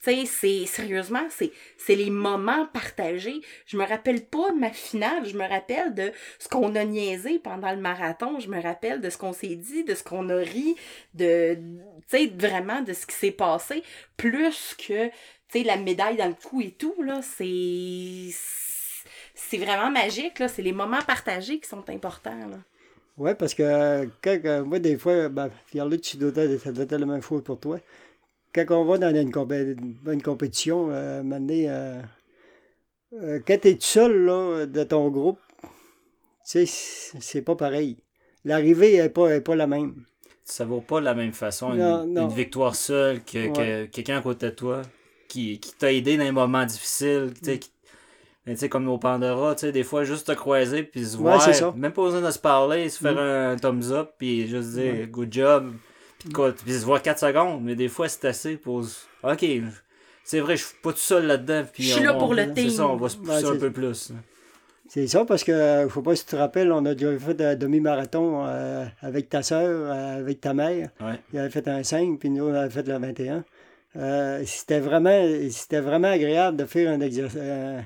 tu 0.03 0.11
sais, 0.11 0.25
c'est, 0.25 0.65
sérieusement, 0.65 1.25
c'est, 1.29 1.51
c'est 1.77 1.95
les 1.95 2.09
moments 2.09 2.65
partagés. 2.67 3.41
Je 3.65 3.77
me 3.77 3.85
rappelle 3.85 4.25
pas 4.25 4.51
de 4.51 4.57
ma 4.57 4.71
finale, 4.71 5.25
je 5.25 5.37
me 5.37 5.47
rappelle 5.47 5.93
de 5.93 6.11
ce 6.39 6.49
qu'on 6.49 6.75
a 6.75 6.83
niaisé 6.83 7.39
pendant 7.39 7.71
le 7.71 7.79
marathon, 7.79 8.39
je 8.39 8.49
me 8.49 8.61
rappelle 8.61 8.99
de 8.99 9.09
ce 9.09 9.17
qu'on 9.17 9.33
s'est 9.33 9.55
dit, 9.55 9.83
de 9.83 9.95
ce 9.95 10.03
qu'on 10.03 10.29
a 10.29 10.37
ri, 10.37 10.75
de, 11.13 11.55
tu 12.09 12.17
sais, 12.17 12.27
vraiment 12.27 12.81
de 12.81 12.93
ce 12.93 13.05
qui 13.05 13.15
s'est 13.15 13.31
passé, 13.31 13.83
plus 14.17 14.75
que, 14.75 15.07
tu 15.07 15.13
sais, 15.49 15.63
la 15.63 15.77
médaille 15.77 16.17
dans 16.17 16.27
le 16.27 16.33
cou 16.33 16.61
et 16.61 16.71
tout, 16.71 17.01
là, 17.01 17.21
c'est... 17.21 18.29
C'est 19.33 19.57
vraiment 19.57 19.89
magique, 19.89 20.39
là. 20.39 20.47
C'est 20.47 20.61
les 20.61 20.71
moments 20.73 21.01
partagés 21.01 21.59
qui 21.59 21.67
sont 21.67 21.89
importants, 21.89 22.47
là. 22.47 22.59
Oui, 23.17 23.31
parce 23.37 23.53
que 23.53 24.05
quand, 24.23 24.39
euh, 24.45 24.63
moi, 24.63 24.79
des 24.79 24.97
fois, 24.97 25.29
ben, 25.29 25.49
Pierre-Luc, 25.67 26.01
tu 26.01 26.17
dois 26.17 26.31
ça 26.33 26.71
doit 26.71 26.83
être 26.85 26.95
la 26.95 27.05
même 27.05 27.21
chose 27.21 27.43
pour 27.43 27.59
toi. 27.59 27.79
Quand 28.53 28.65
on 28.71 28.85
va 28.85 28.97
dans 28.97 29.15
une, 29.15 29.31
compé- 29.31 29.77
une 30.07 30.21
compétition, 30.21 30.89
euh, 30.91 31.19
un 31.21 31.23
moment 31.23 31.47
euh, 31.51 32.01
euh, 33.13 33.39
quand 33.45 33.57
tu 33.61 33.67
es 33.69 33.73
tout 33.75 33.81
seul 33.81 34.25
là, 34.25 34.65
de 34.65 34.83
ton 34.83 35.09
groupe, 35.09 35.39
tu 36.49 36.65
sais, 36.65 37.15
c'est 37.19 37.41
pas 37.41 37.55
pareil. 37.55 37.97
L'arrivée 38.45 38.97
n'est 38.97 39.09
pas, 39.09 39.35
est 39.35 39.41
pas 39.41 39.55
la 39.55 39.67
même. 39.67 40.03
Ça 40.43 40.65
vaut 40.65 40.81
pas 40.81 40.99
de 40.99 41.05
la 41.05 41.13
même 41.13 41.33
façon 41.33 41.73
une, 41.73 41.79
Non, 41.79 42.05
non. 42.07 42.21
une 42.23 42.33
victoire 42.33 42.75
seule 42.75 43.23
que, 43.23 43.53
que 43.53 43.85
quelqu'un 43.85 44.17
à 44.17 44.21
côté 44.21 44.47
de 44.47 44.51
toi 44.51 44.81
qui, 45.27 45.59
qui 45.59 45.73
t'a 45.75 45.93
aidé 45.93 46.17
dans 46.17 46.23
les 46.23 46.31
moments 46.31 46.65
difficiles. 46.65 47.31
Tu 47.35 47.45
sais, 47.45 47.59
qui- 47.59 47.71
mais 48.45 48.53
tu 48.53 48.59
sais, 48.61 48.69
comme 48.69 48.85
nos 48.85 48.97
Pandora, 48.97 49.55
tu 49.55 49.61
sais, 49.61 49.71
des 49.71 49.83
fois, 49.83 50.03
juste 50.03 50.27
te 50.27 50.31
croiser 50.33 50.83
puis 50.83 51.05
se 51.05 51.15
Ouais, 51.17 51.23
voir, 51.23 51.41
c'est 51.41 51.53
ça. 51.53 51.73
même 51.75 51.91
pas 51.93 52.03
besoin 52.03 52.21
de 52.21 52.31
se 52.31 52.39
parler, 52.39 52.89
se 52.89 52.99
faire 52.99 53.13
Mm. 53.15 53.17
un 53.53 53.55
thumbs 53.57 53.91
up 53.91 54.11
puis 54.17 54.47
juste 54.47 54.71
dire 54.73 55.07
good 55.07 55.31
job, 55.31 55.71
puis, 56.19 56.29
quoi- 56.29 56.51
puis 56.53 56.73
se 56.73 56.85
voir 56.85 57.01
4 57.01 57.19
secondes, 57.19 57.63
mais 57.63 57.75
des 57.75 57.87
fois, 57.87 58.07
c'est 58.09 58.25
assez 58.25 58.57
pour. 58.57 58.83
se- 58.83 59.05
Ok, 59.23 59.45
c'est 60.23 60.39
vrai, 60.39 60.55
je 60.57 60.65
suis 60.65 60.75
pas 60.81 60.91
tout 60.91 60.97
seul 60.97 61.25
là-dedans. 61.27 61.63
Je 61.77 61.83
suis 61.83 61.99
on- 62.01 62.03
là 62.03 62.13
pour 62.15 62.33
le 62.33 62.43
C'est 62.45 62.53
team. 62.53 62.69
ça, 62.69 62.87
on 62.87 62.95
va 62.95 63.09
se 63.09 63.17
pousser 63.17 63.31
Ouais, 63.31 63.45
un 63.49 63.53
c'est- 63.53 63.59
peu 63.59 63.71
plus. 63.71 64.11
C'est 64.87 65.07
ça, 65.07 65.23
parce 65.23 65.45
que 65.45 65.53
euh, 65.53 65.87
faut 65.87 66.01
pas 66.01 66.15
si 66.17 66.25
tu 66.25 66.31
te 66.31 66.35
rappelles, 66.35 66.69
on 66.71 66.85
a 66.85 66.93
déjà 66.95 67.17
fait 67.17 67.39
un 67.41 67.55
demi-marathon 67.55 68.43
euh, 68.45 68.83
avec 69.01 69.29
ta 69.29 69.41
soeur, 69.41 69.89
avec 69.89 70.41
ta 70.41 70.53
mère. 70.53 70.89
Ouais. 70.99 71.17
Il 71.31 71.39
avait 71.39 71.49
fait 71.49 71.65
un 71.69 71.81
5, 71.83 72.19
puis 72.19 72.29
nous, 72.29 72.43
on 72.49 72.53
avait 72.53 72.69
fait 72.69 72.85
le 72.85 72.97
21. 72.97 73.45
Euh, 73.95 74.41
c'était 74.45 74.79
vraiment, 74.81 75.25
c'était 75.49 75.79
vraiment 75.79 76.09
agréable 76.09 76.57
de 76.57 76.65
faire 76.65 76.91
un, 76.91 76.97
exer- 76.99 77.29
euh, 77.37 77.79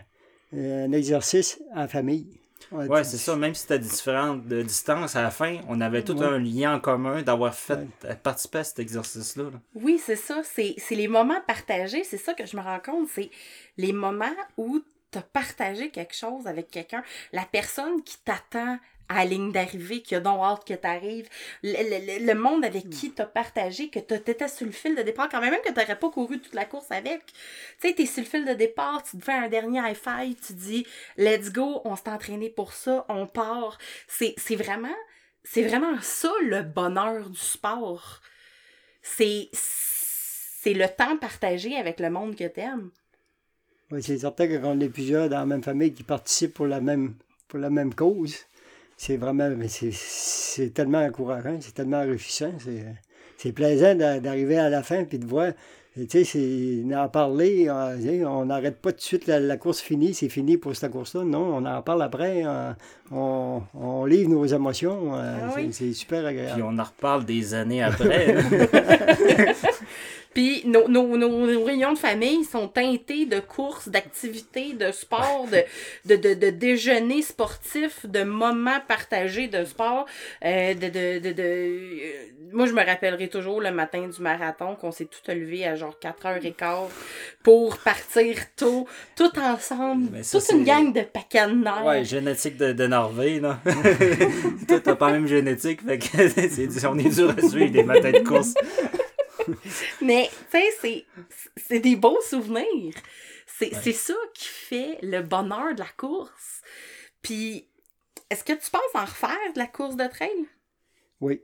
un 0.55 0.91
exercice 0.91 1.59
en 1.75 1.87
famille. 1.87 2.27
Ouais, 2.71 3.03
c'est 3.03 3.17
ça. 3.17 3.35
Même 3.35 3.53
si 3.53 3.61
c'était 3.61 3.77
différent 3.79 4.35
de 4.35 4.61
distance, 4.63 5.15
à 5.15 5.21
la 5.21 5.29
fin, 5.29 5.59
on 5.69 5.79
avait 5.81 6.03
tout 6.03 6.17
Ouais. 6.17 6.25
un 6.25 6.39
lien 6.39 6.75
en 6.75 6.79
commun 6.79 7.21
d'avoir 7.21 7.53
fait 7.53 7.79
participer 8.23 8.59
à 8.59 8.63
cet 8.63 8.79
exercice-là. 8.79 9.43
là. 9.45 9.59
Oui, 9.75 10.01
c'est 10.03 10.15
ça. 10.15 10.41
C'est 10.43 10.73
c'est 10.77 10.95
les 10.95 11.07
moments 11.07 11.39
partagés. 11.45 12.03
C'est 12.03 12.17
ça 12.17 12.33
que 12.33 12.45
je 12.45 12.57
me 12.57 12.61
rends 12.61 12.79
compte. 12.79 13.07
C'est 13.13 13.29
les 13.77 13.93
moments 13.93 14.25
où 14.57 14.81
tu 15.11 15.17
as 15.19 15.21
partagé 15.21 15.89
quelque 15.91 16.15
chose 16.15 16.47
avec 16.47 16.71
quelqu'un. 16.71 17.03
La 17.33 17.43
personne 17.49 18.01
qui 18.03 18.17
t'attend 18.25 18.77
à 19.09 19.15
la 19.19 19.25
ligne 19.25 19.51
d'arrivée, 19.51 20.01
qui 20.01 20.15
a 20.15 20.19
donc 20.19 20.41
hâte 20.41 20.65
que 20.65 20.73
tu 20.73 20.87
arrives. 20.87 21.27
Le, 21.63 21.71
le- 21.71 22.25
le- 22.25 22.39
monde 22.39 22.65
avec 22.65 22.89
qui 22.89 23.11
tu 23.11 23.21
as 23.21 23.25
partagé, 23.25 23.89
que 23.89 23.99
tu 23.99 24.13
étais 24.13 24.47
sur 24.47 24.65
le 24.65 24.71
fil 24.71 24.95
de 24.95 25.01
départ, 25.01 25.29
quand 25.29 25.41
même, 25.41 25.51
même 25.51 25.61
que 25.61 25.71
tu 25.71 25.79
n'aurais 25.79 25.97
pas 25.97 26.09
couru 26.09 26.39
toute 26.39 26.53
la 26.55 26.65
course 26.65 26.91
avec. 26.91 27.25
Tu 27.27 27.87
sais, 27.89 27.93
tu 27.93 28.03
es 28.03 28.05
sur 28.05 28.23
le 28.23 28.29
fil 28.29 28.45
de 28.45 28.53
départ, 28.53 29.03
tu 29.03 29.17
te 29.17 29.23
fais 29.23 29.33
un 29.33 29.47
dernier 29.47 29.79
high 29.79 29.95
five, 29.95 30.35
tu 30.45 30.53
dis 30.53 30.85
let's 31.17 31.51
go, 31.51 31.81
on 31.85 31.95
s'est 31.95 32.09
entraîné 32.09 32.49
pour 32.49 32.73
ça, 32.73 33.05
on 33.09 33.27
part. 33.27 33.77
C'est 34.07 34.55
vraiment, 34.55 34.95
c'est 35.43 35.63
vraiment 35.63 35.99
ça 36.01 36.31
le 36.43 36.61
bonheur 36.61 37.29
du 37.29 37.39
sport 37.39 38.21
c'est 39.05 40.73
le 40.73 40.87
temps 40.87 41.17
partagé 41.17 41.75
avec 41.75 41.99
le 41.99 42.09
monde 42.09 42.35
que 42.35 42.47
t'aimes. 42.47 42.89
Ouais, 43.91 44.01
c'est 44.01 44.17
certain 44.17 44.47
que 44.47 44.57
quand 44.57 44.75
on 44.75 44.79
est 44.79 44.89
plusieurs 44.89 45.29
dans 45.29 45.37
la 45.37 45.45
même 45.45 45.63
famille 45.63 45.93
qui 45.93 46.03
participent 46.03 46.55
pour 46.55 46.65
la 46.65 46.81
même, 46.81 47.15
pour 47.47 47.59
la 47.59 47.69
même 47.69 47.93
cause, 47.93 48.35
c'est 48.97 49.17
vraiment, 49.17 49.49
mais 49.57 49.67
c'est, 49.67 49.91
c'est 49.93 50.73
tellement 50.73 51.03
encourageant, 51.03 51.57
c'est 51.59 51.73
tellement 51.73 51.99
enrichissant. 52.01 52.51
C'est, 52.63 52.85
c'est 53.37 53.51
plaisant 53.51 53.95
d'a- 53.95 54.19
d'arriver 54.19 54.57
à 54.57 54.69
la 54.69 54.81
fin 54.83 55.03
puis 55.03 55.19
de 55.19 55.25
voir, 55.25 55.51
tu 55.95 56.05
sais, 56.09 56.23
c'est 56.23 56.83
d'en 56.89 57.07
parler. 57.09 57.69
sais, 58.01 58.23
on 58.25 58.45
n'arrête 58.45 58.77
pas 58.81 58.91
tout 58.91 58.97
de 58.97 59.01
suite 59.03 59.27
la, 59.27 59.39
la 59.39 59.57
course 59.57 59.79
finie, 59.81 60.13
c'est 60.13 60.29
fini 60.29 60.57
pour 60.57 60.75
cette 60.75 60.91
course-là. 60.91 61.23
Non, 61.23 61.55
on 61.57 61.65
en 61.65 61.81
parle 61.81 62.01
après, 62.03 62.43
euh, 62.45 62.71
on, 63.11 63.61
on 63.73 64.05
livre 64.05 64.29
nos 64.29 64.45
émotions. 64.45 65.15
euh, 65.15 65.37
Ah 65.43 65.49
c'est, 65.55 65.61
oui. 65.61 65.69
c'est 65.73 65.93
super 65.93 66.19
Puis 66.21 66.27
agréable. 66.29 66.63
on 66.63 66.77
en 66.79 66.83
reparle 66.83 67.25
des 67.25 67.53
années 67.53 67.83
après. 67.83 68.35
Puis 70.35 70.61
nos, 70.65 70.87
nos, 70.87 71.17
nos, 71.17 71.29
nos 71.47 71.63
réunions 71.63 71.93
de 71.93 71.97
famille 71.97 72.43
sont 72.43 72.67
teintées 72.67 73.25
de 73.25 73.39
courses, 73.39 73.87
d'activités, 73.89 74.73
de 74.73 74.91
sport, 74.91 75.47
de, 75.51 75.63
de, 76.13 76.21
de, 76.21 76.33
de 76.35 76.49
déjeuners 76.51 77.23
sportifs, 77.23 78.05
de 78.05 78.21
moments 78.23 78.81
partagés 78.87 79.47
de 79.47 79.65
sport. 79.65 80.05
Euh, 80.43 80.73
de, 80.75 80.87
de, 80.89 81.19
de, 81.19 81.31
de- 81.31 81.41
euh, 81.41 82.11
moi, 82.51 82.67
je 82.67 82.73
me 82.73 82.85
rappellerai 82.85 83.27
toujours 83.29 83.61
le 83.61 83.71
matin 83.71 84.07
du 84.07 84.21
marathon 84.21 84.75
qu'on 84.75 84.91
s'est 84.91 85.05
tout 85.05 85.19
levé 85.31 85.65
à 85.65 85.75
genre 85.75 85.97
4h15 86.01 86.89
pour 87.41 87.77
partir 87.77 88.35
tôt, 88.55 88.87
tout 89.15 89.31
ensemble, 89.39 90.09
Mais 90.11 90.23
ça, 90.23 90.39
toute 90.39 90.51
une 90.51 90.63
gang 90.65 90.93
de 90.93 91.01
pacanenaires. 91.01 91.83
Ouais, 91.85 92.03
génétique 92.03 92.57
de, 92.57 92.73
de 92.73 92.87
Norvée, 92.87 93.39
là. 93.39 93.59
Toi, 94.67 94.79
t'as 94.81 94.95
pas 94.95 95.07
la 95.07 95.13
même 95.13 95.27
génétique, 95.27 95.81
fait 95.85 95.97
que 95.99 96.27
c'est, 96.29 96.85
on 96.85 96.97
est 96.97 97.15
dur 97.15 97.33
à 97.37 97.41
suivre 97.47 97.71
des 97.71 97.83
matins 97.83 98.11
de 98.11 98.19
course. 98.19 98.53
Mais, 100.01 100.29
tu 100.51 100.57
sais, 100.57 100.65
c'est, 100.81 101.05
c'est 101.57 101.79
des 101.79 101.95
beaux 101.95 102.21
souvenirs. 102.21 102.93
C'est, 103.47 103.73
c'est 103.73 103.93
ça 103.93 104.13
qui 104.33 104.47
fait 104.47 104.97
le 105.01 105.21
bonheur 105.21 105.73
de 105.75 105.79
la 105.79 105.89
course. 105.97 106.61
Puis, 107.21 107.67
est-ce 108.29 108.43
que 108.43 108.53
tu 108.53 108.69
penses 108.69 108.81
en 108.93 109.05
refaire 109.05 109.53
de 109.53 109.59
la 109.59 109.67
course 109.67 109.95
de 109.95 110.07
trail? 110.07 110.45
Oui. 111.21 111.41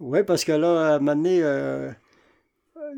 Oui, 0.00 0.22
parce 0.22 0.44
que 0.44 0.52
là, 0.52 0.92
à 0.92 0.94
un 0.94 0.98
moment 1.00 1.16
donné, 1.16 1.42
euh, 1.42 1.90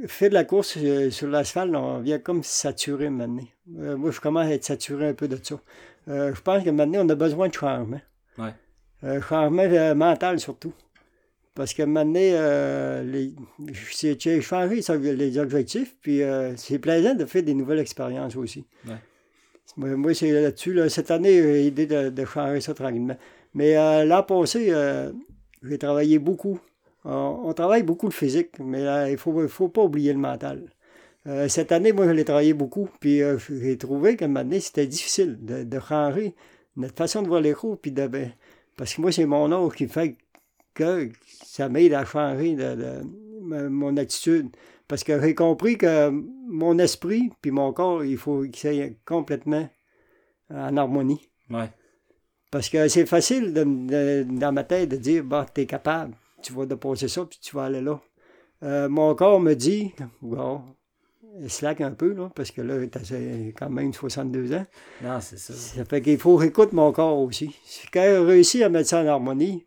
fait 0.06 0.28
de 0.28 0.34
la 0.34 0.44
course 0.44 0.76
euh, 0.76 1.10
sur 1.10 1.28
l'asphalte, 1.28 1.74
on 1.74 2.00
vient 2.00 2.18
comme 2.18 2.42
saturé 2.42 3.06
un 3.06 3.10
moment 3.10 3.28
donné. 3.28 3.54
Euh, 3.78 3.96
moi, 3.96 4.10
je 4.10 4.20
commence 4.20 4.46
à 4.46 4.52
être 4.52 4.64
saturé 4.64 5.08
un 5.08 5.14
peu 5.14 5.28
de 5.28 5.38
ça. 5.42 5.58
Euh, 6.08 6.34
je 6.34 6.40
pense 6.40 6.64
moment 6.64 6.86
donné, 6.86 6.98
on 6.98 7.08
a 7.08 7.14
besoin 7.14 7.48
de 7.48 7.54
changement. 7.54 8.00
Ouais. 8.38 8.54
Euh, 9.04 9.20
changement 9.22 9.62
euh, 9.62 9.94
mental 9.94 10.40
surtout. 10.40 10.72
Parce 11.54 11.74
moment 11.86 12.04
donné, 12.04 12.30
euh, 12.34 13.02
les- 13.02 13.34
c'est- 13.92 14.20
j'ai 14.20 14.40
changé 14.40 14.80
les 15.00 15.38
objectifs, 15.38 15.96
puis 16.00 16.22
euh, 16.22 16.56
c'est 16.56 16.78
plaisant 16.78 17.14
de 17.14 17.24
faire 17.24 17.42
des 17.42 17.54
nouvelles 17.54 17.80
expériences 17.80 18.36
aussi. 18.36 18.64
Ouais. 18.86 18.94
Moi, 19.76 19.96
moi, 19.96 20.14
c'est 20.14 20.30
là-dessus. 20.30 20.72
là, 20.72 20.88
cette 20.88 21.10
année, 21.10 21.42
j'ai 21.42 21.62
l'idée 21.64 21.86
de, 21.86 22.08
de 22.10 22.24
changer 22.24 22.60
ça 22.60 22.74
tranquillement. 22.74 23.16
Mais 23.54 23.76
euh, 23.76 24.04
l'an 24.04 24.22
passé, 24.22 24.68
euh, 24.70 25.12
j'ai 25.62 25.78
travaillé 25.78 26.18
beaucoup. 26.18 26.58
On, 27.04 27.42
on 27.44 27.52
travaille 27.52 27.82
beaucoup 27.82 28.06
le 28.06 28.12
physique, 28.12 28.58
mais 28.60 28.82
là, 28.84 29.08
il 29.08 29.12
ne 29.12 29.16
faut, 29.16 29.46
faut 29.48 29.68
pas 29.68 29.82
oublier 29.82 30.12
le 30.12 30.18
mental. 30.18 30.70
Euh, 31.26 31.48
cette 31.48 31.72
année, 31.72 31.92
moi, 31.92 32.06
je 32.06 32.12
l'ai 32.12 32.24
travaillé 32.24 32.52
beaucoup, 32.54 32.88
puis 33.00 33.22
euh, 33.22 33.38
j'ai 33.38 33.76
trouvé 33.76 34.16
moment 34.28 34.42
donné, 34.44 34.60
c'était 34.60 34.86
difficile 34.86 35.38
de, 35.40 35.64
de 35.64 35.80
changer 35.80 36.34
notre 36.76 36.94
façon 36.96 37.22
de 37.22 37.28
voir 37.28 37.40
les 37.40 37.52
cours, 37.52 37.78
puis 37.78 37.90
de, 37.90 38.06
ben, 38.06 38.32
parce 38.76 38.94
que 38.94 39.00
moi, 39.00 39.12
c'est 39.12 39.26
mon 39.26 39.50
âge 39.52 39.72
qui 39.76 39.86
fait 39.88 40.16
que 40.74 41.10
ça 41.60 41.68
m'aide 41.68 41.92
à 41.94 42.04
changer 42.04 42.54
de, 42.54 42.74
de- 42.74 43.68
mon 43.68 43.96
attitude. 43.96 44.48
Parce 44.88 45.02
que 45.04 45.20
j'ai 45.20 45.34
compris 45.34 45.76
que 45.78 46.10
mon 46.48 46.78
esprit 46.78 47.30
puis 47.40 47.50
mon 47.50 47.72
corps, 47.72 48.04
il 48.04 48.16
faut 48.16 48.42
qu'ils 48.42 48.56
soient 48.56 48.94
complètement 49.04 49.68
en 50.52 50.76
harmonie. 50.76 51.28
Ouais. 51.50 51.70
Parce 52.50 52.68
que 52.68 52.88
c'est 52.88 53.06
facile 53.06 53.52
de- 53.52 53.64
de- 53.64 54.26
dans 54.38 54.52
ma 54.52 54.64
tête 54.64 54.88
de 54.88 54.96
dire, 54.96 55.22
bah, 55.24 55.46
tu 55.54 55.60
es 55.62 55.66
capable, 55.66 56.14
tu 56.42 56.52
vas 56.52 56.66
dépasser 56.66 57.08
ça, 57.08 57.24
puis 57.24 57.38
tu 57.40 57.54
vas 57.56 57.64
aller 57.64 57.80
là. 57.80 58.00
Euh, 58.62 58.88
mon 58.88 59.14
corps 59.14 59.40
me 59.40 59.54
dit, 59.54 59.92
bon, 60.20 60.60
slack 61.46 61.80
un 61.80 61.92
peu, 61.92 62.12
là, 62.12 62.30
parce 62.34 62.50
que 62.50 62.60
là, 62.60 62.74
j'ai 63.04 63.54
quand 63.56 63.70
même 63.70 63.92
62 63.92 64.52
ans. 64.54 64.66
Non, 65.02 65.20
c'est 65.20 65.38
ça. 65.38 65.54
Ça 65.54 65.84
fait 65.84 66.02
qu'il 66.02 66.18
faut 66.18 66.36
que 66.36 66.44
j'écoute 66.44 66.72
mon 66.72 66.90
corps 66.92 67.18
aussi. 67.20 67.54
Quand 67.92 68.02
je 68.04 68.20
réussis 68.20 68.62
à 68.64 68.68
mettre 68.68 68.88
ça 68.88 69.00
en 69.02 69.06
harmonie, 69.06 69.66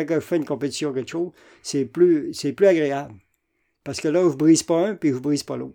quand 0.00 0.14
je 0.16 0.20
fais 0.20 0.36
une 0.36 0.44
compétition 0.44 0.90
ou 0.90 0.92
quelque 0.92 1.10
chose, 1.10 1.30
c'est 1.62 1.84
plus, 1.84 2.32
c'est 2.34 2.52
plus 2.52 2.66
agréable. 2.66 3.14
Parce 3.82 4.00
que 4.00 4.08
là, 4.08 4.22
je 4.30 4.36
brise 4.36 4.62
pas 4.62 4.88
un, 4.88 4.94
puis 4.94 5.10
je 5.10 5.18
brise 5.18 5.42
pas 5.42 5.56
l'autre. 5.56 5.74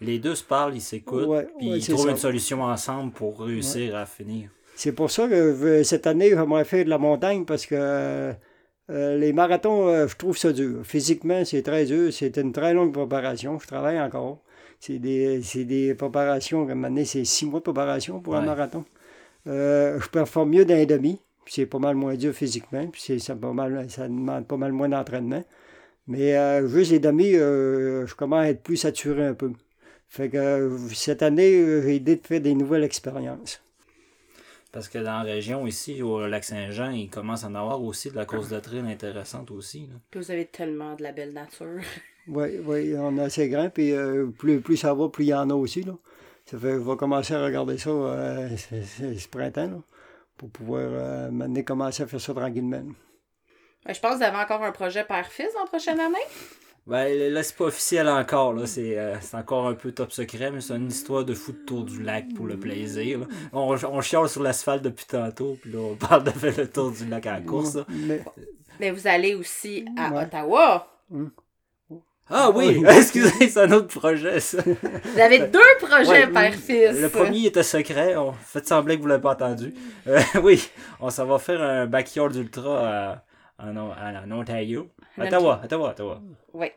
Les 0.00 0.18
deux 0.18 0.34
se 0.34 0.42
parlent, 0.44 0.74
ils 0.74 0.80
s'écoutent, 0.80 1.26
Ouais, 1.26 1.46
puis 1.58 1.70
ouais, 1.70 1.78
ils 1.78 1.86
trouvent 1.86 2.04
ça. 2.06 2.10
une 2.10 2.16
solution 2.16 2.62
ensemble 2.62 3.12
pour 3.12 3.40
réussir 3.40 3.94
à 3.96 4.06
finir. 4.06 4.50
C'est 4.76 4.92
pour 4.92 5.10
ça 5.10 5.28
que 5.28 5.54
je- 5.54 5.82
cette 5.84 6.06
année, 6.06 6.30
j'aimerais 6.30 6.64
faire 6.64 6.84
de 6.84 6.90
la 6.90 6.98
montagne 6.98 7.44
parce 7.44 7.64
que 7.64 7.76
euh, 7.78 8.32
euh, 8.90 9.16
les 9.16 9.32
marathons, 9.32 9.86
euh, 9.88 10.08
je 10.08 10.16
trouve 10.16 10.36
ça 10.36 10.52
dur. 10.52 10.80
Physiquement, 10.84 11.44
c'est 11.44 11.62
très 11.62 11.84
dur. 11.86 12.12
C'est 12.12 12.36
une 12.38 12.52
très 12.52 12.74
longue 12.74 12.92
préparation. 12.92 13.58
Je 13.60 13.66
travaille 13.68 14.00
encore. 14.00 14.42
C'est 14.80 14.98
des, 14.98 15.40
des 15.64 15.94
préparations, 15.94 16.66
comme 16.66 16.84
année, 16.84 17.04
c'est 17.04 17.24
six 17.24 17.46
mois 17.46 17.60
de 17.60 17.64
préparation 17.64 18.20
pour 18.20 18.34
un 18.34 18.40
marathon. 18.46 18.84
Euh, 19.46 19.98
je 20.00 20.08
performe 20.08 20.50
mieux 20.50 20.64
d'un 20.64 20.84
demi. 20.84 21.20
Puis 21.44 21.54
C'est 21.54 21.66
pas 21.66 21.78
mal 21.78 21.94
moins 21.96 22.14
dur 22.14 22.32
physiquement. 22.34 22.86
Puis 22.88 23.02
c'est, 23.04 23.18
ça, 23.18 23.34
pas 23.34 23.52
mal, 23.52 23.90
ça 23.90 24.08
demande 24.08 24.46
pas 24.46 24.56
mal 24.56 24.72
moins 24.72 24.88
d'entraînement. 24.88 25.44
Mais 26.06 26.36
euh, 26.36 26.68
juste 26.68 26.90
les 26.90 26.98
demi, 26.98 27.34
euh, 27.34 28.06
je 28.06 28.14
commence 28.14 28.44
à 28.44 28.50
être 28.50 28.62
plus 28.62 28.76
saturé 28.76 29.24
un 29.26 29.34
peu. 29.34 29.52
Fait 30.08 30.28
que 30.28 30.36
euh, 30.36 30.78
cette 30.92 31.22
année, 31.22 31.82
j'ai 31.82 31.92
l'idée 31.92 32.16
de 32.16 32.26
faire 32.26 32.40
des 32.40 32.54
nouvelles 32.54 32.84
expériences. 32.84 33.60
Parce 34.74 34.88
que 34.88 34.98
dans 34.98 35.18
la 35.18 35.22
région 35.22 35.68
ici, 35.68 36.02
au 36.02 36.26
Lac-Saint-Jean, 36.26 36.90
ils 36.90 37.08
commencent 37.08 37.44
à 37.44 37.46
en 37.46 37.54
avoir 37.54 37.80
aussi 37.80 38.10
de 38.10 38.16
la 38.16 38.26
course 38.26 38.48
de 38.48 38.58
trail 38.58 38.80
intéressante 38.80 39.52
aussi. 39.52 39.86
là. 39.86 39.94
Puis 40.10 40.20
vous 40.20 40.30
avez 40.32 40.46
tellement 40.46 40.96
de 40.96 41.02
la 41.04 41.12
belle 41.12 41.32
nature. 41.32 41.80
Oui, 42.26 42.58
oui, 42.64 42.94
on 42.96 43.18
a 43.18 43.24
assez 43.24 43.50
grand, 43.50 43.68
puis 43.68 43.92
euh, 43.92 44.28
plus, 44.38 44.60
plus 44.62 44.78
ça 44.78 44.94
va, 44.94 45.10
plus 45.10 45.24
il 45.24 45.28
y 45.28 45.34
en 45.34 45.50
a 45.50 45.54
aussi. 45.54 45.82
Là. 45.82 45.92
Ça 46.46 46.58
fait, 46.58 46.72
je 46.72 46.78
vais 46.78 46.96
commencer 46.96 47.34
à 47.34 47.44
regarder 47.44 47.76
ça 47.76 47.90
euh, 47.90 48.48
ce 48.56 49.28
printemps, 49.28 49.66
là, 49.70 49.82
pour 50.36 50.50
pouvoir 50.50 50.82
euh, 50.84 51.30
maintenant 51.30 51.62
commencer 51.62 52.02
à 52.02 52.06
faire 52.06 52.20
ça 52.20 52.34
tranquillement. 52.34 52.82
Ben, 53.86 53.94
je 53.94 54.00
pense 54.00 54.12
que 54.12 54.16
vous 54.18 54.22
avez 54.22 54.36
encore 54.38 54.62
un 54.62 54.72
projet 54.72 55.04
père-fils 55.04 55.50
en 55.62 55.66
prochaine 55.66 56.00
année? 56.00 56.16
Ben 56.86 57.32
là, 57.32 57.42
c'est 57.42 57.56
pas 57.56 57.64
officiel 57.64 58.08
encore, 58.08 58.52
là. 58.52 58.66
C'est, 58.66 58.98
euh, 58.98 59.16
c'est 59.20 59.36
encore 59.36 59.66
un 59.66 59.74
peu 59.74 59.92
top 59.92 60.12
secret, 60.12 60.50
mais 60.50 60.60
c'est 60.60 60.74
une 60.76 60.88
histoire 60.88 61.24
de 61.24 61.32
foot 61.32 61.64
tour 61.66 61.82
du 61.84 62.02
lac 62.02 62.26
pour 62.34 62.46
le 62.46 62.58
plaisir. 62.58 63.20
là. 63.20 63.26
On, 63.54 63.74
on 63.74 64.00
chiale 64.02 64.28
sur 64.28 64.42
l'asphalte 64.42 64.82
depuis 64.82 65.06
tantôt, 65.06 65.56
puis 65.62 65.72
là, 65.72 65.78
on 65.78 65.94
parle 65.94 66.24
de 66.24 66.30
faire 66.30 66.54
le 66.58 66.68
tour 66.70 66.90
du 66.92 67.06
lac 67.06 67.24
à 67.26 67.32
la 67.34 67.40
course. 67.40 67.76
là. 67.76 67.84
Mais, 67.88 68.22
Mais 68.80 68.90
vous 68.90 69.06
allez 69.06 69.34
aussi 69.34 69.86
à 69.96 70.10
Ouais. 70.12 70.24
Ottawa. 70.24 70.86
Ah 72.30 72.50
oui, 72.54 72.78
Oui. 72.80 72.86
excusez, 72.96 73.48
c'est 73.48 73.60
un 73.60 73.72
autre 73.72 73.98
projet, 73.98 74.40
ça. 74.40 74.58
Vous 74.64 75.20
avez 75.20 75.40
deux 75.40 75.60
projets 75.80 76.24
Ouais, 76.24 76.26
père-fils. 76.26 76.98
Le 77.00 77.08
premier 77.08 77.46
était 77.46 77.62
secret, 77.62 78.16
on 78.16 78.32
fait 78.32 78.66
semblant 78.66 78.96
que 78.96 79.00
vous 79.00 79.06
l'avez 79.08 79.20
pas 79.22 79.32
entendu. 79.32 79.74
Euh, 80.06 80.20
oui, 80.42 80.66
on 81.00 81.10
s'en 81.10 81.26
va 81.26 81.38
faire 81.38 81.60
un 81.62 81.86
backyard 81.86 82.34
ultra 82.34 82.88
à- 82.88 83.24
en, 83.58 83.76
en- 83.76 83.90
en 83.92 84.30
Ontario. 84.40 84.88
Ottawa, 85.20 85.60
Ottawa, 85.64 85.90
Ottawa. 85.90 86.20
Oui. 86.54 86.68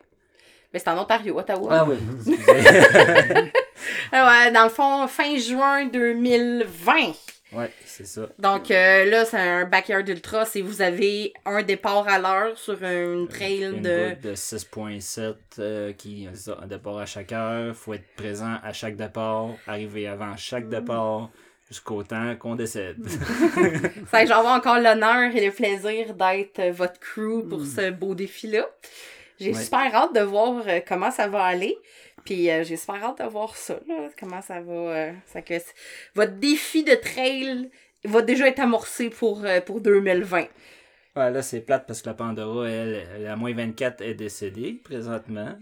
Mais 0.73 0.79
c'est 0.79 0.89
en 0.89 0.99
Ontario, 1.01 1.39
Ottawa. 1.39 1.69
Ah 1.71 1.85
oui, 1.87 1.95
excusez. 2.27 3.51
Ah 4.11 4.27
ouais, 4.45 4.51
dans 4.51 4.63
le 4.65 4.69
fond, 4.69 5.07
fin 5.07 5.37
juin 5.37 5.85
2020. 5.85 6.93
Ouais, 7.53 7.71
c'est 7.85 8.05
ça. 8.05 8.27
Donc 8.39 8.71
euh, 8.71 9.05
là, 9.05 9.25
c'est 9.25 9.37
un 9.37 9.65
backyard 9.65 10.07
ultra. 10.07 10.45
Si 10.45 10.61
vous 10.61 10.81
avez 10.81 11.33
un 11.45 11.61
départ 11.63 12.07
à 12.07 12.19
l'heure 12.19 12.57
sur 12.57 12.81
une 12.83 13.27
trail 13.27 13.63
Une 13.63 13.81
de. 13.81 14.15
de 14.21 14.35
6.7 14.35 15.35
euh, 15.59 15.93
qui 15.93 16.27
c'est 16.33 16.39
ça, 16.51 16.57
un 16.61 16.67
départ 16.67 16.97
à 16.97 17.05
chaque 17.05 17.31
heure. 17.31 17.75
faut 17.75 17.93
être 17.93 18.07
présent 18.15 18.55
à 18.63 18.73
chaque 18.73 18.95
départ, 18.95 19.47
arriver 19.67 20.07
avant 20.07 20.35
chaque 20.37 20.69
départ 20.69 21.29
jusqu'au 21.69 22.01
temps 22.03 22.35
qu'on 22.37 22.55
décède. 22.55 22.97
Ça, 24.11 24.21
je 24.23 24.27
vais 24.27 24.31
avoir 24.33 24.55
encore 24.57 24.79
l'honneur 24.79 25.35
et 25.35 25.45
le 25.45 25.51
plaisir 25.51 26.13
d'être 26.13 26.59
euh, 26.59 26.71
votre 26.71 26.99
crew 26.99 27.47
pour 27.47 27.65
ce 27.65 27.89
beau 27.91 28.15
défi-là. 28.15 28.65
J'ai 29.39 29.53
Ouais. 29.53 29.61
super 29.61 29.93
hâte 29.93 30.15
de 30.15 30.21
voir 30.21 30.63
euh, 30.65 30.79
comment 30.87 31.11
ça 31.11 31.27
va 31.27 31.43
aller. 31.43 31.77
Puis 32.27 32.49
euh, 32.51 32.63
j'ai 32.65 32.75
super 32.75 32.95
hâte 33.03 33.19
de 33.23 33.29
voir 33.29 33.55
ça, 33.55 33.79
là, 33.87 34.09
comment 34.19 34.41
ça 34.41 34.59
va. 34.59 34.73
euh, 34.73 35.13
ça 35.27 35.41
que 35.41 35.53
votre 36.13 36.33
défi 36.33 36.83
de 36.83 36.93
trail 36.95 37.69
va 38.03 38.21
déjà 38.21 38.49
être 38.49 38.59
amorcé 38.59 39.09
pour, 39.09 39.45
euh, 39.45 39.61
pour 39.61 39.79
2020. 39.79 40.47
Ouais, 41.15 41.31
là, 41.31 41.41
c'est 41.41 41.61
plate 41.61 41.85
parce 41.87 42.01
que 42.01 42.09
la 42.09 42.15
Pandora, 42.15 42.67
elle, 42.69 43.25
à 43.27 43.35
moins 43.37 43.53
24, 43.53 44.01
est 44.01 44.13
décédée 44.13 44.73
présentement. 44.83 45.55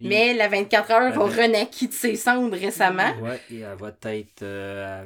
Et- 0.00 0.08
Mais 0.08 0.34
la 0.34 0.48
24 0.48 0.90
heures 0.90 1.16
Ouais. 1.16 1.42
renaître 1.44 1.86
de 1.86 1.92
ses 1.92 2.16
cendres 2.16 2.56
récemment. 2.56 3.14
Ouais, 3.22 3.40
et 3.50 3.60
elle 3.60 3.76
va 3.78 3.92
être 4.12 4.42
euh, 4.42 5.02
à 5.02 5.04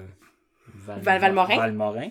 Val- 0.75 1.01
Val- 1.03 1.21
Valmorin. 1.21 1.57
Valmorin, 1.57 2.09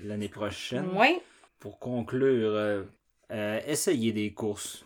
l'année 0.00 0.28
prochaine. 0.30 0.88
Ouais. 0.96 1.20
Pour 1.60 1.78
conclure, 1.78 2.50
euh, 2.54 2.82
euh, 3.30 3.60
essayez 3.66 4.12
des 4.12 4.32
courses. 4.32 4.84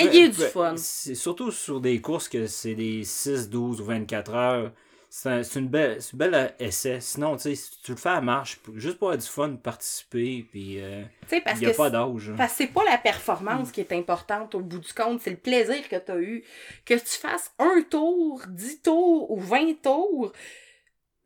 Euh, 0.00 0.04
Ayez 0.04 0.28
du 0.28 0.36
peu- 0.36 0.46
fun. 0.46 0.74
C'est 0.76 1.14
surtout 1.14 1.50
sur 1.50 1.80
des 1.80 2.00
courses 2.00 2.28
que 2.28 2.46
c'est 2.46 2.74
des 2.74 3.04
6, 3.04 3.48
12 3.50 3.80
ou 3.80 3.84
24 3.84 4.34
heures. 4.34 4.72
C'est 5.10 5.30
un, 5.30 5.42
une 5.42 5.68
belle, 5.68 5.98
euh, 6.34 6.48
essai. 6.60 7.00
Sinon, 7.00 7.36
tu 7.36 7.44
sais, 7.44 7.54
si 7.54 7.80
tu 7.82 7.92
le 7.92 7.96
fais 7.96 8.10
à 8.10 8.20
marche, 8.20 8.60
juste 8.74 8.98
pour 8.98 9.08
avoir 9.08 9.18
du 9.22 9.26
fun, 9.26 9.56
participer, 9.56 10.46
puis 10.50 10.78
euh, 10.82 11.02
il 11.32 11.58
n'y 11.60 11.66
a 11.66 11.70
pas 11.74 11.88
d'âge. 11.88 12.28
hein. 12.28 12.34
Parce 12.36 12.52
que 12.52 12.58
c'est 12.58 12.66
pas 12.66 12.84
la 12.84 12.98
performance 12.98 13.72
qui 13.72 13.80
est 13.80 13.92
importante 13.92 14.54
au 14.54 14.60
bout 14.60 14.78
du 14.80 14.92
compte, 14.92 15.22
c'est 15.22 15.30
le 15.30 15.36
plaisir 15.38 15.88
que 15.88 15.96
tu 15.96 16.12
as 16.12 16.18
eu. 16.18 16.44
Que 16.84 16.92
tu 16.92 17.06
fasses 17.18 17.50
un 17.58 17.80
tour, 17.88 18.42
dix 18.48 18.82
tours 18.82 19.30
ou 19.30 19.40
vingt 19.40 19.72
tours, 19.82 20.30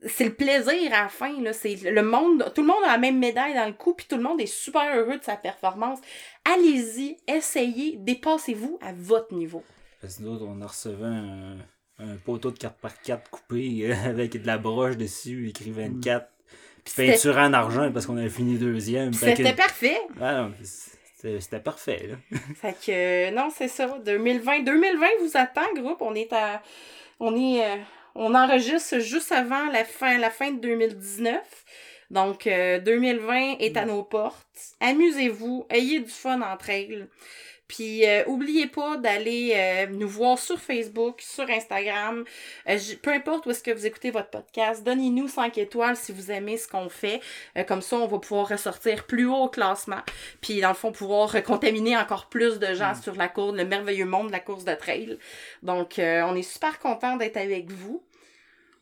c'est 0.07 0.25
le 0.27 0.35
plaisir 0.35 0.93
à 0.95 1.03
la 1.03 1.09
fin. 1.09 1.41
Là. 1.43 1.53
C'est 1.53 1.75
le 1.75 2.03
monde, 2.03 2.53
tout 2.55 2.61
le 2.63 2.67
monde 2.69 2.83
a 2.85 2.93
la 2.93 2.99
même 2.99 3.19
médaille 3.19 3.55
dans 3.55 3.67
le 3.67 3.73
coup, 3.73 3.95
puis 3.95 4.07
tout 4.09 4.17
le 4.17 4.23
monde 4.23 4.41
est 4.41 4.47
super 4.47 4.97
heureux 4.97 5.19
de 5.19 5.25
sa 5.25 5.37
performance. 5.37 5.99
Allez-y, 6.45 7.17
essayez, 7.29 7.97
dépassez-vous 7.99 8.79
à 8.83 8.93
votre 8.93 9.35
niveau. 9.35 9.63
Parce 10.01 10.17
que 10.17 10.23
nous 10.23 10.31
autres, 10.33 10.45
on 10.47 10.61
a 10.61 10.67
recevé 10.67 11.05
un, 11.05 11.57
un 11.99 12.17
poteau 12.25 12.51
de 12.51 12.57
4x4 12.59 13.21
coupé 13.31 13.87
euh, 13.91 13.95
avec 14.07 14.41
de 14.41 14.47
la 14.47 14.59
broche 14.59 14.97
dessus, 14.97 15.49
écrit 15.49 15.71
24. 15.71 16.27
Puis 16.85 16.95
C'était- 16.97 17.13
peinture 17.13 17.37
en 17.39 17.53
argent 17.53 17.93
parce 17.93 18.07
qu'on 18.07 18.17
avait 18.17 18.29
fini 18.29 18.59
deuxième. 18.59 19.13
Que- 19.13 19.17
C'était 19.19 19.55
parfait. 19.55 19.99
Ah 20.21 20.43
non, 20.43 20.53
c'était 20.65 21.61
parfait, 21.61 22.09
là. 22.09 22.39
Fait 22.57 22.73
que, 22.73 22.91
euh, 22.91 23.31
non, 23.31 23.51
c'est 23.55 23.69
ça. 23.69 23.97
2020, 24.05 24.61
2020 24.65 25.07
vous 25.21 25.31
attend, 25.37 25.73
groupe. 25.77 25.99
On 26.03 26.15
est 26.17 26.33
à. 26.33 26.61
On 27.21 27.37
est. 27.37 27.65
euh, 27.65 27.77
on 28.17 28.35
enregistre 28.35 28.99
juste 28.99 29.31
avant 29.33 29.67
la 29.71 29.85
fin, 29.85 30.19
la 30.19 30.29
fin 30.31 30.51
de 30.51 30.59
2019. 30.61 31.39
Donc, 32.13 32.47
euh, 32.47 32.79
2020 32.79 33.57
est 33.59 33.77
à 33.77 33.85
nos 33.85 34.05
portes. 34.05 34.47
Amusez-vous. 34.81 35.67
Ayez 35.71 36.01
du 36.01 36.11
fun 36.11 36.41
entre 36.43 36.71
elles. 36.71 37.09
Puis, 37.73 38.07
euh, 38.07 38.23
oubliez 38.27 38.67
pas 38.67 38.99
d'aller 38.99 39.55
euh, 39.55 39.87
nous 39.87 40.07
voir 40.07 40.39
sur 40.39 40.59
Facebook, 40.61 41.23
sur 41.23 41.49
Instagram. 41.49 42.23
Euh, 42.69 42.79
peu 43.01 43.11
importe 43.11 43.47
où 43.47 43.51
est-ce 43.51 43.63
que 43.63 43.71
vous 43.71 43.87
écoutez 43.87 44.11
votre 44.11 44.29
podcast, 44.29 44.85
donnez-nous 44.85 45.27
5 45.27 45.57
étoiles 45.57 45.97
si 45.97 46.13
vous 46.13 46.31
aimez 46.31 46.59
ce 46.59 46.69
qu'on 46.69 46.91
fait. 46.91 47.23
Euh, 47.57 47.65
comme 47.65 47.81
ça, 47.81 47.97
on 47.97 48.07
va 48.07 48.19
pouvoir 48.19 48.49
ressortir 48.49 49.07
plus 49.07 49.25
haut 49.25 49.45
au 49.45 49.49
classement. 49.49 50.03
Puis, 50.43 50.61
dans 50.61 50.69
le 50.69 50.75
fond, 50.75 50.93
pouvoir 50.93 51.43
contaminer 51.45 51.97
encore 51.97 52.27
plus 52.27 52.59
de 52.59 52.75
gens 52.75 52.95
sur 52.95 53.15
la 53.15 53.29
course, 53.29 53.57
le 53.57 53.65
merveilleux 53.65 54.05
monde 54.05 54.27
de 54.27 54.33
la 54.33 54.41
course 54.41 54.67
de 54.67 54.75
trail. 54.75 55.19
Donc, 55.63 55.99
euh, 55.99 56.21
on 56.27 56.35
est 56.35 56.43
super 56.43 56.79
content 56.79 57.17
d'être 57.17 57.39
avec 57.39 57.71
vous. 57.71 58.03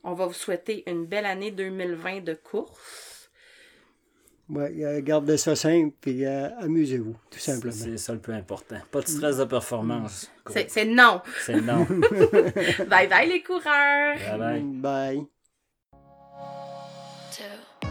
On 0.03 0.15
va 0.15 0.25
vous 0.25 0.33
souhaiter 0.33 0.83
une 0.85 1.05
belle 1.05 1.25
année 1.25 1.51
2020 1.51 2.25
de 2.25 2.33
course. 2.33 3.10
Ouais, 4.51 4.73
euh, 4.83 5.01
gardez 5.01 5.37
ça 5.37 5.55
simple 5.55 6.09
et 6.09 6.27
euh, 6.27 6.49
amusez-vous, 6.59 7.15
tout 7.29 7.39
simplement. 7.39 7.73
C'est 7.73 7.97
ça 7.97 8.13
le 8.13 8.19
plus 8.19 8.33
important. 8.33 8.75
Pas 8.91 8.99
de 9.01 9.07
stress 9.07 9.37
de 9.37 9.45
performance. 9.45 10.29
C'est 10.49 10.69
c'est 10.69 10.85
non. 10.85 11.21
C'est 11.45 11.61
non. 11.61 11.85
bye 12.89 13.07
bye 13.07 13.29
les 13.29 13.41
coureurs! 13.41 14.17
Bye 14.17 14.37
bye. 14.37 14.61
Bye. 14.61 15.27
two, 17.31 17.90